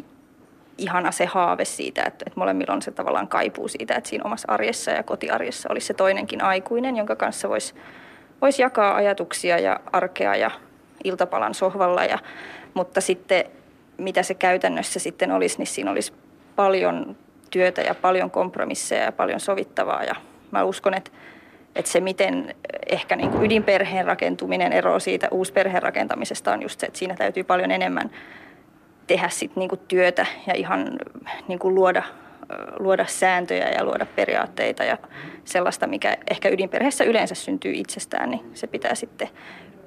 ihana 0.79 1.12
se 1.12 1.27
haave 1.27 1.64
siitä, 1.64 2.03
että, 2.03 2.24
että 2.27 2.40
molemmilla 2.40 2.74
on 2.74 2.83
se 2.83 2.90
tavallaan 2.90 3.29
kaipuu 3.29 3.68
siitä, 3.68 3.94
että 3.94 4.11
siinä 4.11 4.24
omassa 4.24 4.53
arjessa 4.53 4.90
ja 4.90 5.03
kotiarjessa 5.03 5.68
olisi 5.72 5.87
se 5.87 5.94
toinenkin 5.94 6.42
aikuinen, 6.42 6.96
jonka 6.96 7.16
kanssa 7.16 7.48
voisi 7.48 7.74
vois 8.40 8.59
jakaa 8.59 8.94
ajatuksia 8.94 9.59
ja 9.59 9.81
arkea 9.92 10.37
ja 10.37 10.51
iltapalan 11.05 11.55
sohvalla. 11.55 12.05
Ja, 12.05 12.18
mutta 12.74 13.01
sitten 13.01 13.44
mitä 13.98 14.22
se 14.22 14.35
käytännössä 14.35 15.01
sitten 15.01 15.33
olisi, 15.33 15.59
niin 15.59 15.66
siinä 15.66 15.90
olisi 15.90 16.12
paljon 16.57 17.16
työtä 17.50 17.80
ja 17.80 17.94
paljon 17.94 18.30
kompromisseja 18.30 19.04
ja 19.04 19.12
paljon 19.12 19.40
sovittavaa. 19.40 20.04
Ja 20.04 20.14
mä 20.50 20.64
uskon, 20.64 20.94
että, 20.94 21.11
että 21.76 21.90
se, 21.90 22.00
miten 22.00 22.54
ehkä 22.87 23.16
niin 23.16 23.30
kuin 23.30 23.44
ydinperheen 23.44 24.04
rakentuminen 24.06 24.72
eroaa 24.72 24.98
siitä 24.98 25.28
uusperheen 25.30 25.82
rakentamisesta, 25.82 26.52
on 26.52 26.62
just 26.62 26.80
se, 26.80 26.87
että 26.87 26.98
siinä 26.98 27.14
täytyy 27.14 27.44
paljon 27.44 27.70
enemmän 27.70 28.11
tehdä 29.06 29.28
sit 29.28 29.56
niinku 29.56 29.76
työtä 29.76 30.26
ja 30.46 30.54
ihan 30.54 30.98
niinku 31.48 31.74
luoda, 31.74 32.02
ö, 32.52 32.54
luoda 32.78 33.06
sääntöjä 33.06 33.68
ja 33.68 33.84
luoda 33.84 34.06
periaatteita 34.16 34.84
ja 34.84 34.98
sellaista, 35.44 35.87
mikä 35.87 36.16
ehkä 36.30 36.48
ydinperheessä 36.48 37.04
yleensä 37.04 37.34
syntyy 37.34 37.72
itsestään, 37.74 38.30
niin 38.30 38.50
se 38.54 38.66
pitää 38.66 38.94
sitten 38.94 39.28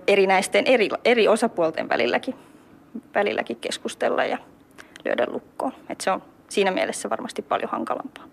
erinäisten 0.08 0.68
eri, 0.68 0.90
eri 1.06 1.28
osapuolten 1.28 1.90
välilläkin, 1.90 2.36
välilläkin 3.16 3.58
keskustella 3.58 4.26
ja 4.26 4.38
lyödä 5.06 5.26
lukkoon. 5.30 5.74
Et 5.90 6.02
se 6.02 6.12
on 6.12 6.24
siinä 6.52 6.72
mielessä 6.72 7.10
varmasti 7.10 7.42
paljon 7.42 7.72
hankalampaa. 7.72 8.24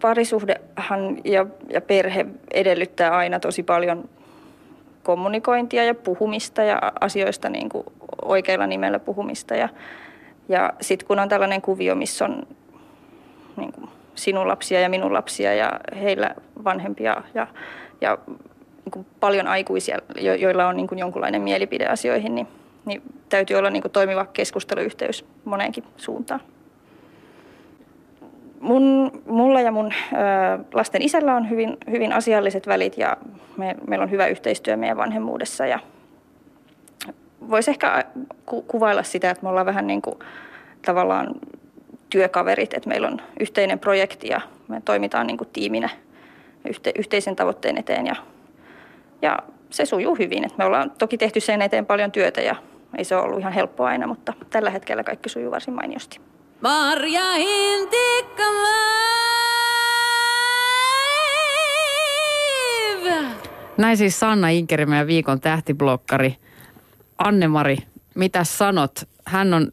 Parisuhdehan 0.00 1.18
ja, 1.24 1.46
ja 1.68 1.80
perhe 1.80 2.26
edellyttää 2.50 3.16
aina 3.16 3.40
tosi 3.40 3.62
paljon 3.62 4.08
kommunikointia 5.02 5.84
ja 5.84 5.94
puhumista 5.94 6.62
ja 6.62 6.78
asioista 7.00 7.48
niin 7.48 7.68
kuin 7.68 7.84
oikealla 8.22 8.66
nimellä 8.66 8.98
puhumista. 8.98 9.54
Ja, 9.54 9.68
ja 10.48 10.72
sitten 10.80 11.08
kun 11.08 11.18
on 11.18 11.28
tällainen 11.28 11.62
kuvio, 11.62 11.94
missä 11.94 12.24
on 12.24 12.46
niin 13.56 13.72
kuin 13.72 13.88
sinun 14.14 14.48
lapsia 14.48 14.80
ja 14.80 14.88
minun 14.88 15.12
lapsia 15.12 15.54
ja 15.54 15.80
heillä 16.00 16.34
vanhempia 16.64 17.22
ja, 17.34 17.46
ja 18.00 18.18
niin 18.84 18.92
kuin 18.92 19.06
paljon 19.20 19.46
aikuisia, 19.46 19.98
jo, 20.20 20.34
joilla 20.34 20.66
on 20.66 20.76
niin 20.76 20.86
kuin 20.86 20.98
jonkunlainen 20.98 21.42
mielipide 21.42 21.86
asioihin, 21.86 22.34
niin, 22.34 22.48
niin 22.84 23.02
täytyy 23.28 23.56
olla 23.56 23.70
niin 23.70 23.82
kuin 23.82 23.92
toimiva 23.92 24.26
keskusteluyhteys 24.26 25.24
moneenkin 25.44 25.84
suuntaan. 25.96 26.40
Mun, 28.62 29.12
mulla 29.26 29.60
ja 29.60 29.72
mun 29.72 29.86
ö, 29.86 30.64
lasten 30.74 31.02
isällä 31.02 31.34
on 31.34 31.50
hyvin, 31.50 31.76
hyvin 31.90 32.12
asialliset 32.12 32.66
välit 32.66 32.98
ja 32.98 33.16
me, 33.56 33.76
meillä 33.86 34.02
on 34.02 34.10
hyvä 34.10 34.26
yhteistyö 34.26 34.76
meidän 34.76 34.96
vanhemmuudessa. 34.96 35.64
Voisi 37.50 37.70
ehkä 37.70 38.04
ku, 38.46 38.62
kuvailla 38.62 39.02
sitä, 39.02 39.30
että 39.30 39.42
me 39.42 39.48
ollaan 39.48 39.66
vähän 39.66 39.86
niin 39.86 40.02
kuin 40.02 40.18
tavallaan 40.84 41.34
työkaverit, 42.10 42.74
että 42.74 42.88
meillä 42.88 43.08
on 43.08 43.20
yhteinen 43.40 43.78
projekti 43.78 44.28
ja 44.28 44.40
me 44.68 44.82
toimitaan 44.84 45.26
niin 45.26 45.38
kuin 45.38 45.48
tiiminä 45.52 45.88
yhte, 46.68 46.92
yhteisen 46.98 47.36
tavoitteen 47.36 47.78
eteen 47.78 48.06
ja, 48.06 48.16
ja 49.22 49.38
se 49.70 49.86
sujuu 49.86 50.14
hyvin. 50.14 50.44
Että 50.44 50.58
me 50.58 50.64
ollaan 50.64 50.90
toki 50.98 51.18
tehty 51.18 51.40
sen 51.40 51.62
eteen 51.62 51.86
paljon 51.86 52.12
työtä 52.12 52.40
ja 52.40 52.56
ei 52.98 53.04
se 53.04 53.16
ole 53.16 53.24
ollut 53.24 53.40
ihan 53.40 53.52
helppoa 53.52 53.88
aina, 53.88 54.06
mutta 54.06 54.32
tällä 54.50 54.70
hetkellä 54.70 55.04
kaikki 55.04 55.28
sujuu 55.28 55.50
varsin 55.50 55.74
mainiosti. 55.74 56.20
Marja 56.62 57.32
Hintikka 57.32 58.42
Näin 63.76 63.96
siis 63.96 64.20
Sanna 64.20 64.48
Inkeri, 64.48 64.86
meidän 64.86 65.06
viikon 65.06 65.40
tähtiblokkari. 65.40 66.36
Anne-Mari, 67.18 67.76
mitä 68.14 68.44
sanot? 68.44 69.08
Hän 69.26 69.54
on 69.54 69.72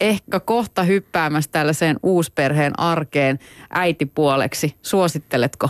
ehkä 0.00 0.40
kohta 0.40 0.82
hyppäämässä 0.82 1.50
tällaiseen 1.50 1.96
uusperheen 2.02 2.80
arkeen 2.80 3.38
äitipuoleksi. 3.70 4.74
Suositteletko? 4.82 5.68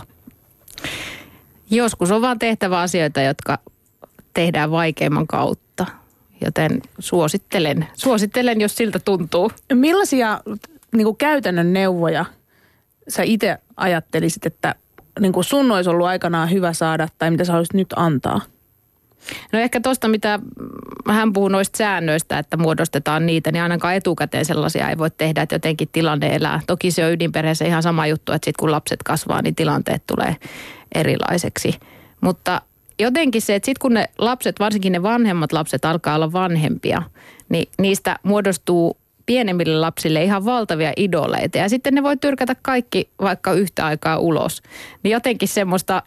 Joskus 1.71 2.11
on 2.11 2.21
vaan 2.21 2.39
tehtävä 2.39 2.79
asioita, 2.79 3.21
jotka 3.21 3.57
tehdään 4.33 4.71
vaikeimman 4.71 5.27
kautta. 5.27 5.70
Joten 6.45 6.81
suosittelen, 6.99 7.87
suosittelen, 7.93 8.61
jos 8.61 8.75
siltä 8.75 8.99
tuntuu. 8.99 9.51
Millaisia 9.73 10.39
niin 10.91 11.05
kuin 11.05 11.17
käytännön 11.17 11.73
neuvoja 11.73 12.25
sä 13.07 13.23
itse 13.23 13.57
ajattelisit, 13.77 14.45
että 14.45 14.75
niin 15.19 15.33
kuin 15.33 15.43
sun 15.43 15.71
olisi 15.71 15.89
ollut 15.89 16.07
aikanaan 16.07 16.51
hyvä 16.51 16.73
saada 16.73 17.07
tai 17.17 17.31
mitä 17.31 17.45
sä 17.45 17.51
haluaisit 17.51 17.73
nyt 17.73 17.93
antaa? 17.95 18.41
No 19.53 19.59
ehkä 19.59 19.81
tuosta, 19.81 20.07
mitä 20.07 20.39
hän 21.07 21.33
puhuu 21.33 21.49
noista 21.49 21.77
säännöistä, 21.77 22.39
että 22.39 22.57
muodostetaan 22.57 23.25
niitä, 23.25 23.51
niin 23.51 23.63
ainakaan 23.63 23.95
etukäteen 23.95 24.45
sellaisia 24.45 24.89
ei 24.89 24.97
voi 24.97 25.11
tehdä, 25.11 25.41
että 25.41 25.55
jotenkin 25.55 25.89
tilanne 25.91 26.35
elää. 26.35 26.59
Toki 26.67 26.91
se 26.91 27.05
on 27.05 27.11
ydinperheessä 27.11 27.65
ihan 27.65 27.83
sama 27.83 28.07
juttu, 28.07 28.31
että 28.31 28.45
sitten 28.45 28.59
kun 28.59 28.71
lapset 28.71 29.03
kasvaa, 29.03 29.41
niin 29.41 29.55
tilanteet 29.55 30.03
tulee 30.07 30.35
erilaiseksi. 30.95 31.79
Mutta 32.21 32.61
jotenkin 33.01 33.41
se, 33.41 33.55
että 33.55 33.65
sitten 33.65 33.81
kun 33.81 33.93
ne 33.93 34.05
lapset, 34.17 34.59
varsinkin 34.59 34.91
ne 34.91 35.03
vanhemmat 35.03 35.51
lapset 35.51 35.85
alkaa 35.85 36.15
olla 36.15 36.33
vanhempia, 36.33 37.01
niin 37.49 37.69
niistä 37.79 38.19
muodostuu 38.23 38.97
pienemmille 39.25 39.79
lapsille 39.79 40.23
ihan 40.23 40.45
valtavia 40.45 40.93
idoleita. 40.97 41.57
Ja 41.57 41.69
sitten 41.69 41.93
ne 41.93 42.03
voi 42.03 42.17
tyrkätä 42.17 42.55
kaikki 42.61 43.09
vaikka 43.21 43.53
yhtä 43.53 43.85
aikaa 43.85 44.17
ulos. 44.17 44.61
Niin 45.03 45.11
jotenkin 45.11 45.47
semmoista 45.47 46.03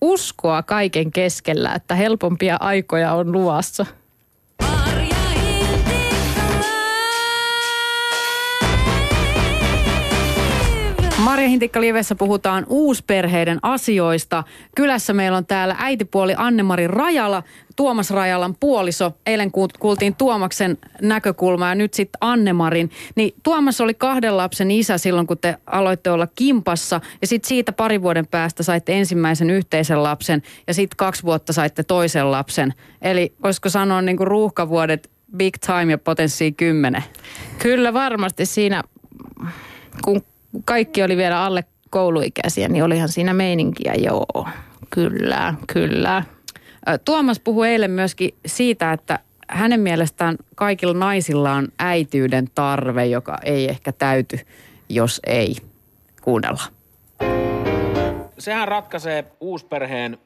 uskoa 0.00 0.62
kaiken 0.62 1.12
keskellä, 1.12 1.74
että 1.74 1.94
helpompia 1.94 2.56
aikoja 2.60 3.12
on 3.12 3.32
luvassa. 3.32 3.86
Marja 11.24 11.48
Hintikka 11.48 11.80
Livessä 11.80 12.14
puhutaan 12.14 12.66
uusperheiden 12.68 13.58
asioista. 13.62 14.44
Kylässä 14.76 15.12
meillä 15.12 15.38
on 15.38 15.46
täällä 15.46 15.76
äitipuoli 15.78 16.34
Annemari 16.36 16.86
Rajala, 16.86 17.42
Tuomas 17.76 18.10
Rajalan 18.10 18.56
puoliso. 18.60 19.12
Eilen 19.26 19.48
kuult- 19.48 19.78
kuultiin 19.78 20.14
Tuomaksen 20.14 20.78
näkökulma 21.02 21.68
ja 21.68 21.74
nyt 21.74 21.94
sitten 21.94 22.18
Annemarin. 22.20 22.90
Niin 23.14 23.34
Tuomas 23.42 23.80
oli 23.80 23.94
kahden 23.94 24.36
lapsen 24.36 24.70
isä 24.70 24.98
silloin, 24.98 25.26
kun 25.26 25.38
te 25.38 25.56
aloitte 25.66 26.10
olla 26.10 26.28
kimpassa. 26.34 27.00
Ja 27.20 27.26
sitten 27.26 27.48
siitä 27.48 27.72
pari 27.72 28.02
vuoden 28.02 28.26
päästä 28.26 28.62
saitte 28.62 28.98
ensimmäisen 28.98 29.50
yhteisen 29.50 30.02
lapsen 30.02 30.42
ja 30.66 30.74
sitten 30.74 30.96
kaksi 30.96 31.22
vuotta 31.22 31.52
saitte 31.52 31.82
toisen 31.82 32.30
lapsen. 32.30 32.74
Eli 33.02 33.34
voisiko 33.42 33.68
sanoa 33.68 34.02
niin 34.02 34.16
kuin 34.16 34.26
ruuhkavuodet 34.26 35.10
big 35.36 35.54
time 35.66 35.92
ja 35.92 35.98
potenssi 35.98 36.52
10. 36.52 37.04
Kyllä 37.58 37.92
varmasti 37.92 38.46
siinä, 38.46 38.82
kun 40.04 40.22
kaikki 40.64 41.02
oli 41.02 41.16
vielä 41.16 41.44
alle 41.44 41.64
kouluikäisiä, 41.90 42.68
niin 42.68 42.84
olihan 42.84 43.08
siinä 43.08 43.34
meininkiä, 43.34 43.94
joo. 43.94 44.48
Kyllä, 44.90 45.54
kyllä. 45.72 46.22
Tuomas 47.04 47.40
puhui 47.40 47.68
eilen 47.68 47.90
myöskin 47.90 48.34
siitä, 48.46 48.92
että 48.92 49.18
hänen 49.48 49.80
mielestään 49.80 50.36
kaikilla 50.54 50.94
naisilla 50.94 51.52
on 51.52 51.68
äityyden 51.78 52.48
tarve, 52.54 53.06
joka 53.06 53.38
ei 53.44 53.68
ehkä 53.68 53.92
täyty, 53.92 54.38
jos 54.88 55.20
ei 55.26 55.56
kuunnella. 56.22 56.62
sehän 58.38 58.68
ratkaisee 58.68 59.24
uusperheen 59.40 60.18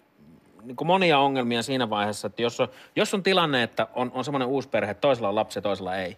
niin 0.62 0.76
kuin 0.76 0.86
monia 0.86 1.18
ongelmia 1.18 1.62
siinä 1.62 1.90
vaiheessa, 1.90 2.26
että 2.26 2.42
jos 2.42 2.60
on, 2.60 2.68
jos 2.96 3.14
on 3.14 3.22
tilanne, 3.22 3.62
että 3.62 3.86
on, 3.94 4.10
on 4.14 4.24
semmoinen 4.24 4.48
uusperhe, 4.48 4.94
toisella 4.94 5.28
on 5.28 5.34
lapsi 5.34 5.58
ja 5.58 5.62
toisella 5.62 5.96
ei, 5.96 6.16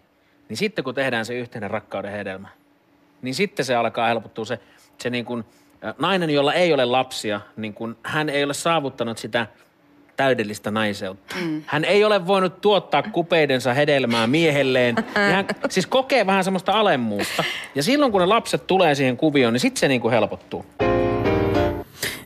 niin 0.49 0.57
sitten 0.57 0.83
kun 0.83 0.95
tehdään 0.95 1.25
se 1.25 1.33
yhteinen 1.33 1.71
rakkauden 1.71 2.11
hedelmä, 2.11 2.47
niin 3.21 3.35
sitten 3.35 3.65
se 3.65 3.75
alkaa 3.75 4.07
helpottua 4.07 4.45
se, 4.45 4.59
se 4.97 5.09
niin 5.09 5.25
kuin, 5.25 5.43
nainen, 5.99 6.29
jolla 6.29 6.53
ei 6.53 6.73
ole 6.73 6.85
lapsia, 6.85 7.41
niin 7.57 7.73
kuin, 7.73 7.95
hän 8.03 8.29
ei 8.29 8.43
ole 8.43 8.53
saavuttanut 8.53 9.17
sitä 9.17 9.47
täydellistä 10.17 10.71
naiseutta. 10.71 11.35
Mm. 11.41 11.63
Hän 11.65 11.85
ei 11.85 12.03
ole 12.03 12.27
voinut 12.27 12.61
tuottaa 12.61 13.03
kupeidensa 13.03 13.73
hedelmää 13.73 14.27
miehelleen. 14.27 14.95
Ja 15.15 15.21
hän 15.21 15.45
siis 15.69 15.85
kokee 15.85 16.25
vähän 16.25 16.43
semmoista 16.43 16.71
alemmuutta. 16.71 17.43
Ja 17.75 17.83
silloin, 17.83 18.11
kun 18.11 18.21
ne 18.21 18.27
lapset 18.27 18.67
tulee 18.67 18.95
siihen 18.95 19.17
kuvioon, 19.17 19.53
niin 19.53 19.61
sitten 19.61 19.79
se 19.79 19.87
niin 19.87 20.01
kuin 20.01 20.11
helpottuu. 20.11 20.65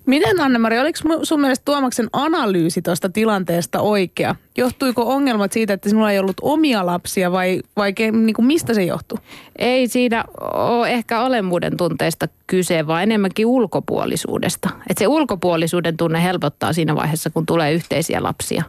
Miten 0.06 0.40
Anne-Mari, 0.40 0.80
oliko 0.80 1.00
sun 1.24 1.42
mielestä 1.42 1.66
Tuomaksen 1.66 2.10
analyysi 2.14 2.82
tuosta 2.82 3.10
tilanteesta 3.10 3.82
oikea? 3.82 4.36
Johtuiko 4.58 5.04
ongelmat 5.14 5.52
siitä, 5.52 5.74
että 5.74 5.90
sinulla 5.90 6.12
ei 6.12 6.20
ollut 6.20 6.38
omia 6.42 6.86
lapsia 6.86 7.32
vai, 7.32 7.62
vai 7.76 7.94
niin 8.12 8.34
kuin 8.34 8.46
mistä 8.46 8.74
se 8.74 8.84
johtuu? 8.84 9.20
Ei 9.60 9.88
siinä 9.88 10.24
ole 10.54 10.92
ehkä 10.92 11.22
olemmuuden 11.22 11.78
tunteesta 11.78 12.28
kyse, 12.48 12.88
vaan 12.88 13.04
enemmänkin 13.04 13.46
ulkopuolisuudesta. 13.46 14.70
Että 14.90 15.00
se 15.00 15.08
ulkopuolisuuden 15.08 15.98
tunne 15.98 16.24
helpottaa 16.24 16.74
siinä 16.74 16.96
vaiheessa, 16.96 17.30
kun 17.30 17.46
tulee 17.46 17.74
yhteisiä 17.74 18.24
lapsia. 18.24 18.64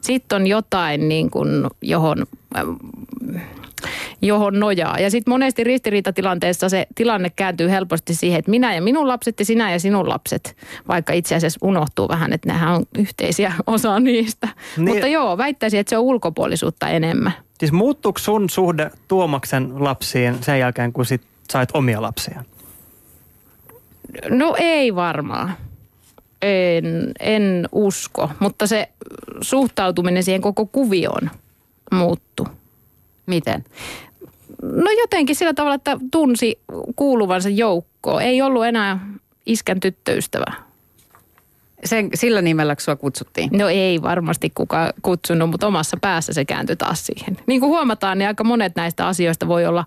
Sitten 0.00 0.36
on 0.36 0.46
jotain, 0.46 1.08
niin 1.08 1.30
kuin, 1.30 1.66
johon, 1.82 2.26
äm, 2.58 2.76
johon 4.22 4.60
nojaa. 4.60 4.98
Ja 4.98 5.10
sitten 5.10 5.32
monesti 5.32 5.64
ristiriitatilanteessa 5.64 6.68
se 6.68 6.86
tilanne 6.94 7.30
kääntyy 7.30 7.70
helposti 7.70 8.14
siihen, 8.14 8.38
että 8.38 8.50
minä 8.50 8.74
ja 8.74 8.82
minun 8.82 9.08
lapset 9.08 9.38
ja 9.38 9.44
sinä 9.44 9.72
ja 9.72 9.80
sinun 9.80 10.08
lapset. 10.08 10.56
Vaikka 10.88 11.12
itse 11.12 11.34
asiassa 11.34 11.58
unohtuu 11.62 12.08
vähän, 12.08 12.32
että 12.32 12.48
nehän 12.48 12.74
on 12.74 12.84
yhteisiä 12.98 13.52
osa 13.66 14.00
niistä. 14.00 14.48
Niin. 14.76 14.88
Mutta 14.88 15.06
joo, 15.06 15.38
väittäisin, 15.38 15.80
että 15.80 15.90
se 15.90 15.98
on 15.98 16.04
ulkopuolisuutta 16.04 16.88
enemmän. 16.88 17.32
Siis 17.58 17.72
muuttuuko 17.72 18.18
sun 18.18 18.50
suhde 18.50 18.90
Tuomaksen 19.08 19.84
lapsiin 19.84 20.42
sen 20.42 20.58
jälkeen, 20.58 20.92
kun 20.92 21.06
sit 21.06 21.22
sait 21.50 21.68
omia 21.74 22.02
lapsia? 22.02 22.44
No 24.28 24.54
ei 24.58 24.94
varmaan. 24.94 25.52
En, 26.42 27.12
en 27.20 27.68
usko, 27.72 28.30
mutta 28.38 28.66
se 28.66 28.88
suhtautuminen 29.40 30.22
siihen 30.22 30.40
koko 30.40 30.66
kuvioon 30.66 31.30
muuttuu. 31.92 32.46
Miten? 33.26 33.64
No 34.62 34.90
jotenkin 35.00 35.36
sillä 35.36 35.54
tavalla, 35.54 35.74
että 35.74 35.98
tunsi 36.10 36.58
kuuluvansa 36.96 37.48
joukkoon. 37.48 38.22
Ei 38.22 38.42
ollut 38.42 38.64
enää 38.64 38.98
iskän 39.46 39.80
tyttöystävä. 39.80 40.52
Sen, 41.84 42.08
sillä 42.14 42.42
nimellä 42.42 42.76
sua 42.78 42.96
kutsuttiin. 42.96 43.50
No 43.52 43.68
ei 43.68 44.02
varmasti 44.02 44.50
kukaan 44.54 44.92
kutsunut, 45.02 45.50
mutta 45.50 45.66
omassa 45.66 45.96
päässä 46.00 46.32
se 46.32 46.44
kääntyi 46.44 46.76
taas 46.76 47.06
siihen. 47.06 47.38
Niin 47.46 47.60
kuin 47.60 47.70
huomataan, 47.70 48.18
niin 48.18 48.28
aika 48.28 48.44
monet 48.44 48.76
näistä 48.76 49.06
asioista 49.06 49.48
voi 49.48 49.66
olla, 49.66 49.84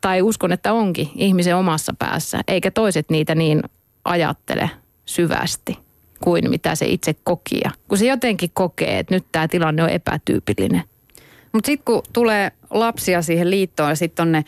tai 0.00 0.22
uskon, 0.22 0.52
että 0.52 0.72
onkin 0.72 1.10
ihmisen 1.14 1.56
omassa 1.56 1.94
päässä, 1.98 2.40
eikä 2.48 2.70
toiset 2.70 3.10
niitä 3.10 3.34
niin 3.34 3.62
ajattele 4.04 4.70
syvästi 5.04 5.78
kuin 6.20 6.50
mitä 6.50 6.74
se 6.74 6.86
itse 6.86 7.14
koki. 7.24 7.60
Kun 7.88 7.98
se 7.98 8.06
jotenkin 8.06 8.50
kokee, 8.54 8.98
että 8.98 9.14
nyt 9.14 9.24
tämä 9.32 9.48
tilanne 9.48 9.82
on 9.82 9.90
epätyypillinen. 9.90 10.82
Mutta 11.52 11.66
sitten 11.66 11.84
kun 11.84 12.02
tulee 12.12 12.52
lapsia 12.70 13.22
siihen 13.22 13.50
liittoon 13.50 13.88
ja 13.88 13.96
sitten 13.96 14.22
on 14.22 14.32
ne 14.32 14.44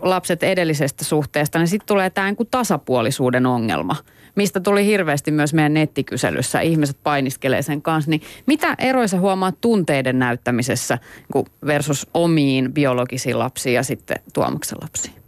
lapset 0.00 0.42
edellisestä 0.42 1.04
suhteesta, 1.04 1.58
niin 1.58 1.68
sitten 1.68 1.86
tulee 1.86 2.10
tämä 2.10 2.26
niinku 2.26 2.44
tasapuolisuuden 2.44 3.46
ongelma, 3.46 3.96
mistä 4.34 4.60
tuli 4.60 4.86
hirveästi 4.86 5.30
myös 5.30 5.54
meidän 5.54 5.74
nettikyselyssä. 5.74 6.60
Ihmiset 6.60 6.96
painiskelee 7.02 7.62
sen 7.62 7.82
kanssa. 7.82 8.10
Niin 8.10 8.22
mitä 8.46 8.74
eroja 8.78 9.08
sä 9.08 9.20
huomaat 9.20 9.60
tunteiden 9.60 10.18
näyttämisessä 10.18 10.98
niinku 11.18 11.46
versus 11.66 12.06
omiin 12.14 12.72
biologisiin 12.72 13.38
lapsiin 13.38 13.74
ja 13.74 13.82
sitten 13.82 14.16
Tuomaksen 14.32 14.78
lapsiin? 14.82 15.22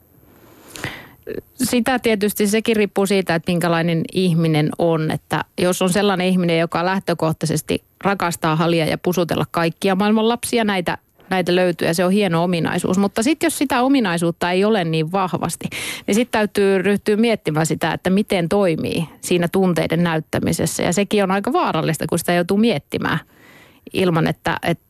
sitä 1.62 1.98
tietysti 1.98 2.46
sekin 2.46 2.76
riippuu 2.76 3.06
siitä, 3.06 3.34
että 3.34 3.52
minkälainen 3.52 4.02
ihminen 4.12 4.70
on. 4.78 5.10
Että 5.10 5.44
jos 5.58 5.82
on 5.82 5.90
sellainen 5.90 6.26
ihminen, 6.26 6.58
joka 6.58 6.84
lähtökohtaisesti 6.84 7.84
rakastaa 8.04 8.56
halia 8.56 8.86
ja 8.86 8.98
pusutella 8.98 9.44
kaikkia 9.50 9.94
maailman 9.94 10.28
lapsia, 10.28 10.64
näitä, 10.64 10.98
näitä 11.34 11.54
löytyy 11.54 11.88
ja 11.88 11.94
se 11.94 12.04
on 12.04 12.12
hieno 12.12 12.44
ominaisuus. 12.44 12.98
Mutta 12.98 13.22
sitten 13.22 13.46
jos 13.46 13.58
sitä 13.58 13.82
ominaisuutta 13.82 14.50
ei 14.50 14.64
ole 14.64 14.84
niin 14.84 15.12
vahvasti, 15.12 15.68
niin 16.06 16.14
sitten 16.14 16.32
täytyy 16.32 16.82
ryhtyä 16.82 17.16
miettimään 17.16 17.66
sitä, 17.66 17.92
että 17.92 18.10
miten 18.10 18.48
toimii 18.48 19.08
siinä 19.20 19.48
tunteiden 19.48 20.02
näyttämisessä. 20.02 20.82
Ja 20.82 20.92
sekin 20.92 21.22
on 21.22 21.30
aika 21.30 21.52
vaarallista, 21.52 22.06
kun 22.08 22.18
sitä 22.18 22.32
joutuu 22.32 22.56
miettimään 22.56 23.18
ilman, 23.92 24.26
että, 24.26 24.56
että 24.62 24.84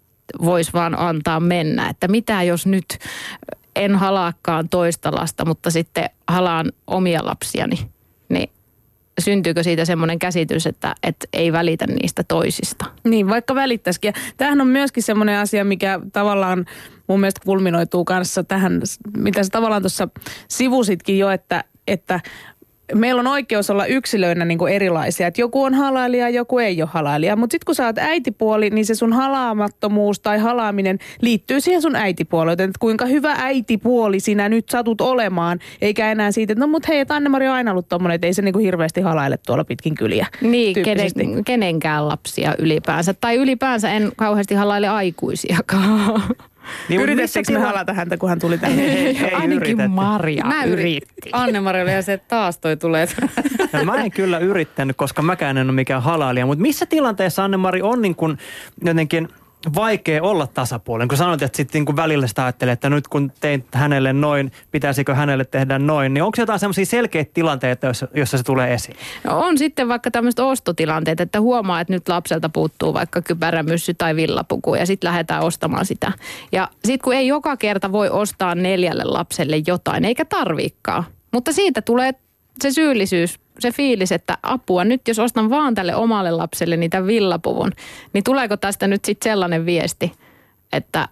voisi 0.45 0.73
vaan 0.73 0.99
antaa 0.99 1.41
mennä. 1.41 1.89
Että 1.89 2.09
mitä 2.09 2.43
jos 2.43 2.67
nyt 2.67 2.99
en 3.77 3.95
halaakaan 3.95 4.69
toista 4.69 5.13
lasta, 5.15 5.45
mutta 5.45 5.71
sitten 5.71 6.11
halaan 6.29 6.73
omia 6.87 7.21
lapsiani, 7.25 7.77
niin 8.29 8.51
syntyykö 9.21 9.63
siitä 9.63 9.85
semmoinen 9.85 10.19
käsitys, 10.19 10.67
että, 10.67 10.95
että 11.03 11.27
ei 11.33 11.53
välitä 11.53 11.87
niistä 11.87 12.25
toisista? 12.29 12.85
Niin, 13.05 13.29
vaikka 13.29 13.55
välittäisikin. 13.55 14.09
Ja 14.09 14.13
tämähän 14.37 14.61
on 14.61 14.67
myöskin 14.67 15.03
semmoinen 15.03 15.39
asia, 15.39 15.65
mikä 15.65 16.01
tavallaan 16.13 16.65
mun 17.07 17.21
mielestä 17.21 17.41
kulminoituu 17.45 18.05
kanssa 18.05 18.45
tähän, 18.45 18.83
mitä 19.17 19.43
sä 19.43 19.51
tavallaan 19.53 19.83
tuossa 19.83 20.09
sivusitkin 20.49 21.19
jo, 21.19 21.31
että, 21.31 21.65
että 21.89 22.21
meillä 22.95 23.21
on 23.21 23.27
oikeus 23.27 23.71
olla 23.71 23.87
yksilöinä 23.87 24.45
niin 24.45 24.59
kuin 24.59 24.73
erilaisia. 24.73 25.27
Että 25.27 25.41
joku 25.41 25.63
on 25.63 25.75
halailija, 25.75 26.29
joku 26.29 26.59
ei 26.59 26.83
ole 26.83 26.91
halailija. 26.93 27.37
Mutta 27.37 27.55
sitten 27.55 27.67
kun 27.67 27.75
sä 27.75 27.87
oot 27.87 27.99
äitipuoli, 27.99 28.71
niin 28.71 28.87
se 28.87 28.95
sun 28.95 29.13
halaamattomuus 29.13 30.21
tai 30.21 30.39
halaaminen 30.39 30.99
liittyy 31.21 31.61
siihen 31.61 31.83
sun 31.83 31.97
äitipuoleen. 31.97 32.61
Että 32.61 32.79
kuinka 32.81 33.07
hyvä 33.07 33.35
äitipuoli 33.39 34.21
sinä 34.21 34.49
nyt 34.49 34.69
satut 34.69 35.01
olemaan. 35.01 35.59
Eikä 35.81 36.13
enää 36.13 36.33
siitä, 36.33 36.53
että 36.53 36.61
no 36.61 36.67
mut 36.67 36.89
hei, 36.89 36.99
että 36.99 37.15
Anne-Mari 37.15 37.49
on 37.49 37.55
aina 37.55 37.71
ollut 37.71 37.89
tommonen, 37.89 38.15
että 38.15 38.27
ei 38.27 38.35
se 38.35 38.43
niin 38.43 38.53
kuin 38.53 38.65
hirveästi 38.65 39.01
halaile 39.01 39.37
tuolla 39.47 39.65
pitkin 39.65 39.95
kyliä. 39.95 40.27
Niin, 40.41 40.83
kenen, 40.83 41.11
kenenkään 41.45 42.09
lapsia 42.09 42.55
ylipäänsä. 42.59 43.15
Tai 43.15 43.37
ylipäänsä 43.37 43.91
en 43.91 44.13
kauheasti 44.17 44.55
halaile 44.55 44.89
aikuisiakaan. 44.89 46.23
Niin, 46.89 47.01
Yritettekö 47.01 47.53
me 47.53 47.59
halata 47.59 47.93
häntä, 47.93 48.17
kun 48.17 48.29
hän 48.29 48.39
tuli 48.39 48.59
tänne? 48.59 48.83
Ei, 48.83 49.19
ei 49.19 49.35
Ainakin 49.35 49.57
yritetty. 49.57 49.89
Maria 49.89 50.45
Mä 50.45 50.65
yritti. 50.65 51.31
Anne-Mari 51.33 51.83
oli 51.83 51.93
ja 51.93 52.03
se, 52.03 52.13
että 52.13 52.29
taas 52.29 52.59
toi 52.59 52.77
tulee. 52.77 53.07
No, 53.73 53.85
mä 53.85 53.95
en 53.95 54.11
kyllä 54.11 54.39
yrittänyt, 54.39 54.97
koska 54.97 55.23
mäkään 55.23 55.59
en 55.59 55.67
ole 55.67 55.75
mikään 55.75 56.03
halaalija. 56.03 56.47
Mutta 56.47 56.63
missä 56.63 56.87
tilanteessa 56.87 57.45
Anne-Mari 57.45 57.83
on 57.83 58.03
niin 58.03 58.15
kuin 58.15 58.39
jotenkin 58.85 59.29
vaikea 59.75 60.23
olla 60.23 60.47
tasapuolinen? 60.47 61.09
Kun 61.09 61.19
sanoit, 61.19 61.43
että 61.43 61.57
sitten 61.57 61.85
niin 61.85 61.97
välillä 61.97 62.27
sitä 62.27 62.43
ajattelee, 62.43 62.73
että 62.73 62.91
nyt 62.91 63.09
kun 63.09 63.33
tein 63.41 63.65
hänelle 63.73 64.13
noin, 64.13 64.53
pitäisikö 64.71 65.15
hänelle 65.15 65.45
tehdä 65.45 65.79
noin, 65.79 66.15
niin 66.15 66.23
onko 66.23 66.37
jotain 66.41 66.59
semmoisia 66.59 66.87
selkeitä 66.87 67.31
tilanteita, 67.35 67.87
joissa, 67.87 68.09
joissa 68.15 68.39
se 68.39 68.45
tulee 68.45 68.75
esiin? 68.75 68.97
No 69.25 69.39
on 69.39 69.59
sitten 69.59 69.89
vaikka 69.89 70.11
tämmöiset 70.11 70.41
ostotilanteet, 70.41 71.21
että 71.21 71.41
huomaa, 71.41 71.81
että 71.81 71.93
nyt 71.93 72.09
lapselta 72.09 72.49
puuttuu 72.49 72.95
vaikka 72.95 73.23
kypärämyssy 73.23 73.95
tai 73.95 74.17
villapuku 74.17 74.75
ja 74.75 74.87
sitten 74.87 75.09
lähdetään 75.09 75.43
ostamaan 75.43 75.87
sitä. 75.87 76.13
Ja 76.53 76.69
sitten 76.85 77.05
kun 77.05 77.15
ei 77.15 77.27
joka 77.27 77.57
kerta 77.57 77.93
voi 77.93 78.09
ostaa 78.09 78.55
neljälle 78.55 79.05
lapselle 79.05 79.63
jotain, 79.67 80.05
eikä 80.05 80.25
tarviikaan. 80.25 81.05
Mutta 81.33 81.53
siitä 81.53 81.83
tulee 81.83 82.13
se 82.63 82.71
syyllisyys, 82.71 83.41
se 83.59 83.71
fiilis, 83.73 84.13
että 84.13 84.39
apua, 84.43 84.85
nyt 84.85 85.09
jos 85.09 85.19
ostan 85.19 85.51
vaan 85.51 85.75
tälle 85.75 85.95
omalle 85.95 86.31
lapselle 86.31 86.77
niitä 86.77 87.07
villapuvun, 87.07 87.73
niin 88.13 88.25
tuleeko 88.25 88.57
tästä 88.57 88.87
nyt 88.87 89.05
sitten 89.05 89.31
sellainen 89.31 89.67
viesti, 89.67 90.13
että 90.73 91.09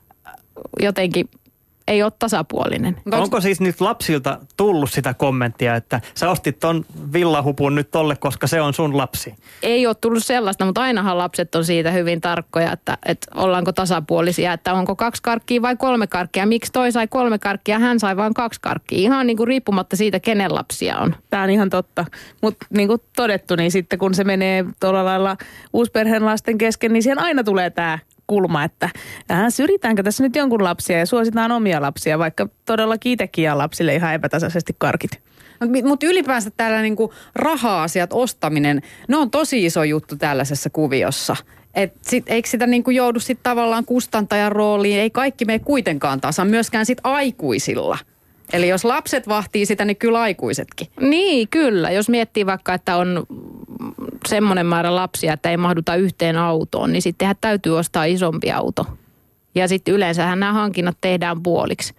jotenkin 0.81 1.29
ei 1.89 2.03
ole 2.03 2.13
tasapuolinen. 2.19 2.97
Onks- 2.97 3.17
Onko 3.23 3.41
siis 3.41 3.61
nyt 3.61 3.81
lapsilta 3.81 4.39
tullut 4.57 4.91
sitä 4.91 5.15
kommenttia, 5.15 5.77
että 5.77 6.01
sä 6.15 6.31
ostit 6.31 6.59
ton 6.59 6.85
villahupun 7.13 7.75
nyt 7.75 7.91
tolle, 7.91 8.17
koska 8.17 8.47
se 8.47 8.61
on 8.61 8.75
sun 8.75 8.97
lapsi? 8.97 9.35
ei 9.63 9.87
ole 9.87 9.95
tullut 9.95 10.25
sellaista, 10.25 10.65
mutta 10.65 10.81
ainahan 10.83 11.19
lapset 11.19 11.55
on 11.55 11.65
siitä 11.65 11.91
hyvin 11.91 12.21
tarkkoja, 12.21 12.73
että, 12.73 12.99
että 13.07 13.27
ollaanko 13.35 13.73
tasapuolisia, 13.73 14.53
että 14.53 14.75
onko 14.75 14.97
kaksi 14.97 15.23
karkkia 15.23 15.63
vai 15.63 15.77
kolme 15.77 16.07
karkkia. 16.07 16.47
Miksi 16.47 16.73
toi 16.73 16.93
sai 16.93 17.09
kolme 17.09 17.39
karkkia, 17.39 17.79
hän 17.79 18.01
sai 18.01 18.17
vain 18.17 18.35
kaksi 18.35 18.61
karkkia. 18.61 18.99
Ihan 18.99 19.27
niin 19.27 19.37
kuin 19.37 19.49
riippumatta 19.49 19.97
siitä, 19.97 20.21
kenen 20.21 20.55
lapsia 20.55 20.99
on. 20.99 21.15
Tämä 21.31 21.43
on 21.43 21.51
ihan 21.51 21.71
totta. 21.71 22.05
Mutta 22.41 22.67
niin 22.71 22.89
kuin 22.89 23.01
todettu, 23.17 23.57
niin 23.57 23.71
sitten 23.71 23.99
kun 23.99 24.15
se 24.15 24.25
menee 24.25 24.65
tuolla 24.81 25.05
lailla 25.05 25.37
uusperheen 25.73 26.25
lasten 26.25 26.59
kesken, 26.59 26.93
niin 26.93 27.03
siihen 27.03 27.19
aina 27.19 27.45
tulee 27.45 27.71
tämä 27.71 27.99
kulma, 28.27 28.65
että 28.65 28.91
äh, 29.31 29.45
syrjitäänkö 29.49 30.03
tässä 30.03 30.23
nyt 30.23 30.37
jonkun 30.37 30.65
lapsia 30.65 30.99
ja 30.99 31.07
suositaan 31.07 31.53
omia 31.53 31.81
lapsia, 31.81 32.19
vaikka 32.19 32.49
todellakin 32.65 33.13
itsekin 33.13 33.59
lapsille 33.59 33.95
ihan 33.95 34.15
epätasaisesti 34.15 34.77
karkit. 34.79 35.21
Mutta 35.61 35.89
mut 35.89 36.03
ylipäänsä 36.03 36.51
täällä 36.57 36.83
niinku 36.83 37.13
raha-asiat, 37.35 38.11
ostaminen, 38.13 38.83
ne 39.09 39.17
on 39.17 39.31
tosi 39.31 39.65
iso 39.65 39.85
juttu 39.85 40.17
tällaisessa 40.17 40.71
kuviossa. 40.71 41.37
Et 41.75 41.95
sit, 42.03 42.25
eikö 42.27 42.49
sitä 42.49 42.67
niinku 42.67 42.91
joudu 42.91 43.21
sit 43.21 43.39
tavallaan 43.43 43.85
kustantajan 43.85 44.53
rooliin? 44.53 45.01
Ei 45.01 45.11
kaikki 45.11 45.45
mene 45.45 45.59
kuitenkaan 45.59 46.21
tasan, 46.21 46.49
myöskään 46.49 46.87
sit 46.87 46.99
aikuisilla. 47.05 47.99
Eli 48.53 48.69
jos 48.69 48.85
lapset 48.85 49.29
vahtii 49.29 49.67
sitä, 49.67 49.85
niin 49.85 49.97
kyllä 49.97 50.21
aikuisetkin. 50.21 50.89
Niin, 51.01 51.49
kyllä. 51.49 51.91
Jos 51.91 52.09
miettii 52.09 52.47
vaikka, 52.47 52.75
että 52.75 52.97
on 52.97 53.27
semmoinen 54.29 54.67
määrä 54.67 54.95
lapsia, 54.95 55.33
että 55.33 55.51
ei 55.51 55.57
mahduta 55.57 55.95
yhteen 55.95 56.37
autoon, 56.37 56.93
niin 56.93 57.03
sittenhän 57.03 57.37
täytyy 57.41 57.79
ostaa 57.79 58.05
isompi 58.05 58.53
auto. 58.53 58.87
Ja 59.55 59.69
sitten 59.69 59.95
yleensähän 59.95 60.41
nämä 60.41 60.53
hankinnat 60.53 60.97
tehdään 61.01 61.43
puoliksi. 61.43 61.95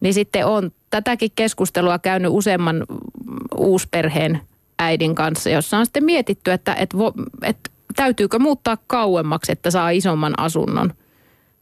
Niin 0.00 0.14
sitten 0.14 0.46
on 0.46 0.70
tätäkin 0.90 1.30
keskustelua 1.34 1.98
käynyt 1.98 2.30
useamman 2.34 2.76
mm, 2.76 3.36
uusperheen 3.56 4.40
äidin 4.78 5.14
kanssa, 5.14 5.50
jossa 5.50 5.78
on 5.78 5.86
sitten 5.86 6.04
mietitty, 6.04 6.52
että, 6.52 6.74
että, 6.74 6.96
että 7.42 7.70
täytyykö 7.96 8.38
muuttaa 8.38 8.76
kauemmaksi, 8.86 9.52
että 9.52 9.70
saa 9.70 9.90
isomman 9.90 10.34
asunnon 10.36 10.92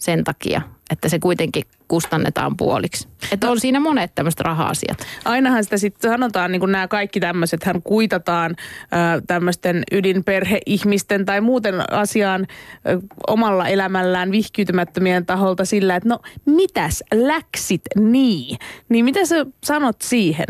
sen 0.00 0.24
takia, 0.24 0.62
että 0.90 1.08
se 1.08 1.18
kuitenkin 1.18 1.62
kustannetaan 1.88 2.56
puoliksi. 2.56 3.08
Että 3.32 3.50
on 3.50 3.60
siinä 3.60 3.80
monet 3.80 4.14
tämmöiset 4.14 4.40
raha-asiat. 4.40 5.06
Ainahan 5.24 5.64
sitä 5.64 5.76
sitten 5.76 6.10
sanotaan, 6.10 6.52
niin 6.52 6.60
kuin 6.60 6.72
nämä 6.72 6.88
kaikki 6.88 7.20
tämmöiset, 7.20 7.64
hän 7.64 7.82
kuitataan 7.82 8.56
tämmöisten 9.26 9.82
ydinperheihmisten 9.92 11.24
tai 11.24 11.40
muuten 11.40 11.92
asiaan 11.92 12.46
omalla 13.26 13.68
elämällään 13.68 14.30
vihkyytymättömien 14.30 15.26
taholta 15.26 15.64
sillä, 15.64 15.96
että 15.96 16.08
no 16.08 16.18
mitäs 16.46 17.04
läksit 17.14 17.82
niin? 17.96 18.58
Niin 18.88 19.04
mitä 19.04 19.26
sä 19.26 19.46
sanot 19.64 19.96
siihen? 20.02 20.46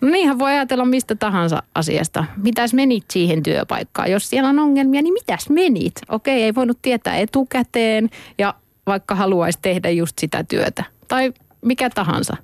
No 0.00 0.10
niinhän 0.10 0.38
voi 0.38 0.50
ajatella 0.50 0.84
mistä 0.84 1.14
tahansa 1.14 1.62
asiasta. 1.74 2.24
Mitäs 2.36 2.74
menit 2.74 3.04
siihen 3.12 3.42
työpaikkaan? 3.42 4.10
Jos 4.10 4.30
siellä 4.30 4.48
on 4.48 4.58
ongelmia, 4.58 5.02
niin 5.02 5.14
mitäs 5.14 5.50
menit? 5.50 5.94
Okei, 6.08 6.42
ei 6.42 6.54
voinut 6.54 6.78
tietää 6.82 7.16
etukäteen 7.16 8.10
ja 8.38 8.54
vaikka 8.86 9.14
haluaisi 9.14 9.58
tehdä 9.62 9.90
just 9.90 10.18
sitä 10.18 10.44
työtä. 10.44 10.84
Tai 11.08 11.32
mikä 11.60 11.90
tahansa. 11.90 12.36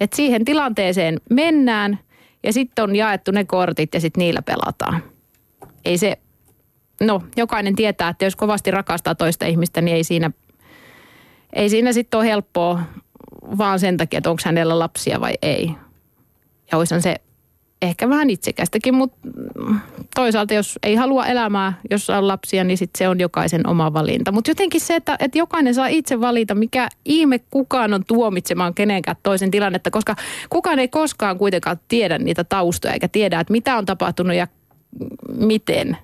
Et 0.00 0.12
siihen 0.12 0.44
tilanteeseen 0.44 1.20
mennään 1.30 1.98
ja 2.42 2.52
sitten 2.52 2.82
on 2.82 2.96
jaettu 2.96 3.30
ne 3.30 3.44
kortit 3.44 3.94
ja 3.94 4.00
sitten 4.00 4.20
niillä 4.20 4.42
pelataan. 4.42 5.02
Ei 5.84 5.98
se, 5.98 6.18
no 7.00 7.22
jokainen 7.36 7.76
tietää, 7.76 8.08
että 8.08 8.24
jos 8.24 8.36
kovasti 8.36 8.70
rakastaa 8.70 9.14
toista 9.14 9.46
ihmistä, 9.46 9.80
niin 9.80 9.96
ei 9.96 10.04
siinä, 10.04 10.30
ei 11.52 11.68
siinä 11.68 11.92
sitten 11.92 12.18
ole 12.18 12.26
helppoa 12.26 12.80
vaan 13.58 13.78
sen 13.80 13.96
takia, 13.96 14.18
että 14.18 14.30
onko 14.30 14.42
hänellä 14.44 14.78
lapsia 14.78 15.20
vai 15.20 15.32
ei. 15.42 15.74
Ja 16.72 16.78
olisihan 16.78 17.02
se 17.02 17.16
ehkä 17.82 18.08
vähän 18.08 18.30
itsekästäkin, 18.30 18.94
mutta 18.94 19.28
toisaalta 20.14 20.54
jos 20.54 20.78
ei 20.82 20.94
halua 20.94 21.26
elämää, 21.26 21.72
jos 21.90 22.10
on 22.10 22.28
lapsia, 22.28 22.64
niin 22.64 22.78
sit 22.78 22.90
se 22.98 23.08
on 23.08 23.20
jokaisen 23.20 23.66
oma 23.66 23.92
valinta. 23.92 24.32
Mutta 24.32 24.50
jotenkin 24.50 24.80
se, 24.80 24.96
että, 24.96 25.16
että 25.20 25.38
jokainen 25.38 25.74
saa 25.74 25.86
itse 25.86 26.20
valita, 26.20 26.54
mikä 26.54 26.88
ihme 27.04 27.38
kukaan 27.38 27.94
on 27.94 28.04
tuomitsemaan 28.04 28.74
kenenkään 28.74 29.16
toisen 29.22 29.50
tilannetta, 29.50 29.90
koska 29.90 30.16
kukaan 30.50 30.78
ei 30.78 30.88
koskaan 30.88 31.38
kuitenkaan 31.38 31.80
tiedä 31.88 32.18
niitä 32.18 32.44
taustoja 32.44 32.94
eikä 32.94 33.08
tiedä, 33.08 33.40
että 33.40 33.52
mitä 33.52 33.76
on 33.76 33.86
tapahtunut 33.86 34.36
ja 34.36 34.46
miten. 35.36 35.96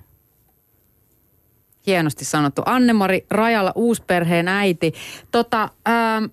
Hienosti 1.87 2.25
sanottu. 2.25 2.61
Anne-Mari 2.65 3.25
Rajala, 3.29 3.71
uusperheen 3.75 4.47
äiti. 4.47 4.93
Tota, 5.31 5.69
ähm, 5.87 6.25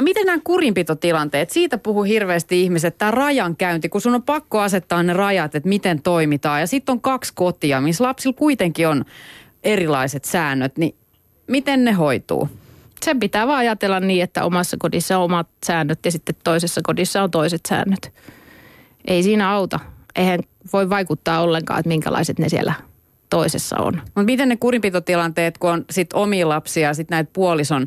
miten 0.00 0.26
nämä 0.26 0.38
kurinpitotilanteet? 0.44 1.50
Siitä 1.50 1.78
puhuu 1.78 2.02
hirveästi 2.02 2.62
ihmiset, 2.62 2.98
tämä 2.98 3.10
rajankäynti, 3.10 3.88
kun 3.88 4.00
sun 4.00 4.14
on 4.14 4.22
pakko 4.22 4.60
asettaa 4.60 5.02
ne 5.02 5.12
rajat, 5.12 5.54
että 5.54 5.68
miten 5.68 6.02
toimitaan. 6.02 6.60
Ja 6.60 6.66
sitten 6.66 6.92
on 6.92 7.00
kaksi 7.00 7.32
kotia, 7.34 7.80
missä 7.80 8.04
lapsilla 8.04 8.36
kuitenkin 8.38 8.88
on 8.88 9.04
erilaiset 9.64 10.24
säännöt, 10.24 10.78
niin 10.78 10.94
miten 11.46 11.84
ne 11.84 11.92
hoituu? 11.92 12.48
Sen 13.02 13.20
pitää 13.20 13.46
vaan 13.46 13.58
ajatella 13.58 14.00
niin, 14.00 14.22
että 14.22 14.44
omassa 14.44 14.76
kodissa 14.80 15.18
on 15.18 15.24
omat 15.24 15.48
säännöt 15.66 16.04
ja 16.04 16.12
sitten 16.12 16.34
toisessa 16.44 16.80
kodissa 16.84 17.22
on 17.22 17.30
toiset 17.30 17.60
säännöt. 17.68 18.12
Ei 19.04 19.22
siinä 19.22 19.50
auta. 19.50 19.80
Eihän 20.16 20.40
voi 20.72 20.90
vaikuttaa 20.90 21.40
ollenkaan, 21.40 21.80
että 21.80 21.88
minkälaiset 21.88 22.38
ne 22.38 22.48
siellä 22.48 22.74
toisessa 23.30 23.76
on. 23.78 23.94
Mutta 24.04 24.22
miten 24.22 24.48
ne 24.48 24.56
kurinpitotilanteet, 24.56 25.58
kun 25.58 25.70
on 25.70 25.84
sit 25.90 26.12
omia 26.12 26.48
lapsia 26.48 26.88
ja 26.88 26.94
sitten 26.94 27.16
näitä 27.16 27.30
puolison 27.32 27.86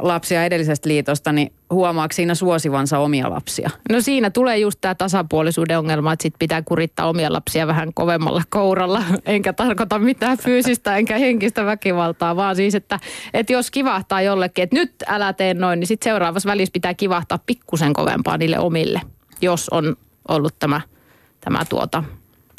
lapsia 0.00 0.44
edellisestä 0.44 0.88
liitosta, 0.88 1.32
niin 1.32 1.52
huomaako 1.70 2.12
siinä 2.12 2.34
suosivansa 2.34 2.98
omia 2.98 3.30
lapsia? 3.30 3.70
No 3.92 4.00
siinä 4.00 4.30
tulee 4.30 4.58
just 4.58 4.78
tämä 4.80 4.94
tasapuolisuuden 4.94 5.78
ongelma, 5.78 6.12
että 6.12 6.22
sit 6.22 6.34
pitää 6.38 6.62
kurittaa 6.62 7.08
omia 7.08 7.32
lapsia 7.32 7.66
vähän 7.66 7.94
kovemmalla 7.94 8.42
kouralla. 8.50 9.02
Enkä 9.26 9.52
tarkoita 9.52 9.98
mitään 9.98 10.38
fyysistä 10.38 10.96
enkä 10.96 11.18
henkistä 11.18 11.64
väkivaltaa, 11.64 12.36
vaan 12.36 12.56
siis, 12.56 12.74
että, 12.74 13.00
että 13.34 13.52
jos 13.52 13.70
kivahtaa 13.70 14.22
jollekin, 14.22 14.62
että 14.62 14.76
nyt 14.76 14.94
älä 15.06 15.32
tee 15.32 15.54
noin, 15.54 15.80
niin 15.80 15.88
sitten 15.88 16.10
seuraavassa 16.10 16.48
välissä 16.48 16.72
pitää 16.72 16.94
kivahtaa 16.94 17.38
pikkusen 17.46 17.92
kovempaa 17.92 18.38
niille 18.38 18.58
omille, 18.58 19.00
jos 19.40 19.68
on 19.68 19.96
ollut 20.28 20.54
tämä, 20.58 20.80
tämä 21.40 21.64
tuota, 21.68 22.04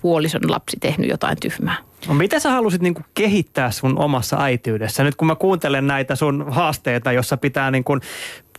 puolison 0.02 0.52
lapsi 0.52 0.78
tehnyt 0.80 1.10
jotain 1.10 1.38
tyhmää. 1.40 1.89
No, 2.08 2.14
mitä 2.14 2.39
sä 2.39 2.52
halusit 2.52 2.82
niinku 2.82 3.02
kehittää 3.14 3.72
sun 3.72 4.00
omassa 4.00 4.38
äityydessä? 4.43 5.04
Nyt 5.04 5.16
kun 5.16 5.28
mä 5.28 5.36
kuuntelen 5.36 5.88
näitä 5.88 6.16
sun 6.16 6.45
haasteita, 6.50 7.12
jossa 7.12 7.38
pitää 7.38 7.72
niinku 7.72 7.97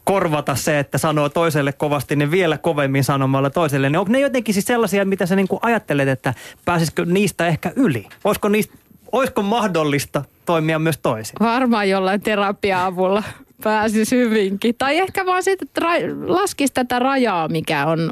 korvata 0.04 0.54
se, 0.54 0.78
että 0.78 0.98
sanoo 0.98 1.28
toiselle 1.28 1.72
kovasti, 1.72 2.16
niin 2.16 2.30
vielä 2.30 2.58
kovemmin 2.58 3.04
sanomalla 3.04 3.50
toiselle. 3.50 3.90
Niin 3.90 3.98
onko 3.98 4.12
ne 4.12 4.20
jotenkin 4.20 4.54
siis 4.54 4.66
sellaisia, 4.66 5.04
mitä 5.04 5.26
sä 5.26 5.36
niinku 5.36 5.58
ajattelet, 5.62 6.08
että 6.08 6.34
pääsisikö 6.64 7.04
niistä 7.04 7.46
ehkä 7.46 7.72
yli? 7.76 8.06
Olisiko, 8.24 8.48
niistä, 8.48 8.74
olisiko 9.12 9.42
mahdollista 9.42 10.24
toimia 10.46 10.78
myös 10.78 10.98
toisin? 10.98 11.36
Varmaan 11.40 11.88
jollain 11.88 12.20
terapia-avulla 12.20 13.22
pääsisi 13.62 14.16
hyvinkin. 14.16 14.74
Tai 14.78 14.98
ehkä 14.98 15.26
vaan 15.26 15.42
sitten, 15.42 15.68
että 15.68 15.80
ra- 15.80 16.30
laskisi 16.32 16.72
tätä 16.72 16.98
rajaa, 16.98 17.48
mikä 17.48 17.86
on, 17.86 18.10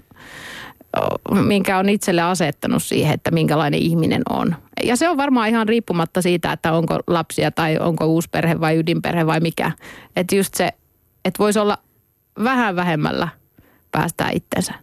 minkä 1.46 1.78
on 1.78 1.88
itselle 1.88 2.22
asettanut 2.22 2.82
siihen, 2.82 3.14
että 3.14 3.30
minkälainen 3.30 3.80
ihminen 3.80 4.22
on. 4.30 4.56
Ja 4.84 4.96
se 4.96 5.08
on 5.08 5.16
varmaan 5.16 5.48
ihan 5.48 5.68
riippumatta 5.68 6.22
siitä, 6.22 6.52
että 6.52 6.72
onko 6.72 6.98
lapsia 7.06 7.50
tai 7.50 7.78
onko 7.78 8.06
uusperhe 8.06 8.60
vai 8.60 8.78
ydinperhe 8.78 9.26
vai 9.26 9.40
mikä. 9.40 9.72
Että 10.16 10.36
just 10.36 10.54
se, 10.54 10.68
että 11.24 11.38
voisi 11.38 11.58
olla 11.58 11.78
vähän 12.44 12.76
vähemmällä 12.76 13.28
päästää 13.90 14.30
itsensä. 14.30 14.74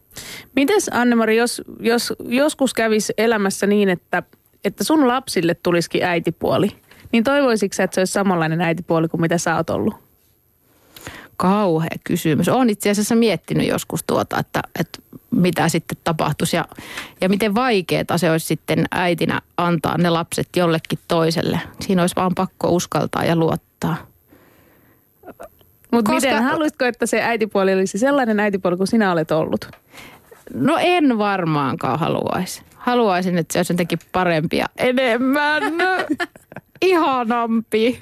Mites 0.55 0.89
Anne-Mari, 0.93 1.37
jos, 1.37 1.61
jos 1.79 2.13
joskus 2.19 2.73
kävisi 2.73 3.13
elämässä 3.17 3.67
niin, 3.67 3.89
että, 3.89 4.23
että 4.63 4.83
sun 4.83 5.07
lapsille 5.07 5.55
tulisikin 5.55 6.03
äitipuoli, 6.03 6.67
niin 7.11 7.23
toivoisitko 7.23 7.83
että 7.83 7.95
se 7.95 8.01
olisi 8.01 8.13
samanlainen 8.13 8.61
äitipuoli 8.61 9.07
kuin 9.07 9.21
mitä 9.21 9.37
sä 9.37 9.55
oot 9.55 9.69
ollut? 9.69 10.04
Kauhea 11.37 11.97
kysymys. 12.03 12.49
Olen 12.49 12.69
itse 12.69 12.89
asiassa 12.89 13.15
miettinyt 13.15 13.67
joskus 13.67 14.03
tuota, 14.07 14.39
että, 14.39 14.61
että 14.79 14.99
mitä 15.31 15.69
sitten 15.69 15.97
tapahtuisi 16.03 16.55
ja, 16.55 16.65
ja 17.21 17.29
miten 17.29 17.55
vaikeaa 17.55 18.17
se 18.17 18.31
olisi 18.31 18.45
sitten 18.45 18.85
äitinä 18.91 19.41
antaa 19.57 19.97
ne 19.97 20.09
lapset 20.09 20.49
jollekin 20.55 20.99
toiselle. 21.07 21.59
Siinä 21.81 22.03
olisi 22.03 22.15
vaan 22.15 22.35
pakko 22.35 22.69
uskaltaa 22.69 23.25
ja 23.25 23.35
luottaa. 23.35 23.97
Mutta 25.91 26.11
Koska- 26.11 26.29
miten, 26.29 26.43
haluaisitko, 26.43 26.85
että 26.85 27.05
se 27.05 27.21
äitipuoli 27.21 27.73
olisi 27.73 27.97
sellainen 27.97 28.39
äitipuoli 28.39 28.77
kuin 28.77 28.87
sinä 28.87 29.11
olet 29.11 29.31
ollut? 29.31 29.69
No 30.53 30.77
en 30.79 31.17
varmaankaan 31.17 31.99
haluaisi. 31.99 32.61
Haluaisin, 32.75 33.37
että 33.37 33.53
se 33.53 33.59
olisi 33.59 33.73
jotenkin 33.73 33.99
parempi 34.11 34.57
ja 34.57 34.65
enemmän 34.77 35.63
ihanampi. 36.81 37.99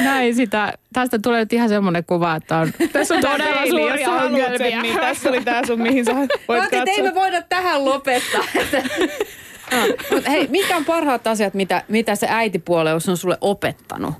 Näin 0.00 0.34
sitä. 0.34 0.72
Tästä 0.92 1.18
tulee 1.18 1.40
nyt 1.40 1.52
ihan 1.52 1.68
semmoinen 1.68 2.04
kuva, 2.04 2.34
että 2.36 2.58
on 2.58 2.72
Tässä 2.92 3.14
on 3.14 3.20
todella 3.20 3.44
todella 3.44 3.66
suuria 3.66 4.10
ongelmia. 4.10 4.46
ongelmia. 4.46 4.82
Niin 4.82 5.00
tässä 5.08 5.28
oli 5.28 5.40
tää 5.44 5.66
sun, 5.66 5.82
mihin 5.82 6.04
sä 6.04 6.12
voit 6.48 6.64
että 6.64 6.76
ei 6.76 6.84
katsoa. 6.84 7.04
me 7.04 7.14
voida 7.14 7.42
tähän 7.42 7.84
lopettaa. 7.84 8.44
no, 9.72 9.78
mutta 10.10 10.30
hei, 10.30 10.48
mitkä 10.48 10.76
on 10.76 10.84
parhaat 10.84 11.26
asiat, 11.26 11.54
mitä, 11.54 11.82
mitä 11.88 12.14
se 12.14 12.26
äitipuoleus 12.30 13.08
on 13.08 13.16
sulle 13.16 13.38
opettanut? 13.40 14.14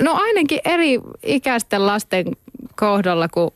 No 0.00 0.12
ainakin 0.14 0.60
eri 0.64 1.00
ikäisten 1.22 1.86
lasten 1.86 2.24
kohdalla, 2.76 3.28
kun 3.28 3.52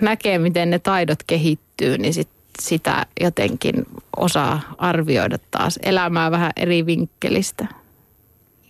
näkee, 0.00 0.38
miten 0.38 0.70
ne 0.70 0.78
taidot 0.78 1.18
kehittyy, 1.26 1.98
niin 1.98 2.14
sit 2.14 2.28
sitä 2.60 3.06
jotenkin 3.20 3.74
osaa 4.16 4.60
arvioida 4.78 5.38
taas 5.50 5.78
elämää 5.82 6.30
vähän 6.30 6.52
eri 6.56 6.86
vinkkelistä 6.86 7.66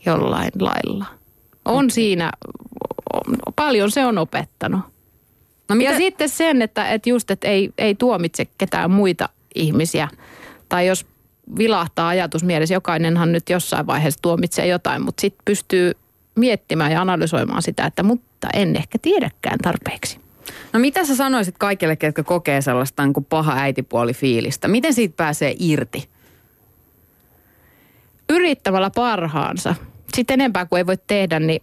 jollain 0.07 0.51
lailla. 0.61 1.07
On 1.65 1.91
siinä, 1.91 2.33
paljon 3.57 3.91
se 3.91 4.07
on 4.07 4.19
opettanut. 4.19 4.81
No 5.69 5.75
Ja 5.75 5.97
sitten 5.97 6.29
sen, 6.29 6.63
että, 6.63 6.89
että 6.89 7.09
just, 7.09 7.31
että 7.31 7.49
ei, 7.49 7.71
ei 7.79 7.95
tuomitse 7.95 8.47
ketään 8.59 8.91
muita 8.91 9.29
ihmisiä. 9.55 10.09
Tai 10.69 10.87
jos 10.87 11.07
vilahtaa 11.59 12.09
ajatus 12.09 12.45
mielessä, 12.45 12.75
jokainenhan 12.75 13.33
nyt 13.33 13.51
jossain 13.51 13.87
vaiheessa 13.87 14.23
tuomitsee 14.23 14.67
jotain, 14.67 15.03
mutta 15.03 15.21
sitten 15.21 15.43
pystyy 15.45 15.93
miettimään 16.35 16.93
ja 16.93 17.01
analysoimaan 17.01 17.63
sitä, 17.63 17.87
että 17.87 18.03
mutta 18.03 18.49
en 18.55 18.77
ehkä 18.77 18.99
tiedäkään 19.03 19.59
tarpeeksi. 19.63 20.19
No 20.73 20.81
mitä 20.81 21.05
sä 21.05 21.17
sanoisit 21.17 21.55
kaikille, 21.59 21.97
ketkä 21.97 22.23
kokee 22.23 22.61
sellaista 22.61 23.05
niin 23.05 23.13
kuin 23.13 23.25
paha 23.25 23.53
äitipuoli 23.53 24.15
fiilistä? 24.15 24.69
Miten 24.69 24.95
siitä 24.95 25.15
pääsee 25.17 25.55
irti? 25.59 26.09
Yrittämällä 28.29 28.91
parhaansa. 28.95 29.75
Sitten 30.15 30.41
enempää 30.41 30.67
kuin 30.67 30.79
ei 30.79 30.87
voi 30.87 30.99
tehdä, 31.07 31.41
niin 31.41 31.63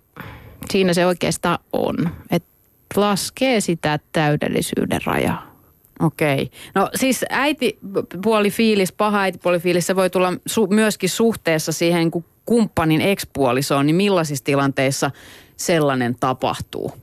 siinä 0.69 0.93
se 0.93 1.05
oikeastaan 1.05 1.59
on. 1.73 1.95
Että 2.31 2.51
laskee 2.95 3.61
sitä 3.61 3.99
täydellisyyden 4.11 5.01
rajaa. 5.05 5.51
Okei. 5.99 6.51
No 6.75 6.89
siis 6.95 7.25
äitipuolifiilis, 7.29 8.91
paha 8.91 9.19
äitipuolifiilis, 9.19 9.87
se 9.87 9.95
voi 9.95 10.09
tulla 10.09 10.31
su- 10.31 10.73
myöskin 10.73 11.09
suhteessa 11.09 11.71
siihen 11.71 12.11
kuin 12.11 12.25
kumppanin 12.45 13.01
ekspuolisoon, 13.01 13.85
niin 13.85 13.95
millaisissa 13.95 14.45
tilanteissa 14.45 15.11
sellainen 15.57 16.15
tapahtuu? 16.19 16.93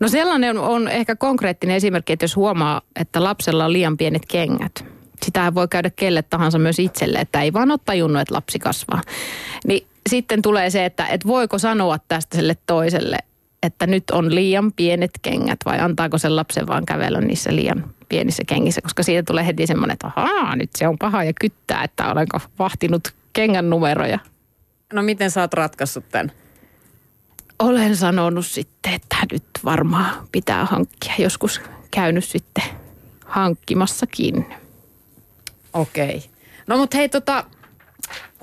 No 0.00 0.08
sellainen 0.08 0.58
on 0.58 0.88
ehkä 0.88 1.16
konkreettinen 1.16 1.76
esimerkki, 1.76 2.12
että 2.12 2.24
jos 2.24 2.36
huomaa, 2.36 2.82
että 3.00 3.24
lapsella 3.24 3.64
on 3.64 3.72
liian 3.72 3.96
pienet 3.96 4.26
kengät. 4.26 4.84
Sitähän 5.24 5.54
voi 5.54 5.68
käydä 5.68 5.90
kelle 5.90 6.22
tahansa 6.22 6.58
myös 6.58 6.78
itselle, 6.78 7.18
että 7.18 7.42
ei 7.42 7.52
vaan 7.52 7.70
ole 7.70 7.78
tajunnut, 7.84 8.22
että 8.22 8.34
lapsi 8.34 8.58
kasvaa. 8.58 9.02
Niin 9.66 9.86
sitten 10.08 10.42
tulee 10.42 10.70
se, 10.70 10.84
että, 10.84 11.06
että 11.06 11.28
voiko 11.28 11.58
sanoa 11.58 11.98
tästä 12.08 12.36
sille 12.36 12.56
toiselle, 12.66 13.16
että 13.62 13.86
nyt 13.86 14.10
on 14.10 14.34
liian 14.34 14.72
pienet 14.72 15.10
kengät 15.22 15.58
vai 15.64 15.80
antaako 15.80 16.18
sen 16.18 16.36
lapsen 16.36 16.66
vaan 16.66 16.86
kävellä 16.86 17.20
niissä 17.20 17.56
liian 17.56 17.94
pienissä 18.08 18.42
kengissä, 18.46 18.82
koska 18.82 19.02
siitä 19.02 19.22
tulee 19.22 19.46
heti 19.46 19.66
semmoinen, 19.66 19.92
että 19.92 20.06
ahaa, 20.06 20.56
nyt 20.56 20.70
se 20.76 20.88
on 20.88 20.98
paha 20.98 21.24
ja 21.24 21.32
kyttää, 21.40 21.84
että 21.84 22.12
olenko 22.12 22.40
vahtinut 22.58 23.08
kengän 23.32 23.70
numeroja. 23.70 24.18
No 24.92 25.02
miten 25.02 25.30
sä 25.30 25.40
oot 25.40 25.54
ratkaissut 25.54 26.08
tämän? 26.08 26.32
Olen 27.58 27.96
sanonut 27.96 28.46
sitten, 28.46 28.92
että 28.94 29.16
nyt 29.32 29.44
varmaan 29.64 30.28
pitää 30.32 30.64
hankkia. 30.64 31.14
Joskus 31.18 31.60
käynyt 31.90 32.24
sitten 32.24 32.64
hankkimassakin. 33.26 34.46
Okei. 35.72 36.24
No 36.66 36.76
mutta 36.76 36.96
hei 36.96 37.08
tota, 37.08 37.44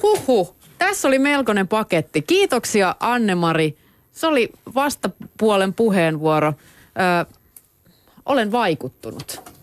huhu, 0.02 0.56
tässä 0.78 1.08
oli 1.08 1.20
melkoinen 1.20 1.68
paketti. 1.68 2.22
Kiitoksia 2.22 2.96
Anne-Mari. 3.00 3.78
Se 4.12 4.28
oli 4.28 4.50
vastapuolen 4.76 5.74
puheenvuoro. 5.74 6.54
Ö, 7.28 7.36
olen 8.26 8.52
vaikuttunut. 8.52 9.59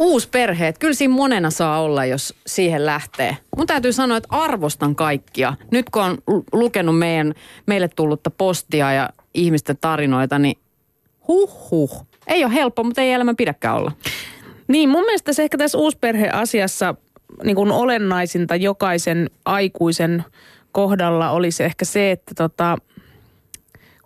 Uusperheet, 0.00 0.78
kyllä 0.78 0.94
siinä 0.94 1.14
monena 1.14 1.50
saa 1.50 1.80
olla, 1.82 2.04
jos 2.04 2.34
siihen 2.46 2.86
lähtee. 2.86 3.36
Mun 3.56 3.66
täytyy 3.66 3.92
sanoa, 3.92 4.16
että 4.16 4.28
arvostan 4.30 4.94
kaikkia. 4.94 5.54
Nyt 5.70 5.90
kun 5.90 6.02
on 6.02 6.18
lu- 6.26 6.44
lukenut 6.52 6.98
meidän, 6.98 7.34
meille 7.66 7.88
tullutta 7.88 8.30
postia 8.30 8.92
ja 8.92 9.10
ihmisten 9.34 9.78
tarinoita, 9.80 10.38
niin 10.38 10.58
huh 11.28 11.70
huh. 11.70 12.06
Ei 12.26 12.44
ole 12.44 12.54
helppo, 12.54 12.84
mutta 12.84 13.00
ei 13.00 13.12
elämä 13.12 13.34
pidäkään 13.34 13.76
olla. 13.76 13.92
Niin, 14.68 14.88
mun 14.88 15.04
mielestä 15.04 15.32
se 15.32 15.42
ehkä 15.42 15.58
tässä 15.58 15.78
uusperheasiassa 15.78 16.94
niin 17.44 17.56
kuin 17.56 17.70
olennaisinta 17.70 18.56
jokaisen 18.56 19.30
aikuisen 19.44 20.24
kohdalla 20.72 21.30
olisi 21.30 21.64
ehkä 21.64 21.84
se, 21.84 22.10
että 22.10 22.34
tota, 22.36 22.76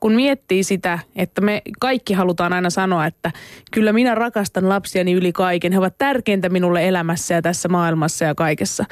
kun 0.04 0.14
miettii 0.14 0.64
sitä, 0.64 0.98
että 1.16 1.40
me 1.40 1.62
kaikki 1.80 2.14
halutaan 2.14 2.52
aina 2.52 2.70
sanoa, 2.70 3.06
että 3.06 3.32
kyllä 3.72 3.92
minä 3.92 4.14
rakastan 4.14 4.68
lapsiani 4.68 5.12
yli 5.12 5.32
kaiken. 5.32 5.72
He 5.72 5.78
ovat 5.78 5.98
tärkeintä 5.98 6.48
minulle 6.48 6.88
elämässä 6.88 7.34
ja 7.34 7.42
tässä 7.42 7.68
maailmassa 7.68 8.24
ja 8.24 8.34
kaikessa. 8.34 8.84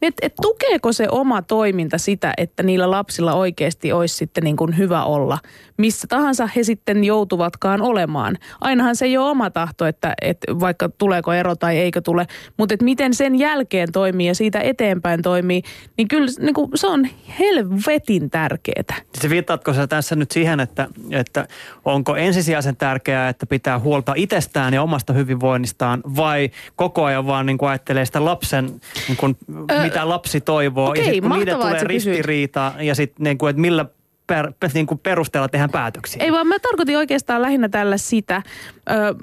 Niin 0.00 0.08
Et, 0.08 0.14
et 0.22 0.34
tukeeko 0.42 0.92
se 0.92 1.08
oma 1.10 1.42
toiminta 1.42 1.98
sitä, 1.98 2.32
että 2.36 2.62
niillä 2.62 2.90
lapsilla 2.90 3.34
oikeasti 3.34 3.92
olisi 3.92 4.16
sitten 4.16 4.44
niin 4.44 4.56
kuin 4.56 4.78
hyvä 4.78 5.04
olla, 5.04 5.38
missä 5.78 6.06
tahansa 6.08 6.48
he 6.56 6.62
sitten 6.62 7.04
joutuvatkaan 7.04 7.82
olemaan. 7.82 8.36
Ainahan 8.60 8.96
se 8.96 9.04
ei 9.04 9.16
ole 9.16 9.30
oma 9.30 9.50
tahto, 9.50 9.86
että, 9.86 10.14
että 10.22 10.60
vaikka 10.60 10.88
tuleeko 10.88 11.32
ero 11.32 11.56
tai 11.56 11.78
eikö 11.78 12.00
tule, 12.00 12.26
mutta 12.56 12.74
että 12.74 12.84
miten 12.84 13.14
sen 13.14 13.38
jälkeen 13.38 13.92
toimii 13.92 14.26
ja 14.26 14.34
siitä 14.34 14.60
eteenpäin 14.60 15.22
toimii, 15.22 15.62
niin 15.96 16.08
kyllä 16.08 16.28
niin 16.40 16.54
kuin 16.54 16.70
se 16.74 16.86
on 16.86 17.08
helvetin 17.38 18.30
tärkeää. 18.30 18.96
Se 19.14 19.30
viittaatko 19.30 19.72
sä 19.74 19.86
tässä 19.86 20.16
nyt 20.16 20.30
siihen, 20.30 20.57
että, 20.60 20.88
että 21.10 21.48
onko 21.84 22.16
ensisijaisen 22.16 22.76
tärkeää, 22.76 23.28
että 23.28 23.46
pitää 23.46 23.78
huolta 23.78 24.12
itsestään 24.16 24.74
ja 24.74 24.82
omasta 24.82 25.12
hyvinvoinnistaan 25.12 26.02
vai 26.16 26.50
koko 26.76 27.04
ajan 27.04 27.26
vaan 27.26 27.46
niin 27.46 27.58
kuin 27.58 27.68
ajattelee 27.68 28.04
sitä 28.04 28.24
lapsen, 28.24 28.80
niin 29.08 29.16
kuin, 29.16 29.36
mitä 29.82 30.08
lapsi 30.08 30.40
toivoo 30.40 30.90
okei, 30.90 31.00
ja 31.00 31.12
sitten 31.12 31.30
kun 31.30 31.38
niiden 31.38 31.54
mahtavaa, 31.54 31.70
tulee 31.70 31.84
ristiriita 31.84 32.72
ja 32.80 32.94
sitten 32.94 33.24
niin 33.24 33.38
kuin, 33.38 33.50
että 33.50 33.60
millä 33.60 33.86
per, 34.28 34.52
niin 34.74 34.86
kuin 34.86 34.98
perusteella 34.98 35.48
tehdään 35.48 35.70
päätöksiä. 35.70 36.24
Ei 36.24 36.32
vaan 36.32 36.46
mä 36.46 36.58
tarkoitin 36.58 36.98
oikeastaan 36.98 37.42
lähinnä 37.42 37.68
tällä 37.68 37.96
sitä, 37.96 38.42
ö, 38.90 39.14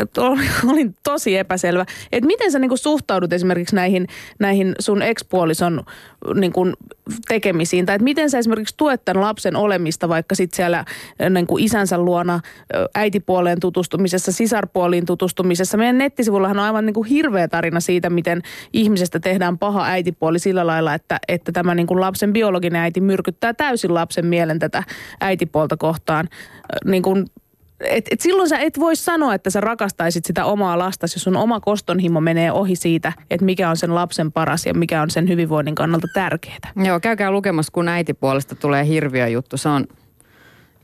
että 0.00 0.22
olin, 0.22 0.50
olin 0.72 0.94
tosi 1.02 1.36
epäselvä, 1.36 1.86
että 2.12 2.26
miten 2.26 2.52
sä 2.52 2.58
niinku 2.58 2.76
suhtaudut 2.76 3.32
esimerkiksi 3.32 3.76
näihin, 3.76 4.06
näihin 4.38 4.74
sun 4.78 5.02
ekspuolison 5.02 5.84
niinku 6.34 6.72
tekemisiin, 7.28 7.86
tai 7.86 7.94
että 7.96 8.04
miten 8.04 8.30
sä 8.30 8.38
esimerkiksi 8.38 8.74
tuet 8.76 9.04
tämän 9.04 9.22
lapsen 9.22 9.56
olemista 9.56 10.08
vaikka 10.08 10.34
sit 10.34 10.54
siellä 10.54 10.84
ö, 11.22 11.30
niinku 11.30 11.58
isänsä 11.58 11.98
luona 11.98 12.40
ö, 12.74 12.88
äitipuoleen 12.94 13.60
tutustumisessa, 13.60 14.32
sisarpuoliin 14.32 15.06
tutustumisessa. 15.06 15.76
Meidän 15.76 15.98
nettisivullahan 15.98 16.58
on 16.58 16.64
aivan 16.64 16.86
niinku 16.86 17.02
hirveä 17.02 17.48
tarina 17.48 17.80
siitä, 17.80 18.10
miten 18.10 18.42
ihmisestä 18.72 19.20
tehdään 19.20 19.58
paha 19.58 19.84
äitipuoli 19.84 20.38
sillä 20.38 20.66
lailla, 20.66 20.94
että, 20.94 21.18
että 21.28 21.52
tämä 21.52 21.74
niinku 21.74 22.00
lapsen 22.00 22.32
biologinen 22.32 22.82
äiti 22.82 23.00
myrkyttää 23.00 23.54
täysin 23.54 23.94
lapsen 23.94 24.26
mielen 24.26 24.58
tätä 24.58 24.82
äitipuolta 25.20 25.76
kohtaan. 25.76 26.28
Ö, 26.32 26.90
Niin 26.90 27.02
kuin 27.02 27.26
et, 27.80 28.06
et 28.10 28.20
silloin 28.20 28.48
sä 28.48 28.58
et 28.58 28.78
voi 28.78 28.96
sanoa, 28.96 29.34
että 29.34 29.50
sä 29.50 29.60
rakastaisit 29.60 30.24
sitä 30.24 30.44
omaa 30.44 30.78
lastasi, 30.78 31.16
jos 31.16 31.22
sun 31.22 31.36
oma 31.36 31.60
kostonhimo 31.60 32.20
menee 32.20 32.52
ohi 32.52 32.76
siitä, 32.76 33.12
että 33.30 33.44
mikä 33.44 33.70
on 33.70 33.76
sen 33.76 33.94
lapsen 33.94 34.32
paras 34.32 34.66
ja 34.66 34.74
mikä 34.74 35.02
on 35.02 35.10
sen 35.10 35.28
hyvinvoinnin 35.28 35.74
kannalta 35.74 36.06
tärkeää. 36.14 36.72
Joo, 36.76 37.00
käykää 37.00 37.30
lukemassa, 37.30 37.72
kun 37.72 37.88
äitipuolesta 37.88 38.54
tulee 38.54 38.86
hirviö 38.86 39.28
juttu. 39.28 39.56
Se 39.56 39.68
on 39.68 39.86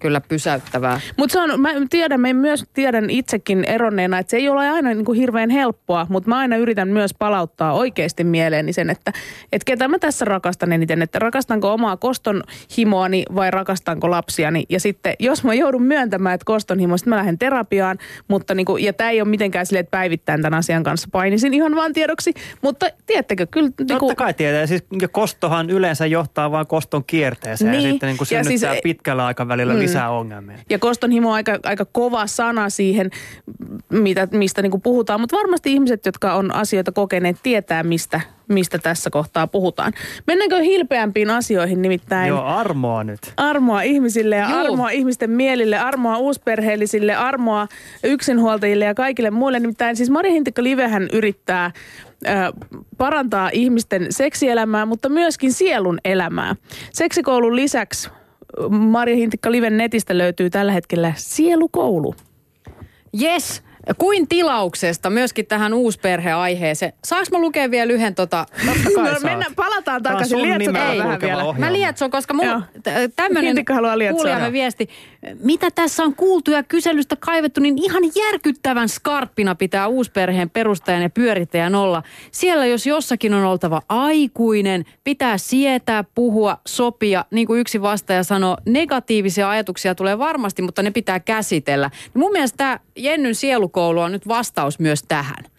kyllä 0.01 0.20
pysäyttävää. 0.20 1.01
Mutta 1.16 1.32
se 1.32 1.40
on, 1.40 1.61
mä 1.61 1.70
tiedän, 1.90 2.20
mä 2.20 2.32
myös 2.32 2.64
tiedän 2.74 3.11
itsekin 3.11 3.64
eronneena, 3.64 4.18
että 4.18 4.30
se 4.30 4.36
ei 4.36 4.49
ole 4.49 4.68
aina 4.70 4.94
niin 4.94 5.05
kuin 5.05 5.18
hirveän 5.18 5.51
helppoa, 5.51 6.07
mutta 6.11 6.28
mä 6.28 6.38
aina 6.38 6.57
yritän 6.57 6.88
myös 6.88 7.14
palauttaa 7.18 7.72
oikeasti 7.72 8.24
mieleeni 8.24 8.72
sen, 8.72 8.90
että, 8.90 9.12
että 9.53 9.64
ketä 9.64 9.88
mä 9.88 9.99
tässä 9.99 10.24
rakastan 10.24 10.72
eniten, 10.72 11.03
että 11.03 11.18
rakastanko 11.18 11.72
omaa 11.72 11.97
koston 11.97 12.42
himoani 12.78 13.22
vai 13.34 13.51
rakastanko 13.51 14.11
lapsiani. 14.11 14.64
Ja 14.68 14.80
sitten 14.80 15.14
jos 15.18 15.44
mä 15.44 15.55
joudun 15.55 15.82
myöntämään, 15.82 16.34
että 16.34 16.44
koston 16.44 16.78
himo, 16.78 16.97
sitten 16.97 17.11
mä 17.11 17.16
lähden 17.16 17.38
terapiaan, 17.38 17.99
mutta 18.28 18.55
niin 18.55 18.66
kuin, 18.66 18.84
ja 18.84 18.92
tämä 18.92 19.11
ei 19.11 19.20
ole 19.20 19.28
mitenkään 19.28 19.66
silleen, 19.66 19.80
että 19.80 19.90
päivittäin 19.90 20.42
tämän 20.42 20.59
asian 20.59 20.82
kanssa 20.82 21.09
painisin 21.12 21.55
ihan 21.55 21.74
vaan 21.74 21.92
tiedoksi, 21.92 22.34
mutta 22.62 22.86
tiedättekö, 23.07 23.47
kyllä 23.51 23.68
niin 23.68 23.76
Totta 23.76 23.99
kuin, 23.99 24.16
kai 24.16 24.34
tietää. 24.34 24.66
Siis 24.66 24.84
kostohan 25.12 25.70
yleensä 25.70 26.07
johtaa 26.07 26.51
vain 26.51 26.66
koston 26.66 27.05
kierteeseen 27.05 27.70
Niin, 27.70 27.84
ja 27.84 27.90
sitten 27.90 28.07
niin 28.07 28.16
kuin 28.16 28.28
ja 28.30 28.44
siis- 28.44 28.62
pitkällä 28.82 29.26
aikavälillä 29.26 29.74
Mm. 29.74 29.86
Lisää 29.87 30.11
ongelmia. 30.11 30.59
Ja 30.70 30.78
koston 30.78 31.11
himo 31.11 31.28
on 31.28 31.34
aika, 31.34 31.59
aika 31.64 31.84
kova 31.84 32.26
sana 32.26 32.70
siihen, 32.70 33.11
mitä, 33.93 34.28
mistä 34.30 34.62
niin 34.62 34.82
puhutaan. 34.82 35.20
Mutta 35.20 35.37
varmasti 35.37 35.72
ihmiset, 35.72 36.07
jotka 36.07 36.34
on 36.34 36.55
asioita 36.55 36.93
kokeneet, 36.93 37.37
tietää, 37.43 37.82
mistä, 37.82 38.20
mistä 38.49 38.78
tässä 38.78 39.11
kohtaa 39.11 39.47
puhutaan. 39.47 39.93
Mennäänkö 40.26 40.61
hilpeämpiin 40.61 41.30
asioihin 41.30 41.82
nimittäin? 41.82 42.28
Joo, 42.28 42.43
armoa 42.45 43.05
nyt. 43.05 43.32
Armoa 43.37 43.82
ihmisille 43.82 44.37
ja 44.37 44.51
Juu. 44.51 44.59
armoa 44.59 44.91
ihmisten 44.91 45.30
mielille, 45.30 45.78
armoa 45.78 46.18
uusperheellisille, 46.18 47.14
armoa 47.14 47.68
yksinhuoltajille 48.05 48.84
ja 48.84 48.95
kaikille 48.95 49.30
muille. 49.30 49.61
Nimittäin 49.61 49.97
siis 49.97 50.11
Mari 50.11 50.32
Hintikka 50.32 50.62
Livehän 50.62 51.09
yrittää 51.12 51.70
parantaa 52.99 53.51
ihmisten 53.53 54.07
seksielämää, 54.11 54.87
mutta 54.87 55.09
myöskin 55.09 55.53
sielun 55.53 55.99
elämää. 56.05 56.57
Seksikoulun 56.93 57.57
lisäksi 57.57 58.11
Mari 58.68 59.16
Hintikka 59.16 59.52
Liven 59.52 59.76
netistä 59.76 60.18
löytyy 60.18 60.50
tällä 60.50 60.72
hetkellä 60.72 61.12
sielukoulu. 61.16 62.14
Yes, 63.22 63.62
kuin 63.98 64.28
tilauksesta 64.28 65.11
myöskin 65.11 65.46
tähän 65.46 65.74
uusperheaiheeseen. 65.74 66.92
Saanko 67.04 67.28
mä 67.32 67.38
lukea 67.40 67.70
vielä 67.70 67.92
yhden 67.92 68.14
tota... 68.14 68.46
Totta 68.66 68.90
kai 68.94 69.12
No, 69.14 69.20
mennään, 69.22 69.54
palataan 69.54 70.02
takaisin. 70.02 70.42
Lietsotaan 70.42 70.86
nimellä 70.88 71.04
vähän 71.04 71.20
vielä. 71.20 71.44
ohjelma. 71.44 71.66
Mä 71.66 71.72
lietson, 71.72 72.11
koska 72.11 72.34
mun 72.34 72.64
tämmöinen 73.16 73.64
kuulijamme 74.12 74.52
viesti. 74.52 74.88
Mitä 75.35 75.70
tässä 75.70 76.03
on 76.03 76.14
kuultu 76.14 76.51
ja 76.51 76.62
kyselystä 76.62 77.16
kaivettu, 77.16 77.61
niin 77.61 77.79
ihan 77.79 78.03
järkyttävän 78.16 78.89
skarppina 78.89 79.55
pitää 79.55 79.87
uusperheen 79.87 80.51
perustajan 80.51 81.03
ja 81.03 81.11
pyörittäjän 81.11 81.74
olla. 81.74 82.03
Siellä 82.33 82.66
jos 82.66 82.87
jossakin 82.87 83.35
on 83.35 83.45
oltava 83.45 83.83
aikuinen, 83.89 84.85
pitää 85.05 85.39
sietää, 85.39 86.05
puhua, 86.14 86.59
sopia. 86.66 87.24
Niin 87.31 87.47
kuin 87.47 87.61
yksi 87.61 87.83
vastaaja 87.83 88.22
sanoi, 88.22 88.57
negatiivisia 88.66 89.51
ajatuksia 89.51 89.95
tulee 89.95 90.18
varmasti, 90.18 90.62
mutta 90.62 90.83
ne 90.83 90.91
pitää 90.91 91.20
käsitellä. 91.20 91.91
Mun 92.14 92.33
mielestä 92.33 92.57
tämä 92.57 92.81
Jennyn 92.97 93.35
sielukoulu 93.35 94.01
on 94.01 94.12
nyt 94.12 94.29
vastaus 94.29 94.79
myös 94.79 95.03
tähän. 95.09 95.55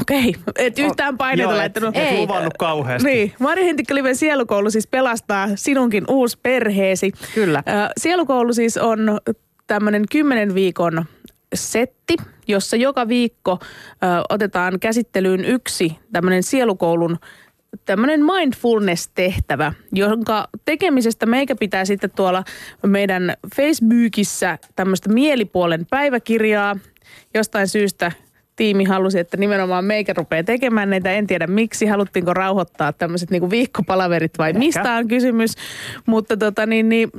Okei, 0.00 0.34
et 0.58 0.78
yhtään 0.78 1.18
paineita 1.18 1.52
Joo, 1.52 1.58
laittanut. 1.58 1.96
et, 1.96 2.02
et 2.02 2.12
Ei. 2.12 2.18
luvannut 2.18 2.54
kauheasti. 2.58 3.08
Niin, 3.08 3.32
Mari 3.40 3.64
Hintikka-liven 3.64 4.16
sielukoulu 4.16 4.70
siis 4.70 4.86
pelastaa 4.86 5.48
sinunkin 5.54 6.04
uusi 6.08 6.38
perheesi. 6.42 7.12
Kyllä. 7.34 7.62
Sielukoulu 7.98 8.52
siis 8.52 8.76
on 8.76 9.18
tämmöinen 9.66 10.04
kymmenen 10.10 10.54
viikon 10.54 11.04
setti, 11.54 12.16
jossa 12.48 12.76
joka 12.76 13.08
viikko 13.08 13.58
ö, 13.62 14.06
otetaan 14.28 14.80
käsittelyyn 14.80 15.44
yksi 15.44 15.96
tämmöinen 16.12 16.42
sielukoulun 16.42 17.18
tämmöinen 17.84 18.20
mindfulness-tehtävä, 18.24 19.72
jonka 19.92 20.48
tekemisestä 20.64 21.26
meikä 21.26 21.56
pitää 21.56 21.84
sitten 21.84 22.10
tuolla 22.10 22.44
meidän 22.86 23.34
Facebookissa 23.56 24.58
tämmöistä 24.76 25.08
mielipuolen 25.12 25.86
päiväkirjaa. 25.90 26.76
Jostain 27.34 27.68
syystä 27.68 28.12
tiimi 28.56 28.84
halusi, 28.84 29.18
että 29.18 29.36
nimenomaan 29.36 29.84
meikä 29.84 30.12
rupeaa 30.12 30.44
tekemään 30.44 30.90
näitä. 30.90 31.12
En 31.12 31.26
tiedä 31.26 31.46
miksi, 31.46 31.86
haluttiinko 31.86 32.34
rauhoittaa 32.34 32.92
tämmöiset 32.92 33.30
niinku 33.30 33.50
viikkopalaverit 33.50 34.38
vai 34.38 34.52
mistä 34.52 34.94
on 34.94 35.08
kysymys. 35.08 35.54
Mutta 36.06 36.36
tota 36.36 36.66
niin, 36.66 36.88
niin 36.88 37.10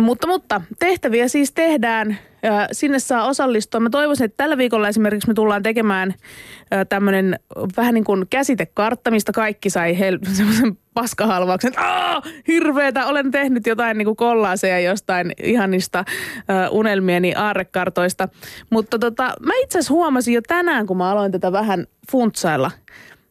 mutta, 0.00 0.26
mutta 0.26 0.60
tehtäviä 0.78 1.28
siis 1.28 1.52
tehdään. 1.52 2.18
Sinne 2.72 2.98
saa 2.98 3.26
osallistua. 3.26 3.80
Mä 3.80 3.90
toivoisin, 3.90 4.24
että 4.24 4.36
tällä 4.36 4.58
viikolla 4.58 4.88
esimerkiksi 4.88 5.28
me 5.28 5.34
tullaan 5.34 5.62
tekemään 5.62 6.14
tämmöinen 6.88 7.38
vähän 7.76 7.94
niin 7.94 8.04
kuin 8.04 8.26
käsitekartta, 8.30 9.10
mistä 9.10 9.32
kaikki 9.32 9.70
sai 9.70 9.98
hel- 9.98 10.18
semmoisen 10.36 10.78
paskahalvauksen. 10.96 11.68
että 11.68 11.80
"Aa, 11.82 12.22
Hirveetä, 12.48 13.06
olen 13.06 13.30
tehnyt 13.30 13.66
jotain 13.66 13.98
niin 13.98 14.06
kuin 14.06 14.16
kollaaseja 14.16 14.80
jostain 14.80 15.32
ihanista 15.42 16.04
ö, 16.08 16.70
unelmieni 16.70 17.34
aarrekartoista. 17.34 18.28
Mutta 18.70 18.98
tota, 18.98 19.22
mä 19.40 19.52
itse 19.62 19.78
asiassa 19.78 19.94
huomasin 19.94 20.34
jo 20.34 20.40
tänään, 20.48 20.86
kun 20.86 20.96
mä 20.96 21.10
aloin 21.10 21.32
tätä 21.32 21.52
vähän 21.52 21.86
funtsailla, 22.12 22.70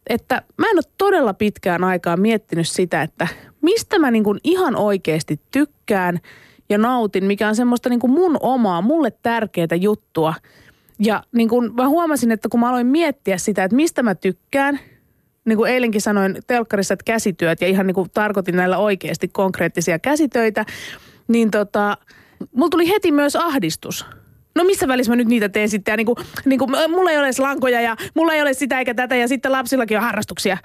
että 0.07 0.41
mä 0.57 0.67
en 0.69 0.77
ole 0.77 0.93
todella 0.97 1.33
pitkään 1.33 1.83
aikaa 1.83 2.17
miettinyt 2.17 2.67
sitä, 2.67 3.01
että 3.01 3.27
mistä 3.61 3.99
mä 3.99 4.11
niin 4.11 4.23
kuin 4.23 4.39
ihan 4.43 4.75
oikeasti 4.75 5.39
tykkään 5.51 6.19
ja 6.69 6.77
nautin, 6.77 7.23
mikä 7.25 7.47
on 7.47 7.55
semmoista 7.55 7.89
niin 7.89 7.99
kuin 7.99 8.11
mun 8.11 8.37
omaa, 8.39 8.81
mulle 8.81 9.11
tärkeää 9.23 9.75
juttua. 9.81 10.33
Ja 10.99 11.23
niin 11.31 11.49
kuin 11.49 11.73
mä 11.73 11.87
huomasin, 11.87 12.31
että 12.31 12.49
kun 12.49 12.59
mä 12.59 12.69
aloin 12.69 12.87
miettiä 12.87 13.37
sitä, 13.37 13.63
että 13.63 13.75
mistä 13.75 14.03
mä 14.03 14.15
tykkään, 14.15 14.79
niin 15.45 15.57
kuin 15.57 15.71
eilenkin 15.71 16.01
sanoin 16.01 16.37
telkkarissa, 16.47 16.93
että 16.93 17.03
käsityöt 17.05 17.61
ja 17.61 17.67
ihan 17.67 17.87
niin 17.87 17.95
kuin 17.95 18.09
tarkoitin 18.13 18.55
näillä 18.55 18.77
oikeasti 18.77 19.27
konkreettisia 19.27 19.99
käsitöitä, 19.99 20.65
niin 21.27 21.51
tota, 21.51 21.97
mulla 22.55 22.69
tuli 22.69 22.89
heti 22.89 23.11
myös 23.11 23.35
ahdistus. 23.35 24.05
No 24.55 24.63
missä 24.63 24.87
välissä 24.87 25.11
mä 25.11 25.15
nyt 25.15 25.27
niitä 25.27 25.49
teen 25.49 25.69
sitten? 25.69 25.91
Ja 25.91 25.97
niin 25.97 26.05
kuin, 26.05 26.15
niin 26.45 26.59
kuin, 26.59 26.71
mulla 26.89 27.11
ei 27.11 27.17
ole 27.17 27.25
edes 27.25 27.39
lankoja 27.39 27.81
ja 27.81 27.95
mulla 28.15 28.33
ei 28.33 28.41
ole 28.41 28.53
sitä 28.53 28.79
eikä 28.79 28.93
tätä 28.93 29.15
ja 29.15 29.27
sitten 29.27 29.51
lapsillakin 29.51 29.97
on 29.97 30.03
harrastuksia. 30.03 30.57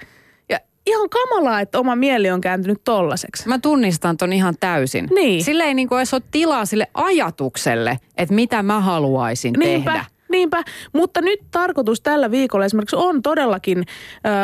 Ja 0.49 0.59
ihan 0.85 1.09
kamalaa, 1.09 1.61
että 1.61 1.79
oma 1.79 1.95
mieli 1.95 2.31
on 2.31 2.41
kääntynyt 2.41 2.81
tollaseksi. 2.83 3.47
Mä 3.47 3.59
tunnistan 3.59 4.17
ton 4.17 4.33
ihan 4.33 4.55
täysin. 4.59 5.07
Niin. 5.15 5.43
Sillä 5.43 5.63
ei 5.63 5.73
niinku 5.73 5.95
edes 5.95 6.13
ole 6.13 6.21
tilaa 6.31 6.65
sille 6.65 6.87
ajatukselle, 6.93 7.99
että 8.17 8.35
mitä 8.35 8.63
mä 8.63 8.79
haluaisin 8.79 9.53
Niinpä, 9.53 9.91
tehdä. 9.91 10.05
niinpä. 10.31 10.63
Mutta 10.93 11.21
nyt 11.21 11.39
tarkoitus 11.51 12.01
tällä 12.01 12.31
viikolla 12.31 12.65
esimerkiksi 12.65 12.95
on 12.95 13.21
todellakin 13.21 13.77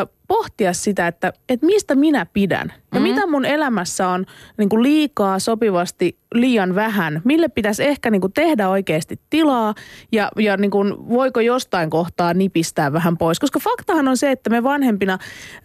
ö, 0.03 0.07
pohtia 0.28 0.73
sitä, 0.73 1.07
että, 1.07 1.34
että 1.49 1.65
mistä 1.65 1.95
minä 1.95 2.25
pidän. 2.25 2.73
Ja 2.93 2.99
Mhm. 2.99 3.09
mitä 3.09 3.28
mun 3.28 3.45
elämässä 3.45 4.07
on 4.07 4.25
niin 4.57 4.69
kuin 4.69 4.84
liikaa, 4.84 5.39
sopivasti, 5.39 6.17
liian 6.34 6.75
vähän. 6.75 7.21
Mille 7.23 7.47
pitäisi 7.49 7.84
ehkä 7.84 8.09
niin 8.11 8.21
kuin 8.21 8.34
tehdä 8.34 8.69
oikeasti 8.69 9.19
tilaa 9.30 9.75
ja, 10.11 10.32
ja 10.39 10.57
niin 10.57 10.71
kuin, 10.71 11.09
voiko 11.09 11.39
jostain 11.39 11.89
kohtaa 11.89 12.34
nipistää 12.34 12.93
vähän 12.93 13.17
pois. 13.17 13.39
Koska 13.39 13.59
faktahan 13.59 14.07
on 14.07 14.17
se, 14.17 14.32
että 14.32 14.49
me 14.49 14.63
vanhempina 14.63 15.17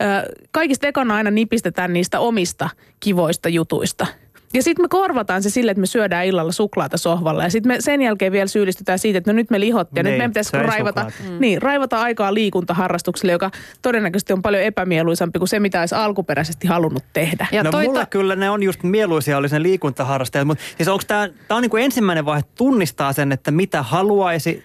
ö, 0.03 0.33
kaikista 0.51 0.87
ekana 0.87 1.15
aina 1.15 1.31
nipistetään 1.31 1.93
niistä 1.93 2.21
omista 2.21 2.71
kivoista 3.01 3.49
jutuista. 3.49 4.07
Ja 4.55 4.63
sitten 4.63 4.85
me 4.85 4.89
korvataan 4.89 5.43
se 5.43 5.51
sille, 5.51 5.71
että 5.71 5.81
me 5.81 5.87
syödään 5.87 6.27
illalla 6.27 6.53
suklaata 6.53 6.97
sohvalla. 6.99 7.43
Ja 7.43 7.51
sitten 7.51 7.73
me 7.73 7.77
sen 7.81 8.03
jälkeen 8.03 8.33
vielä 8.33 8.47
syyllistytään 8.47 8.99
siitä, 8.99 9.19
että 9.19 9.33
no 9.33 9.37
nyt 9.37 9.51
me 9.51 9.61
lihottiin. 9.61 9.97
Ja 9.97 10.03
nyt 10.03 10.11
Niin, 10.11 10.19
meidän 10.19 10.31
pitäisi 10.31 10.51
se 10.51 10.57
ei 10.57 10.63
raivata, 10.67 11.11
suklaata. 11.11 11.39
niin, 11.41 11.63
raivata 11.63 12.01
aikaa 12.03 12.35
liikuntaharrastukselle, 12.35 13.33
joka 13.33 13.51
todennäköisesti 13.83 14.33
on 14.33 14.43
paljon 14.43 14.63
epämieluisampi 14.63 15.39
kuin 15.39 15.49
se, 15.49 15.61
mitä 15.61 15.81
olisi 15.81 15.95
alkuperäisesti 15.95 16.67
halunnut 16.67 17.05
tehdä. 17.13 17.47
Ja 17.53 17.63
no 17.63 17.71
toi 17.71 17.85
mulle 17.85 17.99
ta- 18.01 18.07
kyllä 18.07 18.37
ne 18.37 18.51
on 18.51 18.63
just 18.63 18.83
mieluisia 18.83 19.37
oli 19.39 19.49
sen 19.49 19.63
liikuntaharrastajat, 19.63 20.47
mutta 20.47 20.65
siis 20.77 20.89
onko 20.89 21.05
tämä, 21.07 21.29
tämä 21.49 21.57
on 21.57 21.63
niin 21.63 21.71
kuin 21.71 21.85
ensimmäinen 21.85 22.25
vaihe 22.25 22.43
tunnistaa 22.55 23.13
sen, 23.13 23.33
että 23.33 23.51
mitä 23.51 23.83
haluaisi 23.83 24.65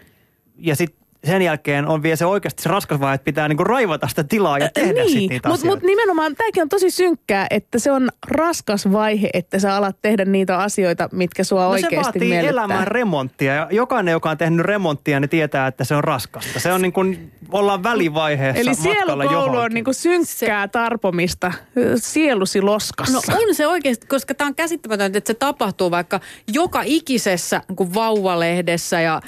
ja 0.58 0.76
sitten 0.76 1.07
sen 1.28 1.41
jälkeen 1.41 1.88
on 1.88 2.03
vielä 2.03 2.15
se 2.15 2.25
oikeasti 2.25 2.63
se 2.63 2.69
raskas 2.69 2.99
vaihe, 2.99 3.15
että 3.15 3.25
pitää 3.25 3.47
niin 3.47 3.57
kuin 3.57 3.67
raivata 3.67 4.07
sitä 4.07 4.23
tilaa 4.23 4.59
ja 4.59 4.69
tehdä 4.73 4.93
niin, 4.93 5.05
sitten 5.11 5.19
niitä 5.30 5.49
mutta 5.49 5.61
asioita. 5.61 5.75
mut 5.75 5.84
nimenomaan 5.89 6.36
tämäkin 6.36 6.61
on 6.63 6.69
tosi 6.69 6.91
synkkää, 6.91 7.47
että 7.49 7.80
se 7.80 7.91
on 7.91 8.09
raskas 8.28 8.91
vaihe, 8.91 9.30
että 9.34 9.59
sä 9.59 9.75
alat 9.75 9.97
tehdä 10.01 10.25
niitä 10.25 10.57
asioita, 10.57 11.09
mitkä 11.13 11.43
sua 11.43 11.63
No 11.63 11.69
se 11.69 11.73
oikeasti 11.73 12.03
vaatii 12.03 12.30
miellyttää. 12.30 12.49
elämän 12.49 12.88
remonttia 12.88 13.53
ja 13.53 13.67
jokainen, 13.71 14.11
joka 14.11 14.30
on 14.30 14.38
tehnyt 14.38 14.65
remonttia, 14.65 15.19
niin 15.19 15.30
tietää, 15.30 15.67
että 15.67 15.84
se 15.84 15.95
on 15.95 16.03
raskasta. 16.03 16.59
Se 16.59 16.73
on 16.73 16.82
niin 16.82 16.93
kuin, 16.93 17.32
ollaan 17.52 17.84
välivaiheessa 17.84 18.62
Eli 18.62 18.70
matkalla 18.70 19.24
sielukoulu 19.24 19.58
on 19.58 19.72
niinku 19.72 19.93
synkkää 19.93 20.68
tarpomista 20.68 21.52
sielusi 21.95 22.62
loskassa. 22.62 23.32
No 23.32 23.38
on 23.38 23.56
se 23.56 23.68
oikeasti, 23.68 24.08
koska 24.08 24.34
tämä 24.34 24.48
on 24.48 24.56
käsittämätöntä, 24.56 25.18
että 25.18 25.28
se 25.28 25.34
tapahtuu 25.34 25.91
vaikka 25.91 26.20
joka 26.54 26.82
ikisessä 26.86 27.62
niin 27.68 27.93
vauvalehdessä 27.93 29.02
ja 29.02 29.22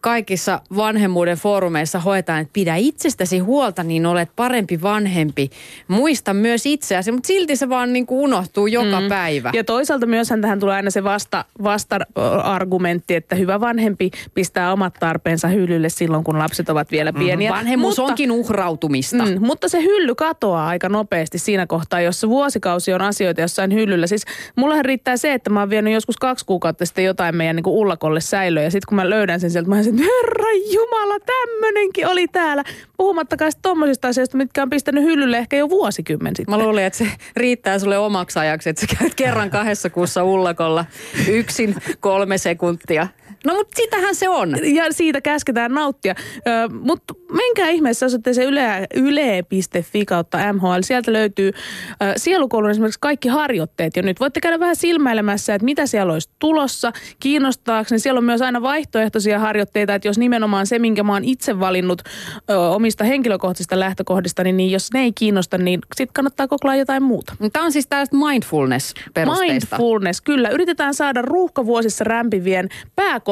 kaikissa 0.00 0.60
vanhemmuuden 0.76 1.36
foorumeissa 1.36 1.98
hoetaan, 1.98 2.40
että 2.40 2.52
pidä 2.52 2.76
itsestäsi 2.76 3.38
huolta, 3.38 3.82
niin 3.82 4.06
olet 4.06 4.30
parempi 4.36 4.82
vanhempi. 4.82 5.50
Muista 5.88 6.34
myös 6.34 6.66
itseäsi, 6.66 7.12
mutta 7.12 7.26
silti 7.26 7.56
se 7.56 7.68
vaan 7.68 7.92
niin 7.92 8.06
kuin 8.06 8.20
unohtuu 8.20 8.66
joka 8.66 9.00
mm. 9.00 9.08
päivä. 9.08 9.50
Ja 9.54 9.64
toisaalta 9.64 10.06
myöshän 10.06 10.40
tähän 10.40 10.60
tulee 10.60 10.76
aina 10.76 10.90
se 10.90 11.04
vasta, 11.04 11.44
vasta-argumentti, 11.62 13.14
että 13.14 13.36
hyvä 13.36 13.60
vanhempi 13.60 14.10
pistää 14.34 14.72
omat 14.72 14.94
tarpeensa 14.94 15.48
hyllylle 15.48 15.88
silloin, 15.88 16.24
kun 16.24 16.38
lapset 16.38 16.68
ovat 16.68 16.90
vielä 16.90 17.12
pieniä. 17.12 17.55
Vanhemmuus 17.56 17.98
Mutta- 17.98 18.12
onkin 18.12 18.30
uhrautumista. 18.30 19.24
Mm, 19.24 19.46
mutta 19.46 19.68
se 19.68 19.82
hylly 19.82 20.14
katoaa 20.14 20.68
aika 20.68 20.88
nopeasti 20.88 21.38
siinä 21.38 21.66
kohtaa, 21.66 22.00
jossa 22.00 22.28
vuosikausi 22.28 22.92
on 22.92 23.02
asioita 23.02 23.40
jossain 23.40 23.74
hyllyllä. 23.74 24.06
Siis 24.06 24.24
mullahan 24.56 24.84
riittää 24.84 25.16
se, 25.16 25.32
että 25.32 25.50
mä 25.50 25.60
oon 25.60 25.70
vienyt 25.70 25.92
joskus 25.92 26.16
kaksi 26.16 26.46
kuukautta 26.46 26.86
sitten 26.86 27.04
jotain 27.04 27.36
meidän 27.36 27.56
niin 27.56 27.64
kuin 27.64 27.74
ullakolle 27.76 28.20
säilöä. 28.20 28.62
Ja 28.62 28.70
sitten 28.70 28.88
kun 28.88 28.96
mä 28.96 29.10
löydän 29.10 29.40
sen 29.40 29.50
sieltä, 29.50 29.68
mä 29.68 29.76
olisin, 29.76 29.98
herra 29.98 30.50
jumala, 30.72 31.16
tämmönenkin 31.20 32.06
oli 32.06 32.28
täällä. 32.28 32.64
Puhumattakaan 32.96 33.52
sitten 33.52 33.70
tommosista 33.70 34.08
asioista, 34.08 34.36
mitkä 34.36 34.62
on 34.62 34.70
pistänyt 34.70 35.04
hyllylle 35.04 35.38
ehkä 35.38 35.56
jo 35.56 35.70
vuosikymmen 35.70 36.36
sitten. 36.36 36.54
Mä 36.58 36.64
luulin, 36.64 36.84
että 36.84 36.98
se 36.98 37.06
riittää 37.36 37.78
sulle 37.78 37.98
omaksi 37.98 38.38
ajaksi, 38.38 38.70
että 38.70 38.80
sä 38.80 38.86
käyt 38.98 39.14
kerran 39.14 39.50
kahdessa 39.50 39.90
kuussa 39.90 40.24
ullakolla 40.24 40.84
yksin 41.28 41.74
kolme 42.00 42.38
sekuntia. 42.38 43.08
No 43.46 43.54
mutta 43.54 43.76
sitähän 43.76 44.14
se 44.14 44.28
on. 44.28 44.56
ja 44.74 44.84
siitä 44.90 45.20
käsketään 45.20 45.72
nauttia. 45.72 46.14
Ö, 46.36 46.68
mutta 46.80 47.14
menkää 47.32 47.68
ihmeessä 47.68 48.06
osoitteeseen 48.06 48.48
yle, 48.48 48.86
yle.fi 48.94 50.04
kautta 50.04 50.52
MHL. 50.52 50.80
Sieltä 50.80 51.12
löytyy 51.12 51.48
ö, 51.48 52.12
sielukoulun 52.16 52.70
esimerkiksi 52.70 53.00
kaikki 53.00 53.28
harjoitteet 53.28 53.96
jo 53.96 54.02
nyt. 54.02 54.20
Voitte 54.20 54.40
käydä 54.40 54.60
vähän 54.60 54.76
silmäilemässä, 54.76 55.54
että 55.54 55.64
mitä 55.64 55.86
siellä 55.86 56.12
olisi 56.12 56.30
tulossa. 56.38 56.92
Kiinnostaakseni 57.20 57.98
siellä 57.98 58.18
on 58.18 58.24
myös 58.24 58.42
aina 58.42 58.62
vaihtoehtoisia 58.62 59.38
harjoitteita, 59.38 59.94
että 59.94 60.08
jos 60.08 60.18
nimenomaan 60.18 60.66
se, 60.66 60.78
minkä 60.78 61.02
mä 61.02 61.12
oon 61.12 61.24
itse 61.24 61.60
valinnut 61.60 62.02
ö, 62.50 62.58
omista 62.58 63.04
henkilökohtaisista 63.04 63.80
lähtökohdista, 63.80 64.44
niin, 64.44 64.56
niin 64.56 64.70
jos 64.70 64.92
ne 64.94 65.00
ei 65.00 65.12
kiinnosta, 65.12 65.58
niin 65.58 65.80
sitten 65.96 66.14
kannattaa 66.14 66.48
kokeilla 66.48 66.76
jotain 66.76 67.02
muuta. 67.02 67.32
Tämä 67.52 67.64
on 67.64 67.72
siis 67.72 67.86
tällaista 67.86 68.16
mindfulness-perusteista. 68.16 69.76
Mindfulness, 69.76 70.20
kyllä. 70.20 70.48
Yritetään 70.48 70.94
saada 70.94 71.22
ruuhkavuosissa 71.22 72.04
rämpivien 72.04 72.68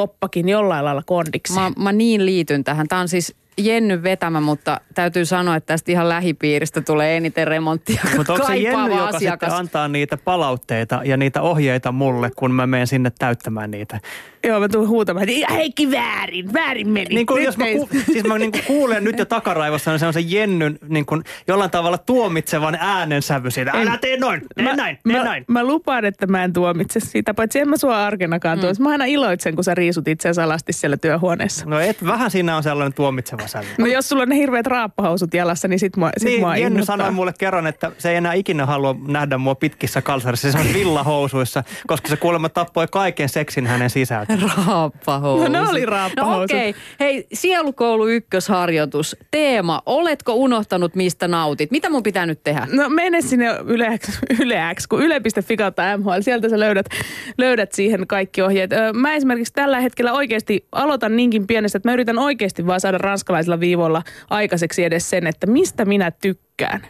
pääkoppakin 0.07 0.49
jollain 0.49 0.85
lailla 0.85 1.03
kondiksi. 1.05 1.53
Mä, 1.53 1.71
mä 1.77 1.91
niin 1.91 2.25
liityn 2.25 2.63
tähän. 2.63 2.87
Tämä 2.87 3.01
on 3.01 3.07
siis 3.07 3.35
Jenny 3.57 4.03
vetämä, 4.03 4.41
mutta 4.41 4.81
täytyy 4.93 5.25
sanoa, 5.25 5.55
että 5.55 5.73
tästä 5.73 5.91
ihan 5.91 6.09
lähipiiristä 6.09 6.81
tulee 6.81 7.17
eniten 7.17 7.47
remonttia 7.47 8.01
Mutta 8.17 8.33
onko 8.33 8.45
se 8.45 8.57
Jenny, 8.57 8.91
joka 8.91 9.07
asiakas. 9.07 9.47
sitten 9.47 9.59
antaa 9.59 9.87
niitä 9.87 10.17
palautteita 10.17 11.01
ja 11.05 11.17
niitä 11.17 11.41
ohjeita 11.41 11.91
mulle, 11.91 12.31
kun 12.35 12.51
mä 12.51 12.67
menen 12.67 12.87
sinne 12.87 13.11
täyttämään 13.19 13.71
niitä? 13.71 13.99
Joo, 14.45 14.59
mä 14.59 14.69
tuun 14.69 14.87
huutamaan, 14.87 15.29
että 15.29 15.53
Heikki 15.53 15.91
väärin, 15.91 16.53
väärin 16.53 16.89
meni. 16.89 17.15
Niin 17.15 17.25
kuin 17.25 17.37
Nyt 17.37 17.45
jos 17.45 17.57
mä, 17.57 17.65
ku, 17.65 17.89
siis 18.05 18.23
mä 18.23 18.37
niin 18.37 18.51
kuin 18.51 18.63
kuulen 18.63 19.03
nyt 19.03 19.19
jo 19.19 19.25
takaraivossa 19.25 19.91
niin 19.91 19.99
se 19.99 20.07
on 20.07 20.13
se 20.13 20.19
Jennyn 20.19 20.79
niin 20.87 21.05
kuin 21.05 21.23
jollain 21.47 21.71
tavalla 21.71 21.97
tuomitsevan 21.97 22.77
äänensävy 22.79 23.51
siitä. 23.51 23.71
Älä 23.71 23.97
tee 23.97 24.17
noin, 24.17 24.41
tee 24.55 24.75
näin, 24.75 24.99
tee 25.03 25.17
mä, 25.17 25.23
näin. 25.23 25.45
Mä 25.47 25.63
lupaan, 25.63 26.05
että 26.05 26.27
mä 26.27 26.43
en 26.43 26.53
tuomitse 26.53 26.99
sitä, 26.99 27.33
paitsi 27.33 27.59
en 27.59 27.69
mä 27.69 27.77
sua 27.77 28.05
arkenakaan 28.05 28.57
mm. 28.57 28.61
tuomitse. 28.61 28.83
Mä 28.83 28.89
aina 28.89 29.05
iloitsen, 29.05 29.55
kun 29.55 29.63
sä 29.63 29.75
riisut 29.75 30.07
itseäsi 30.07 30.41
alasti 30.41 30.73
siellä 30.73 30.97
työhuoneessa. 30.97 31.65
No 31.65 31.79
et, 31.79 32.05
vähän 32.05 32.31
siinä 32.31 32.57
on 32.57 32.63
sellainen 32.63 32.93
tuomitseva 32.93 33.47
sävy. 33.47 33.65
No 33.77 33.85
jos 33.85 34.09
sulla 34.09 34.23
on 34.23 34.29
ne 34.29 34.35
hirveät 34.35 34.67
raappahousut 34.67 35.33
jalassa, 35.33 35.67
niin 35.67 35.79
sit 35.79 35.97
mua, 35.97 36.09
sit 36.17 36.29
Niin, 36.29 36.39
mua 36.39 36.57
Jenny 36.57 36.85
sanoi 36.85 37.11
mulle 37.11 37.33
kerran, 37.37 37.67
että 37.67 37.91
se 37.97 38.09
ei 38.09 38.15
enää 38.15 38.33
ikinä 38.33 38.65
halua 38.65 38.95
nähdä 39.07 39.37
mua 39.37 39.55
pitkissä 39.55 40.01
kalsarissa, 40.01 40.51
se 40.51 40.57
on 40.57 40.73
villahousuissa, 40.79 41.63
koska 41.87 42.09
se 42.09 42.17
kuulemma 42.17 42.49
tappoi 42.49 42.87
kaiken 42.91 43.29
seksin 43.29 43.67
hänen 43.67 43.89
sisältä. 43.89 44.34
Raappahousut. 44.67 45.51
No 45.51 45.61
ne 45.61 45.69
oli 45.69 45.85
raappahousut. 45.85 46.39
No 46.39 46.43
okei. 46.43 46.69
Okay. 46.69 46.81
Hei, 46.99 47.27
Sielukoulu 47.33 48.07
ykkösharjoitus. 48.07 49.15
Teema, 49.31 49.81
oletko 49.85 50.33
unohtanut 50.33 50.95
mistä 50.95 51.27
nautit? 51.27 51.71
Mitä 51.71 51.89
mun 51.89 52.03
pitää 52.03 52.25
nyt 52.25 52.43
tehdä? 52.43 52.67
No 52.71 52.89
mene 52.89 53.21
sinne 53.21 53.45
Yle, 53.65 53.99
Yle 54.41 54.61
X, 54.75 54.87
kun 54.87 55.03
yle.fi 55.03 55.57
kautta 55.57 55.97
MHL, 55.97 56.21
sieltä 56.21 56.49
sä 56.49 56.59
löydät, 56.59 56.85
löydät 57.37 57.71
siihen 57.71 58.07
kaikki 58.07 58.41
ohjeet. 58.41 58.71
Mä 58.93 59.13
esimerkiksi 59.13 59.53
tällä 59.53 59.79
hetkellä 59.79 60.13
oikeasti 60.13 60.65
aloitan 60.71 61.15
niinkin 61.15 61.47
pienestä, 61.47 61.77
että 61.77 61.89
mä 61.89 61.93
yritän 61.93 62.17
oikeasti 62.17 62.67
vaan 62.67 62.79
saada 62.79 62.97
ranskalaisilla 62.97 63.59
viivoilla 63.59 64.03
aikaiseksi 64.29 64.83
edes 64.83 65.09
sen, 65.09 65.27
että 65.27 65.47
mistä 65.47 65.85
minä 65.85 66.11
tykkään. 66.11 66.81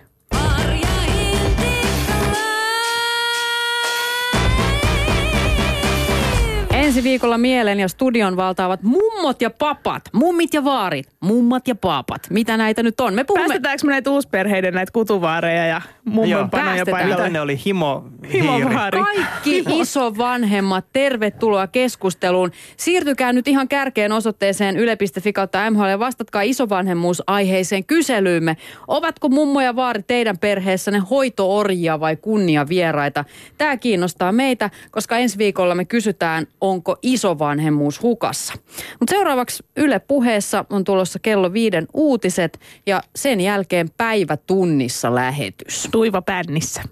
Ensi 6.95 7.09
viikolla 7.09 7.37
mielen 7.37 7.79
ja 7.79 7.87
studion 7.87 8.37
valtaavat 8.37 8.83
mummot 8.83 9.41
ja 9.41 9.49
papat. 9.49 10.01
Mummit 10.13 10.53
ja 10.53 10.63
vaarit. 10.63 11.09
Mummat 11.19 11.67
ja 11.67 11.75
papat. 11.75 12.21
Mitä 12.29 12.57
näitä 12.57 12.83
nyt 12.83 12.99
on? 12.99 13.13
Me 13.13 13.23
puhumme... 13.23 13.47
Päästetäänkö 13.47 13.85
me 13.85 13.91
näitä 13.91 14.09
uusperheiden 14.09 14.73
näitä 14.73 14.91
kutuvaareja 14.91 15.65
ja 15.65 15.81
mummonpanoja 16.05 16.85
paikalle? 16.91 17.15
Mitä 17.15 17.29
ne 17.29 17.41
oli? 17.41 17.59
Himo. 17.65 18.03
Himovaari. 18.33 18.99
Kaikki 18.99 19.63
isovanhemmat, 19.67 20.85
tervetuloa 20.93 21.67
keskusteluun. 21.67 22.51
Siirtykää 22.77 23.33
nyt 23.33 23.47
ihan 23.47 23.67
kärkeen 23.67 24.11
osoitteeseen 24.11 24.77
yle.fi 24.77 25.33
kautta 25.33 25.71
MHL 25.71 25.85
ja 25.85 25.99
vastatkaa 25.99 26.41
isovanhemmuusaiheiseen 26.41 27.85
kyselyymme. 27.85 28.57
Ovatko 28.87 29.29
mummo 29.29 29.61
ja 29.61 29.75
vaari 29.75 30.03
teidän 30.03 30.37
perheessänne 30.37 30.99
hoitoorjia 30.99 31.99
vai 31.99 32.15
kunniavieraita? 32.15 33.25
Tämä 33.57 33.77
kiinnostaa 33.77 34.31
meitä, 34.31 34.69
koska 34.91 35.17
ensi 35.17 35.37
viikolla 35.37 35.75
me 35.75 35.85
kysytään, 35.85 36.47
onko 36.85 36.99
isovanhemmuus 37.01 38.01
hukassa. 38.01 38.53
Mutta 38.99 39.11
seuraavaksi 39.11 39.63
Yle 39.77 39.99
puheessa 39.99 40.65
on 40.69 40.83
tulossa 40.83 41.19
kello 41.19 41.53
viiden 41.53 41.87
uutiset 41.93 42.59
ja 42.85 43.01
sen 43.15 43.41
jälkeen 43.41 43.89
päivä 43.97 44.37
tunnissa 44.37 45.15
lähetys. 45.15 45.87
Tuiva 45.91 46.21
pännissä. 46.21 46.83